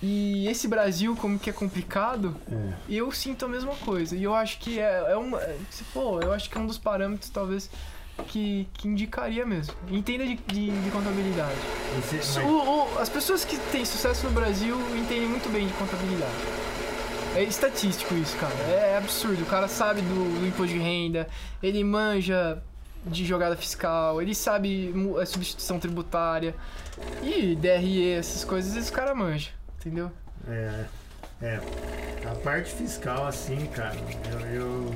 e 0.05 0.45
esse 0.49 0.67
Brasil, 0.67 1.15
como 1.15 1.39
que 1.39 1.49
é 1.49 1.53
complicado, 1.53 2.35
É. 2.51 2.73
eu 2.89 3.09
sinto 3.11 3.45
a 3.45 3.47
mesma 3.47 3.73
coisa. 3.75 4.17
E 4.17 4.23
eu 4.23 4.35
acho 4.35 4.59
que 4.59 4.77
é, 4.77 4.83
é 4.83 5.55
se- 5.69 5.85
Pô, 5.93 6.19
eu 6.19 6.33
acho 6.33 6.49
que 6.49 6.57
é 6.57 6.59
um 6.61 6.67
dos 6.67 6.77
parâmetros, 6.77 7.29
talvez, 7.29 7.69
que, 8.27 8.67
que 8.73 8.87
indicaria 8.89 9.45
mesmo. 9.45 9.73
Entenda 9.89 10.25
de, 10.25 10.35
de, 10.35 10.69
de 10.71 10.91
contabilidade. 10.91 11.55
Mas- 11.95 12.35
o- 12.37 12.49
o- 12.49 12.99
as 12.99 13.07
pessoas 13.07 13.45
que 13.45 13.57
têm 13.71 13.85
sucesso 13.85 14.25
no 14.27 14.31
Brasil 14.33 14.77
entendem 14.97 15.27
muito 15.29 15.49
bem 15.49 15.67
de 15.67 15.73
contabilidade. 15.73 16.33
É 17.35 17.41
estatístico 17.43 18.13
isso, 18.15 18.35
cara. 18.37 18.53
É 18.69 18.97
absurdo. 18.97 19.41
O 19.41 19.45
cara 19.45 19.67
sabe 19.69 20.01
do, 20.01 20.39
do 20.41 20.45
imposto 20.45 20.73
de 20.73 20.79
renda, 20.79 21.27
ele 21.63 21.81
manja 21.83 22.61
de 23.05 23.25
jogada 23.25 23.55
fiscal, 23.55 24.21
ele 24.21 24.35
sabe 24.35 24.93
a 25.21 25.25
substituição 25.25 25.79
tributária. 25.79 26.53
E 27.23 27.55
DRE, 27.55 28.11
essas 28.11 28.43
coisas, 28.43 28.75
esse 28.75 28.91
cara 28.91 29.15
manja. 29.15 29.49
Entendeu? 29.85 30.11
É, 30.47 30.85
é. 31.41 31.59
A 32.31 32.35
parte 32.35 32.71
fiscal, 32.73 33.27
assim, 33.27 33.65
cara, 33.67 33.95
eu, 34.53 34.91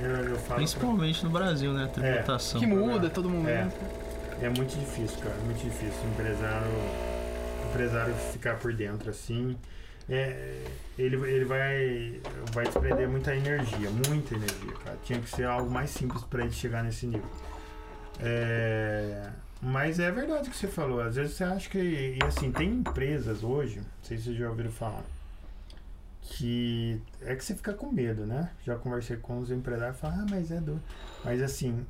eu, 0.00 0.08
eu, 0.08 0.24
eu 0.30 0.36
falo. 0.38 0.56
Principalmente 0.56 1.24
no 1.24 1.30
Brasil, 1.30 1.72
né? 1.72 1.88
Tributação. 1.92 2.60
Que 2.60 2.66
muda 2.66 3.06
a 3.06 3.10
todo 3.10 3.28
momento. 3.30 3.72
pra- 3.74 4.06
é 4.46 4.50
muito 4.50 4.78
difícil, 4.78 5.18
cara, 5.18 5.34
muito 5.46 5.62
difícil. 5.64 5.98
O 6.04 6.08
empresário, 6.10 6.68
o 6.68 7.68
empresário 7.70 8.14
ficar 8.32 8.56
por 8.58 8.72
dentro, 8.74 9.08
assim. 9.08 9.56
É, 10.08 10.62
ele, 10.98 11.16
ele 11.16 11.44
vai, 11.46 12.20
vai 12.52 12.64
desprender 12.66 13.08
muita 13.08 13.34
energia, 13.34 13.90
muita 13.90 14.34
energia, 14.34 14.72
cara. 14.84 14.98
Tinha 15.04 15.18
que 15.20 15.28
ser 15.30 15.44
algo 15.46 15.70
mais 15.70 15.88
simples 15.90 16.22
pra 16.24 16.42
ele 16.44 16.52
chegar 16.52 16.84
nesse 16.84 17.06
nível. 17.06 17.28
É, 18.20 19.22
mas 19.62 19.98
é 19.98 20.10
verdade 20.10 20.48
o 20.48 20.50
que 20.50 20.56
você 20.56 20.68
falou. 20.68 21.00
Às 21.00 21.16
vezes 21.16 21.34
você 21.36 21.44
acha 21.44 21.68
que. 21.68 21.78
E 21.78 22.18
assim, 22.24 22.52
tem 22.52 22.70
empresas 22.70 23.42
hoje, 23.42 23.78
não 23.78 23.86
sei 24.02 24.18
se 24.18 24.24
vocês 24.24 24.36
já 24.36 24.48
ouviram 24.48 24.70
falar, 24.70 25.04
que 26.22 27.00
é 27.22 27.34
que 27.34 27.44
você 27.44 27.54
fica 27.54 27.72
com 27.72 27.90
medo, 27.90 28.26
né? 28.26 28.50
Já 28.64 28.76
conversei 28.76 29.16
com 29.16 29.38
os 29.40 29.50
empresários 29.50 29.96
e 29.96 30.00
falam, 30.00 30.20
ah, 30.20 30.26
mas 30.30 30.50
é 30.50 30.60
do. 30.60 30.80
Mas 31.24 31.40
assim, 31.42 31.86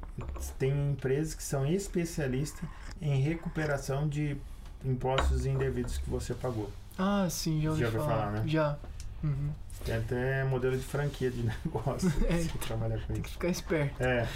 tem 0.59 0.91
empresas 0.93 1.35
que 1.35 1.43
são 1.43 1.67
especialistas 1.67 2.69
em 3.01 3.21
recuperação 3.21 4.09
de 4.09 4.37
impostos 4.85 5.47
indevidos 5.47 5.99
que 5.99 6.09
você 6.09 6.35
pagou. 6.35 6.71
Ah, 6.99 7.27
sim, 7.31 7.61
já 7.63 7.71
ouvi 7.71 7.83
Já 7.83 7.91
falar. 7.91 8.05
falar, 8.07 8.31
né? 8.33 8.43
Já. 8.47 8.79
Uhum. 9.23 9.51
Tem 9.85 9.95
até 9.97 10.45
modelo 10.45 10.77
de 10.77 10.83
franquia 10.83 11.31
de 11.31 11.43
negócio 11.65 12.13
É. 12.29 12.39
você 12.39 12.59
trabalhar 12.59 12.99
com 13.01 13.13
Tem 13.13 13.23
que 13.23 13.29
isso. 13.29 13.33
ficar 13.39 13.49
esperto. 13.49 14.03
É, 14.03 14.27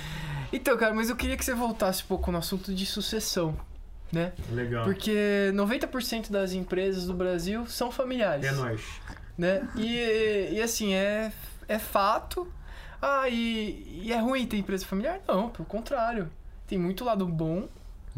Então, 0.52 0.76
cara, 0.76 0.94
mas 0.94 1.10
eu 1.10 1.16
queria 1.16 1.36
que 1.36 1.44
você 1.44 1.54
voltasse 1.54 2.02
um 2.04 2.06
pouco 2.06 2.30
no 2.30 2.38
assunto 2.38 2.74
de 2.74 2.86
sucessão, 2.86 3.56
né? 4.12 4.32
legal. 4.50 4.84
Porque 4.84 5.50
90% 5.54 6.30
das 6.30 6.52
empresas 6.52 7.06
do 7.06 7.14
Brasil 7.14 7.66
são 7.66 7.90
familiares. 7.90 8.44
É 8.44 8.52
nóis. 8.52 8.82
Né? 9.38 9.66
E, 9.76 10.50
e 10.52 10.62
assim, 10.62 10.92
é, 10.94 11.32
é 11.66 11.78
fato. 11.78 12.46
Ah, 13.00 13.28
e, 13.28 14.02
e 14.04 14.12
é 14.12 14.18
ruim 14.20 14.46
ter 14.46 14.58
empresa 14.58 14.84
familiar? 14.84 15.20
Não, 15.26 15.48
pelo 15.48 15.64
contrário. 15.66 16.28
Tem 16.66 16.76
muito 16.78 17.04
lado 17.04 17.26
bom 17.26 17.66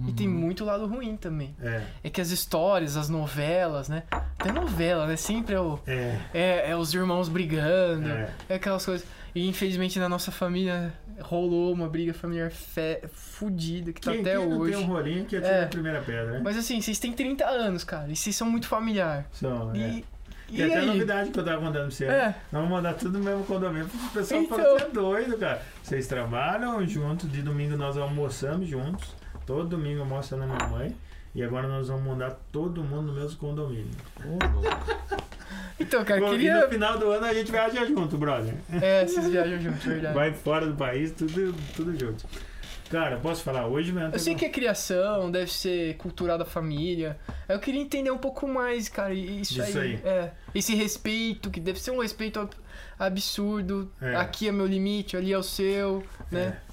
e 0.09 0.12
tem 0.12 0.26
muito 0.28 0.64
lado 0.64 0.86
ruim 0.86 1.16
também. 1.16 1.55
É, 1.61 1.82
É 2.05 2.11
que 2.11 2.20
as 2.20 2.30
histórias, 2.30 2.97
as 2.97 3.09
novelas, 3.09 3.88
né? 3.88 4.03
Até 4.11 4.51
novela, 4.53 5.07
né? 5.07 5.16
Sempre 5.16 5.55
é, 5.55 5.61
o, 5.61 5.78
é, 5.86 6.18
é, 6.32 6.70
é 6.70 6.76
os 6.76 6.93
irmãos 6.95 7.28
brigando, 7.28 8.09
é. 8.09 8.30
é 8.49 8.55
aquelas 8.55 8.84
coisas. 8.84 9.07
E 9.34 9.47
infelizmente 9.49 9.99
na 9.99 10.09
nossa 10.09 10.30
família 10.30 10.93
rolou 11.20 11.72
uma 11.72 11.88
briga 11.88 12.12
familiar 12.12 12.51
fe... 12.51 13.01
fudida 13.12 13.93
que 13.93 14.01
tá 14.01 14.11
Quem, 14.12 14.20
até 14.20 14.36
quem 14.36 14.53
hoje. 14.55 14.72
tem 14.74 14.82
um 14.82 14.86
rolinho 14.86 15.24
que 15.24 15.36
atira 15.36 15.55
É. 15.55 15.64
a 15.64 15.68
primeira 15.68 16.01
pedra, 16.03 16.32
né? 16.32 16.40
Mas 16.43 16.57
assim, 16.57 16.80
vocês 16.80 16.99
têm 16.99 17.12
30 17.12 17.47
anos, 17.47 17.84
cara, 17.84 18.11
e 18.11 18.16
vocês 18.16 18.34
são 18.36 18.51
muito 18.51 18.66
familiar. 18.66 19.26
São, 19.32 19.72
é. 19.74 19.78
E, 19.78 20.05
e 20.51 20.57
Tem 20.57 20.66
até 20.66 20.78
aí? 20.80 20.86
novidade 20.86 21.30
que 21.30 21.38
eu 21.38 21.45
tava 21.45 21.61
mandando 21.62 21.86
pra 21.86 21.97
você. 21.97 22.05
É. 22.07 22.26
Nós 22.51 22.62
vamos 22.62 22.70
mandar 22.70 22.95
tudo 22.95 23.18
no 23.18 23.24
mesmo 23.24 23.45
condomínio. 23.45 23.86
O 23.86 24.11
pessoal 24.12 24.43
Então. 24.43 24.59
fala 24.59 24.74
que 24.74 24.80
você 24.80 24.86
é 24.86 24.90
doido, 24.90 25.38
cara. 25.38 25.62
Vocês 25.82 26.07
trabalham 26.07 26.86
juntos, 26.86 27.30
de 27.32 27.40
domingo 27.40 27.74
nós 27.76 27.97
almoçamos 27.97 28.68
juntos. 28.68 29.14
Todo 29.47 29.68
domingo 29.68 30.01
eu 30.01 30.07
mostro 30.07 30.36
na 30.36 30.47
minha 30.47 30.68
mãe. 30.68 30.97
E 31.34 31.43
agora 31.43 31.66
nós 31.66 31.88
vamos 31.88 32.05
mandar 32.05 32.38
todo 32.53 32.82
mundo 32.84 33.12
no 33.12 33.14
mesmo 33.20 33.38
condomínio. 33.38 33.88
Então, 35.80 36.05
cara, 36.05 36.20
E 36.20 36.30
queria. 36.30 36.61
no 36.64 36.68
final 36.68 36.99
do 36.99 37.11
ano 37.11 37.24
a 37.26 37.34
gente 37.34 37.51
viaja 37.51 37.84
junto, 37.86 38.16
brother. 38.16 38.55
É, 38.80 39.07
vocês 39.07 39.28
viajam 39.28 39.59
juntos, 39.61 39.82
verdade. 39.84 40.14
Vai 40.14 40.32
fora 40.32 40.66
do 40.66 40.74
país, 40.74 41.11
tudo, 41.12 41.55
tudo 41.74 41.99
junto. 41.99 42.24
Cara, 42.90 43.16
posso 43.16 43.43
falar? 43.43 43.66
Hoje 43.66 43.90
mesmo. 43.90 44.12
Eu 44.14 44.18
sei 44.18 44.34
que 44.34 44.45
é 44.45 44.51
criação, 44.51 45.30
deve 45.30 45.51
ser 45.51 45.97
cultural 45.97 46.36
da 46.36 46.45
família. 46.45 47.18
Eu 47.49 47.59
queria 47.59 47.80
entender 47.80 48.11
um 48.11 48.18
pouco 48.18 48.47
mais, 48.47 48.88
cara, 48.90 49.14
isso 49.14 49.55
Disso 49.55 49.78
aí. 49.78 49.95
aí. 49.95 50.01
É, 50.05 50.30
esse 50.55 50.74
respeito, 50.74 51.51
que 51.51 51.59
deve 51.59 51.80
ser 51.80 51.90
um 51.90 52.01
respeito 52.01 52.38
ab- 52.38 52.55
absurdo. 52.99 53.90
É. 54.01 54.14
Aqui 54.16 54.47
é 54.49 54.53
meu 54.53 54.66
limite, 54.66 55.16
ali 55.16 55.32
é 55.32 55.38
o 55.38 55.43
seu, 55.43 56.05
né? 56.30 56.59
É. 56.68 56.72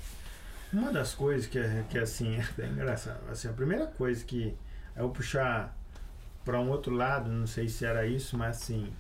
Uma 0.72 0.92
das 0.92 1.14
coisas 1.16 1.48
que 1.48 1.58
é, 1.58 1.86
que 1.90 1.98
é 1.98 2.02
assim, 2.02 2.36
é 2.60 2.66
engraçado. 2.68 3.22
Assim, 3.30 3.48
a 3.48 3.54
primeira 3.54 3.88
coisa 3.88 4.24
que 4.24 4.56
eu 4.96 5.10
puxar 5.10 5.76
para 6.46 6.60
um 6.60 6.70
outro 6.70 6.94
lado, 6.96 7.30
não 7.32 7.48
sei 7.48 7.70
se 7.70 7.86
era 7.86 8.06
isso, 8.08 8.38
mas 8.38 8.58
assim. 8.58 8.92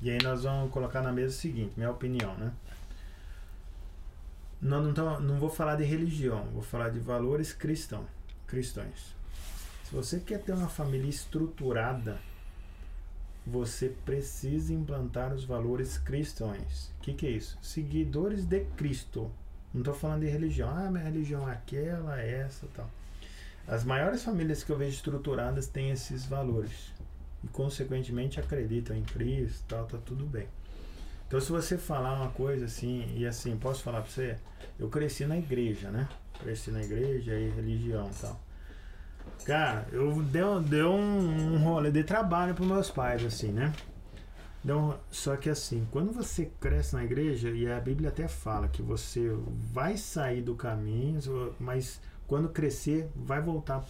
E 0.00 0.10
aí 0.10 0.18
nós 0.22 0.44
vamos 0.44 0.72
colocar 0.72 1.02
na 1.02 1.12
mesa 1.12 1.34
o 1.36 1.38
seguinte, 1.38 1.74
minha 1.76 1.90
opinião, 1.90 2.34
né? 2.36 2.52
Não, 4.60 4.82
não, 4.82 4.92
tô- 4.94 5.20
não 5.20 5.38
vou 5.38 5.48
falar 5.50 5.76
de 5.76 5.84
religião, 5.84 6.44
vou 6.52 6.62
falar 6.62 6.90
de 6.90 6.98
valores 6.98 7.52
cristão, 7.52 8.06
cristãos. 8.46 9.14
Se 9.84 9.94
você 9.94 10.20
quer 10.20 10.40
ter 10.42 10.52
uma 10.52 10.68
família 10.68 11.08
estruturada, 11.10 12.18
você 13.46 13.88
precisa 14.04 14.72
implantar 14.72 15.32
os 15.34 15.44
valores 15.44 15.98
cristãos. 15.98 16.90
O 16.98 17.00
que, 17.02 17.12
que 17.14 17.26
é 17.26 17.30
isso? 17.30 17.58
Seguidores 17.62 18.44
de 18.44 18.60
Cristo. 18.76 19.30
Não 19.72 19.82
estou 19.82 19.94
falando 19.94 20.20
de 20.20 20.28
religião. 20.28 20.68
Ah, 20.68 20.90
minha 20.90 21.04
religião 21.04 21.48
é 21.48 21.52
aquela, 21.52 22.20
é 22.20 22.40
essa 22.40 22.66
tal. 22.74 22.90
As 23.66 23.84
maiores 23.84 24.24
famílias 24.24 24.64
que 24.64 24.70
eu 24.70 24.76
vejo 24.76 24.96
estruturadas 24.96 25.68
têm 25.68 25.90
esses 25.90 26.26
valores. 26.26 26.92
E, 27.44 27.48
consequentemente, 27.48 28.40
acreditam 28.40 28.96
em 28.96 29.02
Cristo 29.02 29.64
tal, 29.68 29.86
tá 29.86 29.98
tudo 30.04 30.26
bem. 30.26 30.48
Então, 31.26 31.40
se 31.40 31.52
você 31.52 31.78
falar 31.78 32.14
uma 32.14 32.30
coisa 32.30 32.64
assim, 32.64 33.06
e 33.16 33.24
assim, 33.24 33.56
posso 33.56 33.82
falar 33.84 34.00
para 34.00 34.10
você? 34.10 34.36
Eu 34.78 34.88
cresci 34.88 35.24
na 35.26 35.38
igreja, 35.38 35.88
né? 35.90 36.08
Cresci 36.40 36.72
na 36.72 36.82
igreja 36.82 37.32
e 37.38 37.50
religião 37.50 38.10
tal. 38.20 38.40
Cara, 39.44 39.86
eu 39.92 40.20
dei 40.22 40.82
um, 40.82 41.54
um 41.54 41.58
rolê 41.62 41.90
de 41.90 42.02
trabalho 42.02 42.54
para 42.54 42.64
meus 42.64 42.90
pais, 42.90 43.24
assim, 43.24 43.52
né? 43.52 43.72
Então, 44.62 44.98
só 45.10 45.36
que 45.36 45.48
assim, 45.48 45.86
quando 45.90 46.12
você 46.12 46.50
cresce 46.60 46.94
na 46.94 47.04
igreja, 47.04 47.50
e 47.50 47.70
a 47.70 47.80
Bíblia 47.80 48.10
até 48.10 48.28
fala 48.28 48.68
que 48.68 48.82
você 48.82 49.30
vai 49.72 49.96
sair 49.96 50.42
do 50.42 50.54
caminho, 50.54 51.54
mas 51.58 52.00
quando 52.26 52.48
crescer, 52.48 53.10
vai 53.16 53.40
voltar 53.40 53.84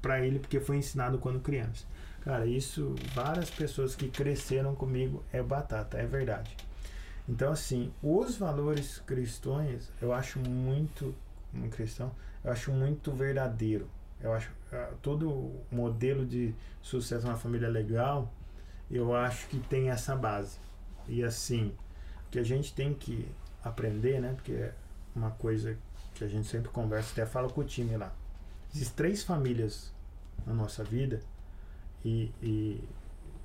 para 0.00 0.20
ele 0.20 0.38
porque 0.38 0.58
foi 0.58 0.76
ensinado 0.78 1.18
quando 1.18 1.40
criança. 1.40 1.84
Cara, 2.22 2.46
isso, 2.46 2.94
várias 3.14 3.50
pessoas 3.50 3.94
que 3.94 4.08
cresceram 4.08 4.74
comigo 4.74 5.22
é 5.30 5.42
batata, 5.42 5.98
é 5.98 6.06
verdade. 6.06 6.56
Então, 7.28 7.52
assim, 7.52 7.92
os 8.02 8.36
valores 8.36 9.02
cristãos, 9.06 9.90
eu 10.00 10.12
acho 10.12 10.38
muito, 10.38 11.14
um 11.54 11.68
cristão, 11.68 12.10
eu 12.42 12.50
acho 12.50 12.70
muito 12.70 13.12
verdadeiro. 13.12 13.88
Eu 14.20 14.32
acho 14.32 14.50
uh, 14.72 14.94
todo 15.02 15.52
modelo 15.70 16.24
de 16.24 16.54
sucesso 16.82 17.26
na 17.26 17.36
família 17.36 17.68
legal, 17.68 18.32
eu 18.96 19.14
acho 19.14 19.48
que 19.48 19.58
tem 19.58 19.90
essa 19.90 20.14
base. 20.14 20.58
E 21.08 21.22
assim, 21.22 21.74
o 22.26 22.30
que 22.30 22.38
a 22.38 22.42
gente 22.42 22.72
tem 22.72 22.94
que 22.94 23.28
aprender, 23.62 24.20
né? 24.20 24.32
Porque 24.34 24.52
é 24.52 24.74
uma 25.14 25.30
coisa 25.32 25.76
que 26.14 26.24
a 26.24 26.28
gente 26.28 26.46
sempre 26.46 26.70
conversa, 26.70 27.12
até 27.12 27.26
fala 27.26 27.48
com 27.48 27.60
o 27.60 27.64
time 27.64 27.96
lá. 27.96 28.12
Existem 28.72 28.96
três 28.96 29.22
famílias 29.22 29.92
na 30.46 30.52
nossa 30.52 30.84
vida 30.84 31.20
e, 32.04 32.32
e 32.42 32.84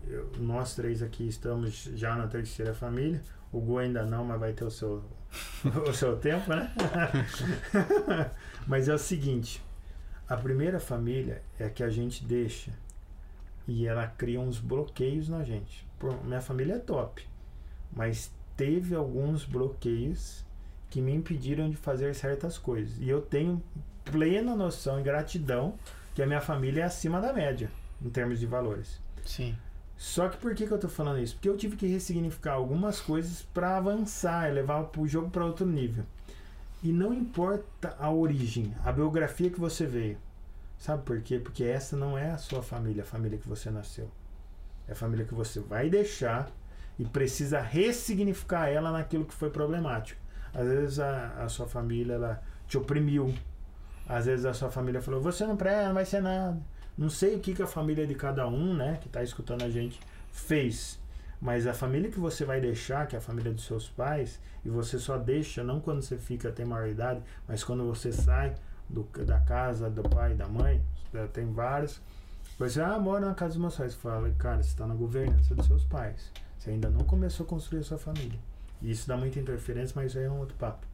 eu, 0.08 0.32
nós 0.40 0.76
três 0.76 1.02
aqui 1.02 1.28
estamos 1.28 1.84
já 1.96 2.16
na 2.16 2.28
terceira 2.28 2.74
família. 2.74 3.22
O 3.52 3.60
Gu 3.60 3.80
ainda 3.80 4.06
não, 4.06 4.24
mas 4.24 4.40
vai 4.40 4.54
ter 4.54 4.66
o 4.66 4.72
seu, 4.72 5.04
o 5.88 5.94
seu 5.94 6.18
tempo, 6.18 6.50
né? 6.50 6.72
mas 8.68 8.88
é 8.88 8.94
o 8.94 9.00
seguinte, 9.00 9.64
a 10.28 10.38
primeira 10.38 10.80
família 10.80 11.42
é 11.58 11.66
a 11.66 11.70
que 11.70 11.84
a 11.84 11.90
gente 11.90 12.24
deixa 12.24 12.72
e 13.70 13.88
ela 13.88 14.08
cria 14.08 14.40
uns 14.40 14.60
bloqueios 14.60 15.30
na 15.30 15.44
gente. 15.44 15.88
Pô, 15.98 16.12
minha 16.24 16.42
família 16.42 16.76
é 16.76 16.80
top, 16.80 17.26
mas 17.92 18.32
teve 18.58 18.96
alguns 18.96 19.46
bloqueios 19.46 20.46
que 20.90 21.02
me 21.02 21.14
impediram 21.14 21.70
de 21.70 21.78
fazer 21.78 22.14
certas 22.16 22.58
coisas. 22.58 22.98
E 23.00 23.08
eu 23.08 23.22
tenho 23.22 23.62
plena 24.04 24.56
noção 24.56 25.00
e 25.00 25.04
gratidão 25.04 25.76
que 26.16 26.22
a 26.22 26.26
minha 26.26 26.42
família 26.42 26.82
é 26.82 26.86
acima 26.86 27.22
da 27.22 27.32
média 27.32 27.70
em 28.02 28.10
termos 28.10 28.40
de 28.40 28.46
valores. 28.46 29.00
Sim. 29.24 29.56
Só 29.98 30.30
que 30.30 30.38
por 30.38 30.56
que, 30.56 30.66
que 30.66 30.72
eu 30.72 30.80
tô 30.80 30.88
falando 30.88 31.20
isso? 31.20 31.36
Porque 31.36 31.50
eu 31.50 31.58
tive 31.58 31.76
que 31.76 31.86
ressignificar 31.86 32.54
algumas 32.54 33.02
coisas 33.02 33.42
para 33.54 33.78
avançar 33.78 34.50
e 34.50 34.54
levar 34.54 34.90
o 34.98 35.08
jogo 35.08 35.30
para 35.30 35.46
outro 35.46 35.66
nível. 35.66 36.06
E 36.82 36.92
não 36.92 37.14
importa 37.14 37.96
a 38.00 38.10
origem, 38.10 38.74
a 38.86 38.92
biografia 38.92 39.50
que 39.50 39.60
você 39.60 39.86
veio. 39.86 40.18
Sabe 40.80 41.04
por 41.04 41.22
quê? 41.22 41.38
Porque 41.38 41.66
essa 41.66 41.98
não 41.98 42.18
é 42.18 42.32
a 42.32 42.38
sua 42.38 42.64
família, 42.64 43.04
a 43.04 43.06
família 43.06 43.38
que 43.38 43.48
você 43.48 43.70
nasceu. 43.70 44.10
É 44.88 44.94
a 44.94 44.96
família 44.96 45.26
que 45.26 45.34
você 45.34 45.60
vai 45.60 45.90
deixar 45.90 46.50
e 46.98 47.04
precisa 47.04 47.60
ressignificar 47.60 48.70
ela 48.70 48.90
naquilo 48.90 49.26
que 49.26 49.34
foi 49.34 49.50
problemático. 49.50 50.20
Às 50.54 50.66
vezes 50.66 51.00
a, 51.00 51.44
a 51.44 51.50
sua 51.50 51.68
família 51.68 52.14
ela 52.14 52.42
te 52.66 52.78
oprimiu. 52.78 53.36
Às 54.08 54.26
vezes 54.26 54.46
a 54.46 54.54
sua 54.54 54.72
família 54.72 55.02
falou: 55.02 55.22
você 55.22 55.46
não 55.46 55.58
presta, 55.58 55.88
não 55.88 55.94
vai 55.94 56.06
ser 56.06 56.22
nada. 56.22 56.58
Não 56.98 57.10
sei 57.10 57.36
o 57.36 57.40
que, 57.40 57.54
que 57.54 57.62
a 57.62 57.68
família 57.68 58.08
de 58.08 58.16
cada 58.16 58.48
um, 58.48 58.74
né, 58.74 58.98
que 59.02 59.08
está 59.08 59.22
escutando 59.22 59.64
a 59.64 59.70
gente, 59.70 60.00
fez. 60.32 60.98
Mas 61.42 61.68
a 61.68 61.74
família 61.74 62.10
que 62.10 62.20
você 62.20 62.46
vai 62.46 62.62
deixar, 62.62 63.06
que 63.06 63.16
é 63.16 63.20
a 63.20 63.22
família 63.22 63.52
dos 63.52 63.66
seus 63.66 63.90
pais, 63.90 64.40
e 64.64 64.70
você 64.70 64.98
só 64.98 65.18
deixa 65.18 65.62
não 65.62 65.80
quando 65.82 66.02
você 66.02 66.18
fica 66.18 66.52
tem 66.52 66.66
maioridade, 66.66 67.22
mas 67.48 67.64
quando 67.64 67.86
você 67.86 68.12
sai 68.12 68.56
do, 68.90 69.04
da 69.26 69.40
casa 69.40 69.90
do 69.90 70.04
pai 70.04 70.34
da 70.34 70.48
mãe, 70.48 70.82
né, 71.14 71.28
tem 71.32 71.52
vários. 71.52 72.02
Você, 72.58 72.82
ah, 72.82 73.00
mora 73.00 73.26
na 73.26 73.34
casa 73.34 73.54
dos 73.54 73.62
meus 73.62 73.78
pais. 73.78 73.96
Fala, 73.96 74.30
cara, 74.32 74.62
você 74.62 74.70
está 74.70 74.86
na 74.86 74.94
governança 74.94 75.56
dos 75.56 75.66
seus 75.66 75.86
pais. 75.86 76.32
Você 76.58 76.72
ainda 76.72 76.90
não 76.90 77.06
começou 77.06 77.46
a 77.46 77.50
construir 77.50 77.80
a 77.80 77.84
sua 77.84 77.98
família. 77.98 78.38
E 78.82 78.92
isso 78.92 79.08
dá 79.08 79.16
muita 79.16 79.40
interferência, 79.40 79.94
mas 79.96 80.16
aí 80.16 80.24
é 80.26 80.30
um 80.30 80.40
outro 80.40 80.56
papo. 80.58 80.86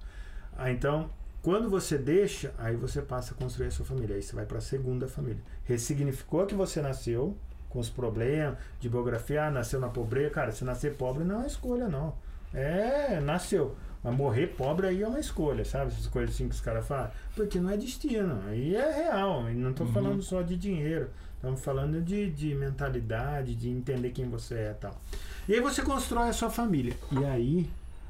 Ah, 0.56 0.70
então, 0.70 1.10
quando 1.41 1.70
você 1.70 1.98
deixa, 1.98 2.54
aí 2.58 2.76
você 2.76 3.02
passa 3.02 3.34
a 3.34 3.38
construir 3.38 3.68
a 3.68 3.72
sua 3.72 3.86
família. 3.86 4.16
Aí 4.16 4.22
você 4.22 4.36
vai 4.36 4.46
para 4.46 4.60
a 4.60 4.62
segunda 4.62 5.08
família. 5.08 5.41
Ressignificou 5.64 6.46
que 6.46 6.54
você 6.54 6.82
nasceu, 6.82 7.36
com 7.68 7.80
os 7.80 7.89
problemas 7.89 8.58
de 8.80 8.88
biografia, 8.88 9.46
ah, 9.46 9.52
nasceu 9.52 9.80
na 9.80 9.89
pobreza. 9.89 10.30
Cara, 10.30 10.52
se 10.52 10.64
nascer 10.64 10.96
pobre 10.96 11.24
não 11.24 11.41
é 11.41 11.48
escolha, 11.48 11.88
não. 11.88 12.14
É, 12.54 13.20
nasceu. 13.20 13.76
Mas 14.06 14.16
morrer 14.16 14.45
pobre 14.56 14.86
aí 14.86 15.01
é 15.01 15.08
uma 15.08 15.20
escolha, 15.20 15.66
sabe? 15.66 15.88
Essas 15.88 16.06
coisas 16.06 16.36
assim 16.36 16.47
que 16.47 16.53
os 16.53 16.62
caras 16.62 16.86
falam. 16.86 17.10
Porque 17.36 17.60
não 17.60 17.72
é 17.72 17.76
destino. 17.76 18.39
Aí 18.47 18.76
é 18.76 19.03
real. 19.03 19.49
E 19.49 19.56
não 19.56 19.72
estou 19.72 19.88
uhum. 19.88 19.93
falando 19.93 20.22
só 20.22 20.43
de 20.43 20.56
dinheiro. 20.56 21.10
Estamos 21.34 21.60
falando 21.60 21.99
de, 21.99 22.30
de 22.30 22.53
mentalidade, 22.53 23.56
de 23.56 23.68
entender 23.68 24.12
quem 24.12 24.30
você 24.30 24.53
é 24.53 24.72
e 24.72 24.74
tal. 24.76 25.01
E 25.49 25.56
aí 25.56 25.60
você 25.60 25.82
constrói 25.82 26.30
a 26.30 26.34
sua 26.34 26.51
família. 26.51 26.95
E 27.20 27.26
aí 27.26 27.68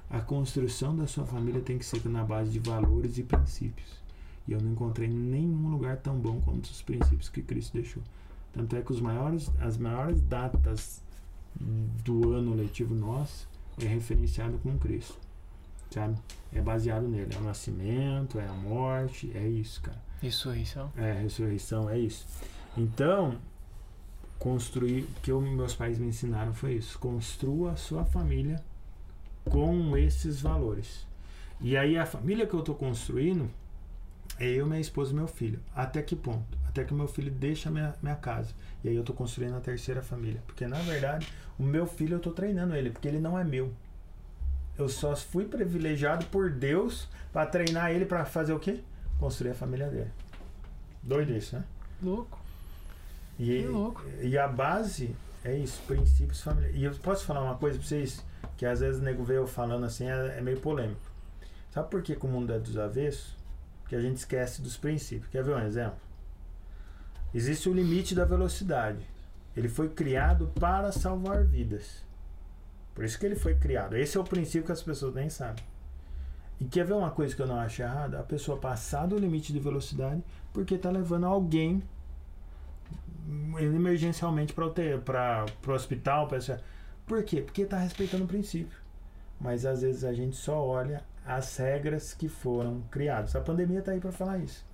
a 0.10 0.20
construção 0.20 0.94
da 0.94 1.08
sua 1.08 1.26
família 1.26 1.62
tem 1.62 1.78
que 1.78 1.86
ser 1.86 2.06
na 2.10 2.26
base 2.26 2.52
de 2.52 2.60
valores 2.60 3.18
e 3.18 3.24
princípios. 3.24 3.88
E 4.46 4.52
eu 4.52 4.60
não 4.60 4.74
encontrei 4.74 5.08
nenhum 5.08 5.70
lugar 5.70 5.96
tão 5.96 6.18
bom 6.18 6.42
quanto 6.42 6.66
os 6.66 6.82
princípios 6.82 7.30
que 7.30 7.42
Cristo 7.42 7.72
deixou. 7.72 8.04
Tanto 8.52 8.76
é 8.76 8.82
que 8.82 8.92
os 8.92 9.00
maiores, 9.00 9.50
as 9.62 9.78
maiores 9.78 10.22
datas 10.22 11.02
do 12.04 12.34
ano 12.34 12.54
letivo 12.54 12.94
nosso 12.94 13.48
é 13.82 13.86
referenciado 13.86 14.58
com 14.58 14.78
Cristo. 14.78 15.25
Sabe? 15.90 16.16
É 16.54 16.62
baseado 16.62 17.08
nele. 17.08 17.34
É 17.34 17.38
o 17.38 17.44
nascimento, 17.44 18.40
é 18.40 18.48
a 18.48 18.54
morte, 18.54 19.32
é 19.36 19.48
isso, 19.48 19.82
cara. 19.82 20.02
Ressurreição. 20.22 20.92
É, 20.98 21.14
ressurreição, 21.14 21.90
é 21.90 22.00
isso. 22.00 22.26
Então, 22.78 23.38
construir, 24.40 25.04
o 25.04 25.22
que 25.22 25.32
eu, 25.32 25.40
meus 25.42 25.76
pais 25.76 25.98
me 25.98 26.08
ensinaram 26.08 26.54
foi 26.54 26.74
isso. 26.74 26.98
Construa 27.00 27.72
a 27.72 27.76
sua 27.76 28.06
família 28.06 28.64
com 29.46 29.96
esses 29.98 30.42
valores. 30.42 31.06
E 31.62 31.78
aí 31.78 31.98
a 31.98 32.06
família 32.06 32.46
que 32.46 32.54
eu 32.54 32.60
estou 32.60 32.76
construindo 32.76 33.50
é 34.40 34.48
eu, 34.48 34.66
minha 34.66 34.80
esposa 34.80 35.12
e 35.12 35.16
meu 35.16 35.28
filho. 35.28 35.60
Até 35.74 36.02
que 36.02 36.16
ponto? 36.16 36.58
Até 36.68 36.84
que 36.84 36.94
meu 36.94 37.08
filho 37.08 37.32
deixa 37.32 37.72
minha, 37.72 37.96
minha 38.02 38.16
casa. 38.16 38.54
E 38.84 38.90
aí 38.90 38.96
eu 38.96 39.02
estou 39.02 39.16
construindo 39.16 39.56
a 39.56 39.62
terceira 39.62 40.02
família. 40.02 40.42
Porque 40.46 40.68
na 40.68 40.80
verdade, 40.80 41.28
o 41.58 41.64
meu 41.64 41.86
filho 41.86 42.16
eu 42.16 42.18
estou 42.18 42.34
treinando 42.34 42.76
ele, 42.76 42.90
porque 42.90 43.08
ele 43.08 43.20
não 43.20 43.40
é 43.40 43.44
meu. 43.44 43.72
Eu 44.78 44.90
só 44.90 45.16
fui 45.16 45.46
privilegiado 45.46 46.26
por 46.28 46.50
Deus 46.50 47.08
para 47.32 47.46
treinar 47.46 47.92
ele 47.92 48.06
para 48.06 48.26
fazer 48.26 48.54
o 48.54 48.60
quê? 48.60 48.82
Construir 49.20 49.52
a 49.52 49.56
família 49.56 49.88
dele. 49.88 50.12
Doido 51.02 51.32
isso, 51.34 51.56
né? 51.56 51.64
Louco. 52.02 52.40
E, 53.40 53.62
que 53.62 53.68
louco. 53.68 54.04
E 54.22 54.38
a 54.38 54.48
base 54.48 55.16
é 55.44 55.56
isso, 55.56 55.82
princípios 55.88 56.42
familiares. 56.42 56.76
E 56.76 56.84
eu 56.84 56.94
posso 56.96 57.26
falar 57.26 57.42
uma 57.42 57.56
coisa 57.56 57.78
para 57.78 57.88
vocês 57.88 58.24
que 58.58 58.66
às 58.66 58.80
vezes 58.80 59.02
o 59.02 59.04
nego 59.04 59.24
veio 59.24 59.46
falando 59.48 59.86
assim, 59.86 60.06
é, 60.10 60.38
é 60.38 60.42
meio 60.42 60.60
polêmico. 60.60 61.02
Sabe 61.72 61.90
por 61.90 62.02
que, 62.02 62.16
que 62.16 62.26
o 62.26 62.30
mundo 62.30 62.54
é 62.54 62.60
dos 62.60 62.78
avessos? 62.78 63.36
que 63.88 63.96
a 63.96 64.02
gente 64.02 64.18
esquece 64.18 64.62
dos 64.62 64.78
princípios. 64.78 65.30
Quer 65.32 65.44
ver 65.44 65.56
um 65.56 65.60
exemplo? 65.60 66.00
Existe 67.34 67.70
o 67.70 67.74
limite 67.74 68.16
da 68.16 68.26
velocidade. 68.26 69.06
Ele 69.56 69.70
foi 69.70 69.90
criado 69.90 70.52
para 70.60 70.92
salvar 70.92 71.44
vidas. 71.44 72.04
Por 72.96 73.04
isso 73.04 73.20
que 73.20 73.26
ele 73.26 73.36
foi 73.36 73.54
criado. 73.56 73.98
Esse 73.98 74.18
é 74.18 74.20
o 74.20 74.24
princípio 74.24 74.66
que 74.66 74.72
as 74.72 74.82
pessoas 74.82 75.14
nem 75.14 75.30
sabem. 75.30 75.64
E 76.60 76.66
quer 76.66 76.86
ver 76.86 76.94
uma 76.94 77.12
coisa 77.12 77.36
que 77.36 77.42
eu 77.42 77.48
não 77.48 77.60
acho 77.60 77.82
errada? 77.82 78.20
A 78.20 78.24
pessoa 78.24 78.58
passar 78.58 79.06
do 79.06 79.20
limite 79.20 79.52
de 79.52 79.60
velocidade 79.60 80.24
porque 80.54 80.76
está 80.76 80.90
levando 80.90 81.26
alguém 81.26 81.84
emergencialmente 83.60 84.54
para 84.54 84.66
o 84.66 85.72
hospital. 85.72 86.28
Pra... 86.30 86.40
Por 87.06 87.22
quê? 87.24 87.42
Porque 87.42 87.64
está 87.64 87.78
respeitando 87.78 88.24
o 88.24 88.28
princípio. 88.28 88.78
Mas 89.40 89.66
às 89.66 89.82
vezes 89.82 90.06
a 90.06 90.14
gente 90.14 90.38
só 90.38 90.66
olha 90.66 91.04
as 91.26 91.58
regras 91.58 92.14
que 92.14 92.30
foram 92.30 92.82
criadas. 92.90 93.36
A 93.36 93.42
pandemia 93.42 93.80
está 93.80 93.92
aí 93.92 94.00
para 94.00 94.14
falar 94.14 94.38
isso. 94.38 94.66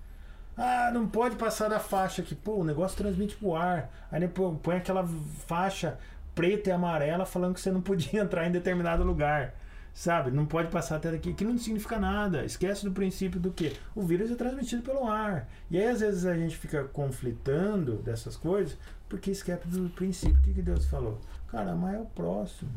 Ah, 0.55 0.91
não 0.93 1.07
pode 1.07 1.37
passar 1.37 1.69
da 1.69 1.79
faixa 1.79 2.21
aqui. 2.21 2.35
Pô, 2.35 2.57
o 2.57 2.63
negócio 2.63 2.97
transmite 2.97 3.35
pro 3.37 3.55
ar. 3.55 3.89
Aí 4.11 4.27
põe 4.27 4.75
aquela 4.75 5.07
faixa 5.47 5.97
preta 6.35 6.69
e 6.69 6.71
amarela 6.73 7.25
falando 7.25 7.53
que 7.53 7.61
você 7.61 7.71
não 7.71 7.81
podia 7.81 8.19
entrar 8.21 8.47
em 8.47 8.51
determinado 8.51 9.03
lugar. 9.03 9.53
Sabe? 9.93 10.31
Não 10.31 10.45
pode 10.45 10.69
passar 10.69 10.95
até 10.95 11.11
daqui. 11.11 11.33
Que 11.33 11.43
não 11.43 11.57
significa 11.57 11.99
nada. 11.99 12.45
Esquece 12.45 12.85
do 12.85 12.93
princípio 12.93 13.39
do 13.41 13.51
que? 13.51 13.73
O 13.93 14.01
vírus 14.03 14.31
é 14.31 14.35
transmitido 14.35 14.81
pelo 14.83 15.05
ar. 15.05 15.49
E 15.69 15.77
aí, 15.77 15.85
às 15.89 15.99
vezes, 15.99 16.25
a 16.25 16.33
gente 16.33 16.55
fica 16.55 16.85
conflitando 16.85 17.97
dessas 17.97 18.37
coisas 18.37 18.77
porque 19.09 19.31
esquece 19.31 19.67
do 19.67 19.89
princípio. 19.89 20.37
O 20.39 20.41
que, 20.43 20.53
que 20.53 20.61
Deus 20.61 20.85
falou? 20.85 21.19
Cara, 21.49 21.71
amar 21.73 21.95
é 21.95 21.99
o 21.99 22.05
próximo. 22.05 22.71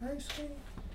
É 0.00 0.14
isso 0.14 0.30
aí. 0.38 0.50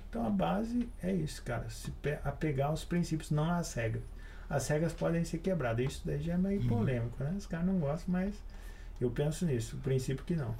Então 0.08 0.26
a 0.26 0.30
base 0.30 0.88
é 1.02 1.12
isso, 1.12 1.42
cara. 1.42 1.68
Se 1.68 1.90
pe- 1.90 2.18
apegar 2.24 2.70
aos 2.70 2.82
princípios, 2.82 3.30
não 3.30 3.50
às 3.50 3.74
regras. 3.74 4.02
As 4.48 4.66
regras 4.68 4.94
podem 4.94 5.24
ser 5.24 5.38
quebradas. 5.38 5.84
Isso 5.84 6.02
daí 6.06 6.22
já 6.22 6.34
é 6.34 6.38
meio 6.38 6.62
Uhum. 6.62 6.68
polêmico, 6.68 7.22
né? 7.22 7.34
Os 7.36 7.46
caras 7.46 7.66
não 7.66 7.78
gostam, 7.78 8.12
mas 8.14 8.34
eu 8.98 9.10
penso 9.10 9.44
nisso. 9.44 9.76
O 9.76 9.80
princípio 9.80 10.24
que 10.24 10.34
não. 10.34 10.54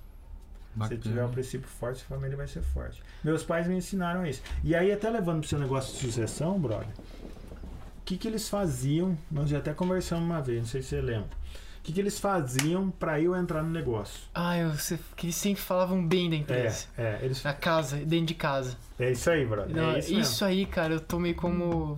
Se 0.76 0.80
Bacana. 0.80 1.00
tiver 1.00 1.24
um 1.24 1.30
princípio 1.30 1.66
forte, 1.68 2.04
a 2.04 2.14
família 2.14 2.36
vai 2.36 2.46
ser 2.46 2.60
forte. 2.62 3.02
Meus 3.24 3.42
pais 3.42 3.66
me 3.66 3.74
ensinaram 3.76 4.26
isso. 4.26 4.42
E 4.62 4.74
aí, 4.74 4.92
até 4.92 5.08
levando 5.08 5.40
pro 5.40 5.48
seu 5.48 5.58
negócio 5.58 5.94
de 5.94 6.00
sucessão, 6.00 6.58
brother, 6.60 6.86
o 6.88 8.04
que, 8.04 8.16
que 8.18 8.28
eles 8.28 8.48
faziam? 8.48 9.16
Nós 9.30 9.48
já 9.48 9.58
até 9.58 9.72
conversamos 9.72 10.24
uma 10.24 10.40
vez, 10.42 10.58
não 10.60 10.66
sei 10.66 10.82
se 10.82 10.88
você 10.90 11.00
lembra. 11.00 11.30
O 11.78 11.82
que, 11.86 11.92
que 11.92 12.00
eles 12.00 12.18
faziam 12.18 12.90
para 12.90 13.20
eu 13.20 13.34
entrar 13.36 13.62
no 13.62 13.70
negócio? 13.70 14.20
Ah, 14.34 14.58
eu, 14.58 14.70
você, 14.72 14.98
que 15.16 15.26
eles 15.26 15.36
sempre 15.36 15.62
falavam 15.62 16.04
bem 16.06 16.28
da 16.28 16.34
É, 16.36 16.38
empresa. 16.40 16.86
é, 16.98 17.18
eles, 17.22 17.42
Na 17.44 17.54
casa, 17.54 17.96
dentro 17.96 18.26
de 18.26 18.34
casa. 18.34 18.76
é 18.98 19.12
isso 19.12 19.30
aí, 19.30 19.46
brother. 19.46 19.74
Não, 19.74 19.92
é 19.92 20.00
isso, 20.00 20.12
isso, 20.12 20.44
aí, 20.44 20.66
cara, 20.66 20.94
eu 20.94 21.00
tomei 21.00 21.32
como. 21.32 21.96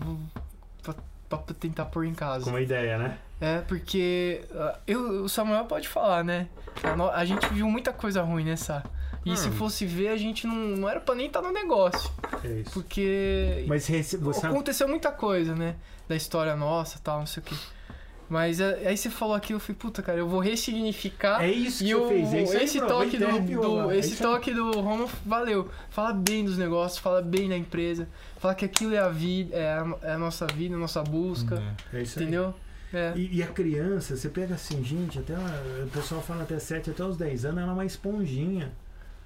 Pra, 0.83 0.95
pra 1.29 1.39
tentar 1.55 1.87
pôr 1.87 2.05
em 2.05 2.15
casa. 2.15 2.45
Como 2.45 2.59
ideia, 2.59 2.99
né? 2.99 3.19
É, 3.41 3.59
porque. 3.61 4.43
ah, 4.55 4.79
Eu, 4.87 5.23
o 5.25 5.29
Samuel 5.29 5.65
pode 5.67 5.89
falar, 5.89 6.25
né? 6.25 6.49
A, 6.83 7.19
a 7.21 7.25
gente 7.25 7.47
viu 7.53 7.69
muita 7.71 7.93
coisa 7.93 8.23
ruim 8.23 8.45
nessa. 8.45 8.83
E 9.25 9.37
se 9.37 9.49
Hum. 9.49 9.53
fosse 9.53 9.85
ver, 9.85 10.09
a 10.09 10.17
gente 10.17 10.47
não, 10.47 10.55
não 10.55 10.89
era 10.89 11.01
pra 11.01 11.15
nem 11.15 11.27
estar 11.27 11.43
no 11.43 11.53
negócio. 11.53 12.11
É 12.45 12.49
isso. 12.61 12.71
Porque. 12.73 13.65
Mas 13.69 13.87
rece- 13.87 14.17
você 14.17 14.47
aconteceu 14.47 14.89
muita 14.89 15.11
coisa, 15.13 15.55
né? 15.55 15.77
Da 16.09 16.17
história 16.17 16.55
nossa 16.57 16.99
tal, 17.03 17.19
não 17.21 17.27
sei 17.27 17.43
o 17.43 17.47
quê. 17.47 17.55
Mas 18.31 18.61
é, 18.61 18.87
aí 18.89 18.97
você 18.97 19.09
falou 19.09 19.35
aquilo, 19.35 19.57
eu 19.57 19.61
falei, 19.61 19.77
puta, 19.77 20.03
cara, 20.03 20.19
eu 20.19 20.29
vou 20.29 20.41
ressignificar. 20.41 21.43
é 21.43 21.51
isso 21.51 21.83
que 21.83 21.91
E 21.91 21.95
você 21.95 22.01
o, 22.05 22.09
fez. 22.09 22.33
É 22.35 22.43
isso 22.43 22.57
esse 22.59 22.81
toque 22.81 23.17
do, 23.17 23.27
arrepiou 23.27 23.83
do-. 23.85 23.91
É 23.91 23.97
esse 23.99 24.13
aí. 24.15 24.19
toque 24.31 24.53
do 24.53 24.81
Romo 24.81 25.09
valeu. 25.25 25.71
Fala 25.91 26.13
bem 26.13 26.45
dos 26.45 26.59
negócios, 26.59 26.99
fala 26.99 27.23
bem 27.23 27.49
da 27.49 27.57
empresa, 27.57 28.07
fala 28.39 28.55
que 28.55 28.65
aquilo 28.67 28.95
é 28.95 28.99
a 28.99 29.09
vida, 29.09 29.57
é 29.57 29.67
a, 29.73 29.87
é 30.03 30.13
a 30.13 30.19
nossa 30.19 30.47
vida, 30.47 30.75
a 30.75 30.79
nossa 30.79 31.03
busca, 31.03 31.63
É. 31.93 31.99
É 31.99 32.03
isso 32.03 32.19
aí. 32.19 32.27
É. 32.93 33.13
E, 33.17 33.37
e 33.37 33.43
a 33.43 33.47
criança, 33.49 34.17
você 34.17 34.29
pega 34.29 34.55
assim, 34.55 34.83
gente, 34.83 35.19
até 35.19 35.35
ela- 35.35 35.85
o 35.87 35.91
pessoal 35.91 36.23
fala 36.23 36.43
até 36.43 36.59
7, 36.59 36.91
até 36.91 37.05
os 37.05 37.17
10 37.17 37.45
anos, 37.45 37.61
ela 37.63 37.71
é 37.71 37.75
uma 37.75 37.85
esponjinha. 37.85 38.73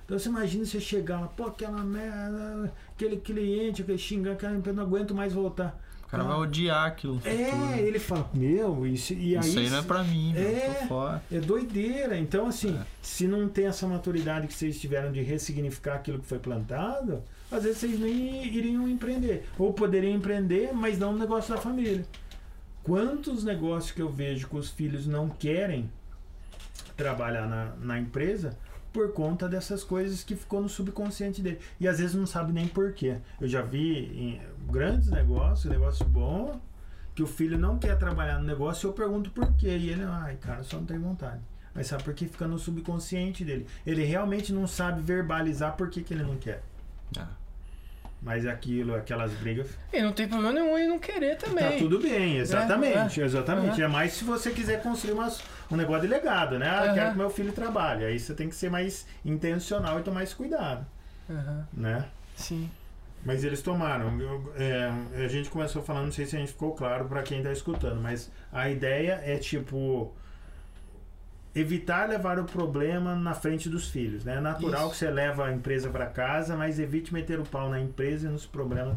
Então 0.05 0.19
você 0.19 0.29
imagina 0.29 0.65
você 0.65 0.81
chegar 0.81 1.21
lá, 1.21 1.29
pô, 1.29 1.45
aquela 1.45 1.83
merda, 1.83 2.73
aquele 2.95 3.17
cliente, 3.19 3.83
aquele 3.83 3.99
xingando, 3.99 4.33
aquela 4.33 4.55
empresa, 4.57 4.77
não 4.77 4.83
aguento 4.85 5.15
mais 5.15 5.33
voltar. 5.33 5.81
O 6.07 6.11
cara 6.13 6.25
vai 6.25 6.37
odiar 6.37 6.87
aquilo. 6.89 7.15
no 7.15 7.21
futuro. 7.21 7.41
É, 7.75 7.81
ele 7.81 7.99
fala, 7.99 8.29
meu, 8.35 8.87
isso, 8.87 9.15
e 9.15 9.35
aí. 9.35 9.41
Isso 9.49 9.59
aí 9.59 9.71
não 9.71 9.79
é 9.79 9.83
pra 9.83 10.05
mim, 10.05 10.35
É. 10.37 10.67
eu 10.77 10.83
tô 10.83 10.89
fora. 10.89 11.23
É 11.33 11.39
doideira. 11.41 12.19
Então, 12.19 12.47
assim, 12.49 12.77
É. 12.79 12.85
se 13.01 13.27
não 13.27 13.49
tem 13.49 13.65
essa 13.67 13.87
maturidade 13.87 14.47
que 14.47 14.53
vocês 14.53 14.79
tiveram 14.79 15.11
de 15.11 15.23
ressignificar 15.23 15.95
aquilo 15.95 16.19
que 16.19 16.27
foi 16.27 16.39
plantado, 16.39 17.23
às 17.51 17.63
vezes 17.63 17.79
vocês 17.79 17.99
nem 17.99 18.45
iriam 18.47 18.87
empreender. 18.87 19.47
Ou 19.59 19.73
poderiam 19.73 20.15
empreender, 20.15 20.71
mas 20.75 20.99
não 20.99 21.13
no 21.15 21.19
negócio 21.19 21.55
da 21.55 21.59
família. 21.61 22.05
Quantos 22.83 23.45
negócios 23.45 23.93
que 23.93 24.03
eu 24.03 24.11
vejo 24.11 24.49
que 24.49 24.57
os 24.57 24.71
filhos 24.71 25.07
não 25.07 25.29
querem 25.29 25.91
trabalhar 26.97 27.47
na, 27.47 27.75
na 27.77 27.99
empresa 27.99 28.57
por 28.93 29.13
conta 29.13 29.49
dessas 29.49 29.83
coisas 29.83 30.23
que 30.23 30.37
ficou 30.37 30.61
no 30.61 30.69
subconsciente 30.69 31.41
dele. 31.41 31.59
E 31.81 31.89
às 31.89 31.99
vezes 31.99 32.15
não 32.15 32.27
sabe 32.27 32.53
nem 32.53 32.69
porquê. 32.69 33.17
Eu 33.41 33.49
já 33.49 33.63
vi 33.63 34.41
grandes 34.71 35.09
negócios, 35.09 35.73
negócio 35.73 36.05
bom, 36.05 36.61
que 37.15 37.23
o 37.23 37.27
filho 37.27 37.59
não 37.59 37.79
quer 37.79 37.99
trabalhar 37.99 38.39
no 38.39 38.45
negócio, 38.45 38.89
eu 38.89 38.93
pergunto 38.93 39.31
por 39.31 39.53
quê. 39.55 39.69
E 39.69 39.91
ele, 39.91 40.05
ai, 40.05 40.37
cara, 40.37 40.63
só 40.63 40.77
não 40.77 40.85
tem 40.85 40.99
vontade. 40.99 41.41
Mas 41.75 41.87
sabe 41.87 42.03
por 42.03 42.13
que 42.13 42.29
fica 42.29 42.47
no 42.47 42.59
subconsciente 42.59 43.45
dele? 43.45 43.67
Ele 43.87 44.05
realmente 44.05 44.53
não 44.53 44.67
sabe 44.67 45.01
verbalizar 45.01 45.75
por 45.75 45.89
que, 45.89 46.03
que 46.03 46.13
ele 46.13 46.23
não 46.23 46.37
quer. 46.37 46.63
Ah. 47.19 47.29
Mas 48.25 48.47
aquilo, 48.47 48.95
aquelas 48.95 49.33
brigas. 49.33 49.67
E 49.93 50.01
não 50.01 50.13
tem 50.13 50.29
problema 50.29 50.53
nenhum 50.53 50.79
em 50.79 50.87
não 50.87 50.99
querer 50.99 51.37
também. 51.37 51.73
Tá 51.73 51.77
tudo 51.79 51.99
bem, 51.99 52.37
exatamente. 52.39 53.19
É, 53.21 53.25
é. 53.25 53.27
exatamente. 53.27 53.79
Uhum. 53.81 53.85
É 53.85 53.89
mais 53.89 54.13
se 54.13 54.23
você 54.25 54.53
quiser 54.53 54.81
construir 54.81 55.13
umas, 55.15 55.43
um 55.69 55.77
negócio 55.77 56.03
de 56.03 56.07
legado, 56.09 56.57
né? 56.57 56.69
Ah, 56.69 56.85
Uhum. 56.89 56.95
quero 56.95 57.11
que 57.11 57.19
meu 57.19 57.31
filho 57.31 57.53
trabalhe. 57.53 58.05
Aí 58.05 58.19
você 58.21 58.33
tem 58.33 58.49
que 58.49 58.55
ser 58.55 58.71
mais 58.71 59.07
intencional 59.25 59.99
e 59.99 60.03
tomar 60.05 60.23
esse 60.23 60.37
cuidado, 60.37 60.87
Aham, 61.29 61.67
né? 61.73 62.05
sim. 62.37 62.71
Mas 63.25 63.43
eles 63.45 63.61
tomaram. 63.63 64.21
Eu- 64.21 64.53
é, 64.57 65.25
a 65.25 65.29
gente 65.29 65.49
começou 65.49 65.83
falando, 65.83 66.05
não 66.07 66.13
sei 66.13 66.27
se 66.27 66.35
a 66.37 66.39
gente 66.41 66.53
ficou 66.53 66.73
claro 66.75 67.05
para 67.07 67.23
quem 67.23 67.43
tá 67.43 67.51
escutando, 67.53 68.01
mas 68.01 68.31
a 68.53 68.69
ideia 68.69 69.21
é 69.25 69.37
tipo 69.37 70.13
evitar 71.55 72.09
levar 72.09 72.39
o 72.39 72.45
problema 72.45 73.15
na 73.15 73.35
frente 73.35 73.69
dos 73.69 73.89
filhos, 73.89 74.25
né? 74.25 74.37
É 74.37 74.41
natural 74.41 74.83
Isso. 74.83 74.91
que 74.93 74.97
você 74.97 75.11
leva 75.11 75.47
a 75.47 75.53
empresa 75.53 75.91
para 75.91 76.07
casa, 76.07 76.57
mas 76.57 76.79
evite 76.79 77.13
meter 77.13 77.39
o 77.39 77.45
pau 77.45 77.69
na 77.69 77.81
empresa 77.81 78.27
e 78.29 78.31
nos 78.31 78.47
problemas, 78.47 78.97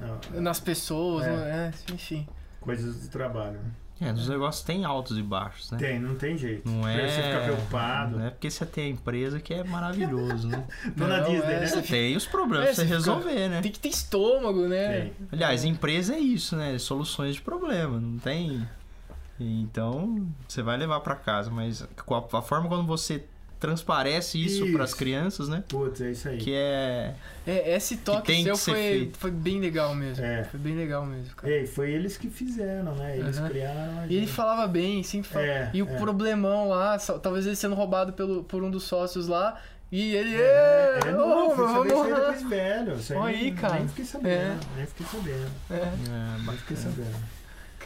ah, 0.00 0.18
Nas 0.40 0.58
pessoas, 0.60 1.24
É. 1.26 1.30
né? 1.36 1.72
é, 1.88 1.92
enfim. 1.94 2.26
coisas 2.60 3.02
do 3.02 3.08
trabalho. 3.08 3.52
né? 3.60 3.70
É, 3.98 4.12
nos 4.12 4.28
negócios 4.28 4.62
tem 4.62 4.84
altos 4.84 5.16
e 5.16 5.22
baixos, 5.22 5.70
né? 5.70 5.78
Tem, 5.78 5.98
não 5.98 6.16
tem 6.16 6.36
jeito. 6.36 6.68
Não 6.68 6.86
é. 6.86 7.08
Você 7.08 7.22
fica 7.22 7.40
preocupado. 7.44 8.18
Não 8.18 8.26
é 8.26 8.30
porque 8.30 8.50
você 8.50 8.66
tem 8.66 8.84
a 8.84 8.88
empresa 8.90 9.40
que 9.40 9.54
é 9.54 9.64
maravilhoso, 9.64 10.48
né? 10.48 10.66
Tô 10.98 11.06
na 11.06 11.20
Não, 11.22 11.30
Disney, 11.30 11.52
é, 11.54 11.60
né? 11.60 11.66
Você 11.66 11.80
tem 11.80 12.14
os 12.14 12.26
problemas 12.26 12.66
É, 12.68 12.74
pra 12.74 12.74
você 12.74 12.80
você 12.82 12.86
fica- 12.88 12.96
resolver, 12.98 13.48
né? 13.48 13.62
Tem 13.62 13.72
que 13.72 13.78
ter 13.78 13.88
estômago, 13.88 14.68
né? 14.68 15.00
Tem. 15.00 15.12
Aliás, 15.32 15.64
empresa 15.64 16.14
é 16.14 16.18
isso, 16.18 16.54
né? 16.56 16.76
Soluções 16.78 17.36
de 17.36 17.40
problema, 17.40 17.98
não 17.98 18.18
tem. 18.18 18.68
Então, 19.38 20.26
você 20.48 20.62
vai 20.62 20.76
levar 20.76 21.00
pra 21.00 21.14
casa, 21.14 21.50
mas 21.50 21.86
com 22.04 22.14
a, 22.14 22.18
a 22.38 22.42
forma 22.42 22.68
como 22.68 22.86
você 22.86 23.24
transparece 23.58 24.38
isso, 24.42 24.64
Isso. 24.66 24.72
pras 24.76 24.92
crianças, 24.92 25.48
né? 25.48 25.64
Putz, 25.66 26.00
é 26.02 26.10
isso 26.10 26.28
aí. 26.28 26.36
Que 26.38 26.52
é. 26.54 27.14
É, 27.46 27.74
esse 27.74 27.96
toque 27.96 28.26
tem 28.26 28.44
seu 28.44 28.52
que 28.52 28.58
ser 28.60 28.70
foi, 28.70 28.80
feito. 28.80 29.18
foi 29.18 29.30
bem 29.30 29.60
legal 29.60 29.94
mesmo. 29.94 30.22
É. 30.24 30.44
Foi 30.44 30.60
bem 30.60 30.74
legal 30.76 31.06
mesmo, 31.06 31.34
cara. 31.34 31.50
Ei, 31.52 31.66
foi 31.66 31.90
eles 31.90 32.18
que 32.18 32.28
fizeram, 32.28 32.94
né? 32.94 33.18
Eles 33.18 33.38
Aham. 33.38 33.48
criaram 33.48 34.06
E 34.10 34.14
ele 34.16 34.26
falava 34.26 34.66
bem, 34.68 35.02
sempre 35.02 35.30
falava. 35.30 35.50
É, 35.50 35.70
e 35.72 35.82
o 35.82 35.88
é. 35.88 35.96
problemão 35.98 36.68
lá, 36.68 36.98
talvez 36.98 37.46
ele 37.46 37.56
sendo 37.56 37.74
roubado 37.74 38.12
pelo, 38.12 38.44
por 38.44 38.62
um 38.62 38.70
dos 38.70 38.84
sócios 38.84 39.26
lá. 39.26 39.58
E 39.90 40.14
ele. 40.14 40.34
É, 40.36 41.00
É, 41.06 41.12
não, 41.12 41.46
ô, 41.46 41.54
fui 41.54 41.64
saber 41.66 41.86
isso 41.88 41.96
aí 41.96 42.02
vamos 42.02 42.10
lá." 42.10 42.18
depois 42.30 42.48
velho. 42.50 42.94
Isso 42.96 43.12
aí 43.14 43.18
Olha 43.18 43.36
aí, 43.36 43.42
nem- 43.44 43.54
cara. 43.54 43.74
Nem 43.78 43.88
fiquei 43.88 44.04
sabendo. 44.04 44.28
É. 44.28 44.56
Nem 44.76 44.86
fiquei 44.86 45.06
sabendo. 45.06 45.50
É, 45.70 45.74
é 45.74 46.46
Nem 46.46 46.56
fiquei 46.58 46.76
sabendo. 46.76 47.16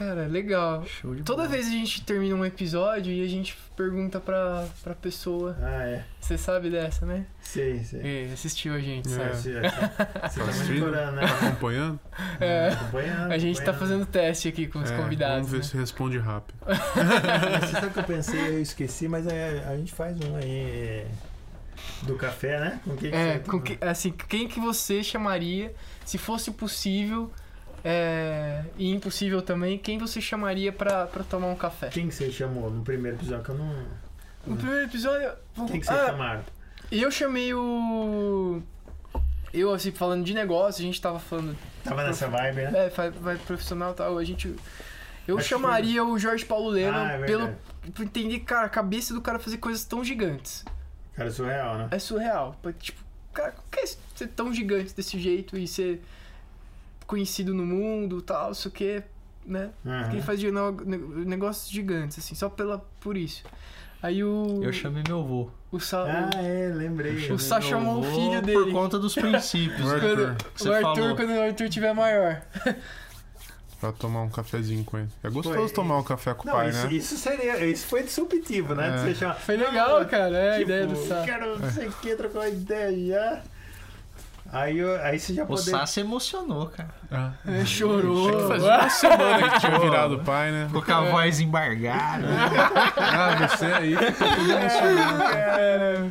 Cara, 0.00 0.26
legal. 0.26 0.84
Show 0.86 1.14
de 1.14 1.22
Toda 1.22 1.42
bola. 1.42 1.48
vez 1.54 1.66
a 1.66 1.70
gente 1.70 2.02
termina 2.04 2.34
um 2.34 2.44
episódio 2.44 3.12
e 3.12 3.22
a 3.22 3.28
gente 3.28 3.56
pergunta 3.76 4.18
pra, 4.18 4.66
pra 4.82 4.94
pessoa. 4.94 5.56
Ah, 5.60 5.84
é. 5.84 6.04
Você 6.18 6.38
sabe 6.38 6.70
dessa, 6.70 7.04
né? 7.04 7.26
Sei, 7.40 7.84
sei. 7.84 8.00
É, 8.28 8.32
assistiu 8.32 8.74
a 8.74 8.78
gente, 8.80 9.06
É. 9.08 9.10
sabe? 9.10 9.30
Você, 9.36 9.52
você 9.52 9.60
tá 9.60 10.26
assistindo? 10.26 10.80
monitorando, 10.80 11.12
né? 11.16 11.24
Acompanhando? 11.24 12.00
É. 12.40 12.68
Acompanhando, 12.68 13.32
A 13.32 13.38
gente 13.38 13.56
tá 13.56 13.70
acompanhando. 13.72 13.78
fazendo 13.80 14.06
teste 14.06 14.48
aqui 14.48 14.66
com 14.66 14.78
os 14.78 14.90
É, 14.90 14.96
convidados. 14.96 15.36
Vamos 15.36 15.50
ver 15.50 15.56
né? 15.58 15.62
se 15.64 15.76
responde 15.76 16.18
rápido. 16.18 16.56
Você 17.60 17.72
sabe 17.72 17.86
o 17.86 17.90
que 17.90 17.98
eu 17.98 18.04
pensei? 18.04 18.40
Eu 18.48 18.62
esqueci, 18.62 19.06
mas 19.08 19.26
é, 19.26 19.64
a 19.68 19.76
gente 19.76 19.92
faz 19.92 20.16
um 20.20 20.36
aí. 20.36 20.50
é, 20.50 21.06
Do 22.02 22.14
café, 22.16 22.58
né? 22.60 22.80
Com 22.84 22.96
quem 22.96 23.10
que 23.10 23.16
É, 23.16 23.32
você- 23.34 23.50
com 23.50 23.60
que- 23.60 23.78
assim, 23.80 24.10
quem 24.28 24.48
que 24.48 24.60
você 24.60 25.02
chamaria, 25.02 25.74
se 26.04 26.16
fosse 26.18 26.50
possível 26.50 27.30
é, 27.84 28.64
e 28.76 28.90
impossível 28.90 29.40
também, 29.40 29.78
quem 29.78 29.98
você 29.98 30.20
chamaria 30.20 30.72
pra, 30.72 31.06
pra 31.06 31.24
tomar 31.24 31.48
um 31.48 31.56
café? 31.56 31.88
Quem 31.88 32.08
que 32.08 32.14
você 32.14 32.30
chamou 32.30 32.70
no 32.70 32.82
primeiro 32.82 33.16
episódio? 33.16 33.44
Que 33.44 33.50
eu 33.50 33.58
não. 33.58 33.86
No 34.46 34.56
primeiro 34.56 34.84
episódio. 34.84 35.32
Quem 35.66 35.80
que 35.80 35.86
você 35.86 35.92
ah, 35.92 36.06
chamaram? 36.06 36.44
eu 36.90 37.10
chamei 37.10 37.54
o. 37.54 38.62
Eu, 39.52 39.72
assim, 39.72 39.90
falando 39.90 40.24
de 40.24 40.34
negócio, 40.34 40.82
a 40.82 40.86
gente 40.86 41.00
tava 41.00 41.18
falando. 41.18 41.56
Tava 41.82 42.04
nessa 42.04 42.28
vibe, 42.28 42.62
né? 42.62 42.86
É, 42.86 42.88
vai, 42.90 43.10
vai 43.10 43.36
profissional 43.36 43.92
e 43.92 43.94
tal. 43.94 44.18
A 44.18 44.24
gente. 44.24 44.54
Eu 45.26 45.36
Acho 45.36 45.48
que 45.48 45.54
chamaria 45.54 46.04
o 46.04 46.18
Jorge 46.18 46.44
Paulo 46.44 46.70
Lema 46.70 47.02
Ah, 47.02 47.12
é 47.12 47.24
pelo. 47.24 47.54
Por 47.94 48.04
entender, 48.04 48.40
cara, 48.40 48.66
a 48.66 48.68
cabeça 48.68 49.14
do 49.14 49.20
cara 49.20 49.38
fazer 49.38 49.56
coisas 49.56 49.84
tão 49.84 50.04
gigantes. 50.04 50.64
Cara, 51.14 51.30
surreal, 51.30 51.78
né? 51.78 51.88
É 51.90 51.98
surreal. 51.98 52.56
Tipo, 52.78 53.00
cara, 53.32 53.52
como 53.52 53.68
que 53.70 53.80
é 53.80 53.86
ser 53.86 54.28
tão 54.28 54.52
gigante 54.52 54.94
desse 54.94 55.18
jeito 55.18 55.56
e 55.56 55.66
ser 55.66 56.02
conhecido 57.10 57.52
no 57.52 57.66
mundo 57.66 58.22
tal, 58.22 58.46
não 58.48 58.54
sei 58.54 58.68
o 58.70 58.72
que, 58.72 59.02
né? 59.44 59.70
Porque 59.82 60.16
ele 60.16 60.22
faz 60.22 60.38
de 60.38 60.50
no- 60.50 60.70
ne- 60.72 61.24
negócios 61.24 61.68
gigantes, 61.70 62.18
assim, 62.18 62.34
só 62.34 62.48
pela, 62.48 62.78
por 63.00 63.16
isso. 63.16 63.42
Aí 64.02 64.24
o. 64.24 64.60
Eu 64.62 64.72
chamei 64.72 65.02
meu 65.06 65.18
avô. 65.20 65.50
O, 65.72 65.78
Sa, 65.78 66.04
Ah, 66.04 66.30
é, 66.42 66.68
lembrei. 66.74 67.30
o 67.30 67.38
Sá 67.38 67.60
chamou 67.60 67.98
o 67.98 68.00
Meu 68.00 68.10
filho 68.12 68.42
dele. 68.42 68.58
Por 68.64 68.72
conta 68.72 68.98
dos 68.98 69.14
princípios. 69.18 69.80
O 69.80 69.84
né? 69.88 69.94
Arthur. 69.94 70.36
Quando, 70.56 70.68
o 70.70 70.72
Arthur, 70.74 70.94
falou. 71.02 71.16
quando 71.16 71.30
o 71.30 71.42
Arthur 71.42 71.68
tiver 71.68 71.92
maior. 71.94 72.42
Pra 73.80 73.92
tomar 73.92 74.22
um 74.22 74.28
cafezinho 74.30 74.84
com 74.84 74.98
ele. 74.98 75.08
É 75.22 75.30
gostoso 75.30 75.56
Foi. 75.58 75.68
tomar 75.70 75.98
um 75.98 76.02
café 76.02 76.34
com 76.34 76.48
o 76.48 76.52
pai, 76.52 76.68
isso, 76.70 76.86
né? 76.86 76.92
isso 76.94 77.16
seria. 77.16 77.64
Isso 77.66 77.86
foi 77.86 78.02
disruptivo, 78.02 78.74
né? 78.74 79.10
É. 79.10 79.14
Chama, 79.14 79.34
Foi 79.34 79.56
legal, 79.56 80.04
cara, 80.06 80.36
é 80.36 80.48
a 80.50 80.58
tipo, 80.58 80.70
ideia 80.70 80.86
do 80.86 80.96
Sá. 80.96 81.22
Quero 81.24 81.58
não 81.58 81.70
sei 81.70 81.88
o 81.88 81.92
que, 81.92 82.14
trocar 82.16 82.40
uma 82.40 82.48
ideia 82.48 83.06
já. 83.06 83.42
Aí, 84.52 84.78
aí 85.02 85.18
você 85.18 85.32
já 85.34 85.44
O 85.44 85.46
pode. 85.46 85.62
Sá 85.62 85.86
se 85.86 86.00
emocionou, 86.00 86.66
cara. 86.66 86.88
Ah, 87.12 87.32
É, 87.46 87.64
chorou. 87.64 88.48
fazia 88.48 88.68
uma 88.78 88.90
semana 88.90 89.50
que 89.50 89.60
tinha 89.60 89.78
virado 89.78 90.18
pai, 90.20 90.50
né? 90.52 90.66
Ficou 90.66 90.82
com 90.82 90.92
a 90.92 91.00
voz 91.10 91.40
embargada. 91.40 92.26
Ah, 92.96 93.48
você 93.48 93.64
aí 93.66 93.96
ficou 93.96 94.28
tudo 94.36 94.50
emocionado. 94.52 96.10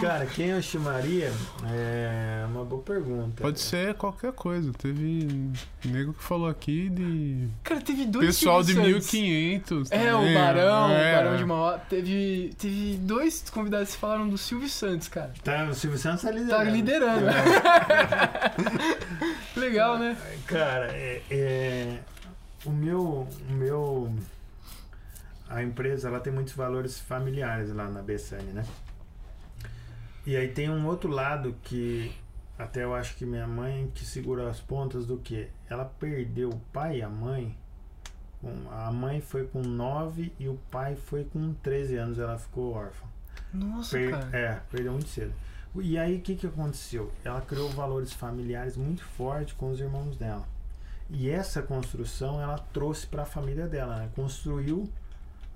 Cara, 0.00 0.26
quem 0.26 0.46
eu 0.48 0.62
chamaria? 0.62 1.32
É 1.72 2.44
uma 2.48 2.64
boa 2.64 2.82
pergunta. 2.82 3.42
Pode 3.42 3.60
ser 3.60 3.94
qualquer 3.94 4.32
coisa. 4.32 4.72
Teve 4.72 5.50
nego 5.84 6.12
que 6.14 6.22
falou 6.22 6.48
aqui 6.48 6.88
de 6.88 7.48
Cara, 7.62 7.80
teve 7.80 8.04
dois 8.06 8.26
pessoal 8.26 8.62
de 8.62 8.72
Silvio 8.72 8.94
Santos. 9.00 9.12
1500. 9.12 9.92
É, 9.92 10.14
o. 10.14 10.34
Barão, 10.34 10.90
É. 10.90 11.12
o 11.12 11.16
Barão 11.16 11.36
de 11.36 11.44
Mauá. 11.44 11.78
Teve, 11.78 12.54
teve 12.58 12.96
dois 13.02 13.44
convidados 13.50 13.92
que 13.92 13.98
falaram 13.98 14.28
do 14.28 14.38
Silvio 14.38 14.68
Santos, 14.68 15.08
cara. 15.08 15.32
Tá, 15.42 15.64
o 15.70 15.74
Silvio 15.74 15.98
Santos 15.98 16.22
tá 16.22 16.30
liderando. 16.30 16.56
Tá 16.64 16.64
liderando. 16.70 17.26
Legal, 19.56 19.98
né? 19.98 20.16
Cara, 20.46 20.92
é, 20.92 21.22
é, 21.30 21.98
o 22.64 22.70
meu, 22.70 23.26
o 23.48 23.52
meu, 23.52 24.14
a 25.48 25.62
empresa, 25.62 26.08
ela 26.08 26.20
tem 26.20 26.32
muitos 26.32 26.52
valores 26.54 26.98
familiares 26.98 27.70
lá 27.72 27.88
na 27.88 28.02
Bessane, 28.02 28.52
né? 28.52 28.64
E 30.26 30.36
aí 30.36 30.48
tem 30.48 30.68
um 30.70 30.86
outro 30.86 31.10
lado 31.10 31.56
que 31.62 32.14
até 32.58 32.84
eu 32.84 32.94
acho 32.94 33.14
que 33.16 33.24
minha 33.24 33.46
mãe 33.46 33.90
que 33.94 34.04
segurou 34.04 34.48
as 34.48 34.60
pontas 34.60 35.06
do 35.06 35.16
que 35.16 35.48
ela 35.70 35.84
perdeu 35.84 36.50
o 36.50 36.58
pai 36.72 36.98
e 36.98 37.02
a 37.02 37.08
mãe. 37.08 37.56
A 38.70 38.92
mãe 38.92 39.20
foi 39.20 39.46
com 39.46 39.62
9 39.62 40.32
e 40.38 40.48
o 40.48 40.54
pai 40.70 40.94
foi 40.94 41.24
com 41.24 41.54
13 41.54 41.96
anos, 41.96 42.18
ela 42.18 42.38
ficou 42.38 42.72
órfã. 42.72 43.06
Nossa, 43.52 43.96
Per- 43.96 44.10
cara. 44.10 44.36
É, 44.36 44.60
perdeu 44.70 44.92
muito 44.92 45.08
cedo. 45.08 45.32
E 45.76 45.98
aí, 45.98 46.16
o 46.16 46.20
que, 46.20 46.34
que 46.34 46.46
aconteceu? 46.46 47.12
Ela 47.24 47.40
criou 47.40 47.68
valores 47.70 48.12
familiares 48.12 48.76
muito 48.76 49.04
fortes 49.04 49.54
com 49.54 49.70
os 49.70 49.80
irmãos 49.80 50.16
dela. 50.16 50.46
E 51.10 51.30
essa 51.30 51.62
construção 51.62 52.40
ela 52.40 52.58
trouxe 52.58 53.06
para 53.06 53.22
a 53.22 53.26
família 53.26 53.66
dela, 53.66 53.96
né? 53.96 54.10
Construiu 54.14 54.88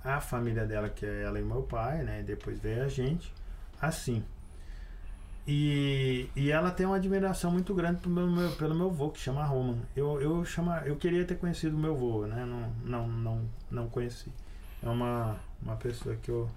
a 0.04 0.20
família 0.20 0.66
dela, 0.66 0.88
que 0.88 1.04
é 1.04 1.22
ela 1.22 1.38
e 1.38 1.42
meu 1.42 1.62
pai, 1.62 2.02
né? 2.02 2.22
Depois 2.22 2.58
veio 2.58 2.84
a 2.84 2.88
gente, 2.88 3.32
assim. 3.80 4.24
E, 5.46 6.30
e 6.36 6.50
ela 6.50 6.70
tem 6.70 6.86
uma 6.86 6.96
admiração 6.96 7.50
muito 7.50 7.74
grande 7.74 8.00
pelo 8.00 8.30
meu, 8.30 8.50
pelo 8.52 8.74
meu 8.74 8.86
avô, 8.88 9.10
que 9.10 9.18
chama 9.18 9.44
Roman. 9.44 9.78
Eu, 9.94 10.20
eu, 10.20 10.44
chama, 10.44 10.82
eu 10.86 10.96
queria 10.96 11.24
ter 11.24 11.36
conhecido 11.36 11.76
meu 11.76 11.94
avô, 11.94 12.26
né? 12.26 12.44
Não, 12.44 12.70
não, 12.84 13.08
não, 13.08 13.50
não 13.70 13.88
conheci. 13.88 14.32
É 14.82 14.88
uma, 14.88 15.36
uma 15.60 15.76
pessoa 15.76 16.16
que 16.16 16.30
eu, 16.30 16.48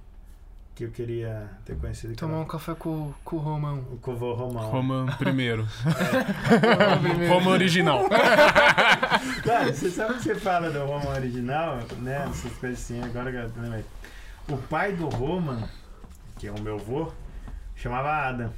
que 0.76 0.84
eu 0.84 0.92
queria 0.92 1.50
ter 1.64 1.78
conhecido. 1.78 2.16
Tomar 2.16 2.40
um 2.40 2.46
café 2.46 2.76
com, 2.76 3.14
com 3.24 3.38
o 3.38 3.40
Romão. 3.40 3.80
o 3.92 3.98
com 3.98 4.12
o 4.12 4.16
vô 4.18 4.34
Romão. 4.34 5.06
Primeiro. 5.18 5.66
Romão 5.66 7.02
primeiro. 7.02 7.32
Roman 7.34 7.52
original. 7.52 8.10
Cara, 9.44 9.72
você 9.74 9.90
sabe 9.90 10.16
que 10.16 10.24
você 10.24 10.36
fala 10.36 10.70
do 10.70 10.86
Roman 10.86 11.12
original, 11.12 11.80
né? 12.00 12.28
Essas 12.30 12.52
coisas 12.58 12.80
assim, 12.80 13.02
agora 13.02 13.32
que 13.32 13.38
eu 13.38 13.64
lembrei. 13.64 13.86
O 14.50 14.58
pai 14.58 14.92
do 14.92 15.08
Roman, 15.08 15.64
que 16.38 16.48
é 16.48 16.52
o 16.52 16.62
meu 16.62 16.78
vô, 16.78 17.10
chamava 17.74 18.10
Adam. 18.28 18.52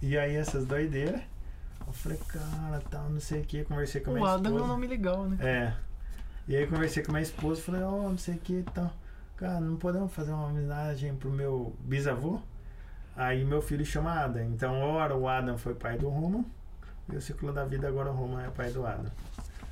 E 0.00 0.16
aí 0.16 0.36
essas 0.36 0.64
doideiras, 0.64 1.20
eu 1.86 1.92
falei, 1.92 2.18
cara, 2.28 2.82
tal, 2.90 3.10
não 3.10 3.20
sei 3.20 3.42
o 3.42 3.44
que, 3.44 3.64
conversei 3.64 4.00
com 4.00 4.10
a 4.10 4.14
O 4.14 4.16
minha 4.16 4.30
Adam 4.30 4.44
é 4.46 4.54
um 4.54 4.56
esposa. 4.56 4.72
nome 4.72 4.86
legal, 4.86 5.24
né? 5.24 5.36
É. 5.40 5.72
E 6.48 6.56
aí 6.56 6.66
conversei 6.66 7.02
com 7.02 7.10
a 7.10 7.14
minha 7.14 7.22
esposa, 7.22 7.60
falei, 7.60 7.82
ó, 7.82 8.08
não 8.08 8.16
sei 8.16 8.36
o 8.36 8.38
que 8.38 8.54
e 8.54 8.62
tal. 8.62 8.90
Cara, 9.38 9.60
não 9.60 9.76
podemos 9.76 10.12
fazer 10.12 10.32
uma 10.32 10.46
homenagem 10.48 11.14
pro 11.14 11.30
meu 11.30 11.74
bisavô? 11.80 12.40
Aí 13.16 13.44
meu 13.44 13.62
filho 13.62 13.84
chama 13.84 14.12
Adam. 14.12 14.42
Então, 14.44 14.80
ora 14.80 15.14
o 15.16 15.28
Adam 15.28 15.56
foi 15.56 15.74
pai 15.74 15.96
do 15.96 16.08
Roman, 16.08 16.44
e 17.12 17.16
o 17.16 17.20
ciclo 17.20 17.52
da 17.52 17.64
vida 17.64 17.86
agora 17.88 18.10
o 18.10 18.14
Roman 18.14 18.42
é 18.44 18.50
pai 18.50 18.70
do 18.70 18.84
Adam. 18.86 19.10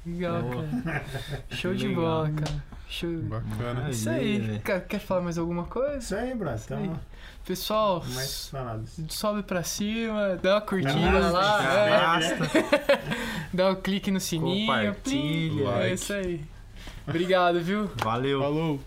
Legal, 0.04 0.40
cara. 0.84 1.04
Show 1.50 1.74
de 1.74 1.88
Legal. 1.88 2.02
bola, 2.04 2.30
cara. 2.30 2.64
Show. 2.88 3.18
Bacana. 3.22 3.90
Isso 3.90 4.08
Aí. 4.08 4.60
Cara, 4.60 4.80
quer 4.80 5.00
falar 5.00 5.22
mais 5.22 5.36
alguma 5.36 5.64
coisa? 5.64 5.98
Isso 5.98 6.14
aí, 6.14 6.30
aí. 6.30 6.38
Então, 6.64 7.00
Pessoal, 7.44 8.04
mais 8.14 8.48
falados. 8.48 9.00
sobe 9.08 9.42
pra 9.42 9.64
cima, 9.64 10.36
dá 10.40 10.54
uma 10.54 10.60
curtida 10.60 11.30
lá, 11.30 11.58
cara. 11.58 11.74
é, 11.80 11.94
Arrasta. 11.96 12.36
dá 13.52 13.70
um 13.70 13.74
clique 13.76 14.10
no 14.12 14.20
sininho. 14.20 14.66
Compartilha. 14.66 14.94
plim. 15.02 15.60
É 15.60 15.64
Like. 15.64 15.94
isso 15.94 16.12
aí. 16.12 16.44
Obrigado, 17.06 17.60
viu? 17.60 17.90
Valeu. 17.96 18.40
Falou. 18.40 18.80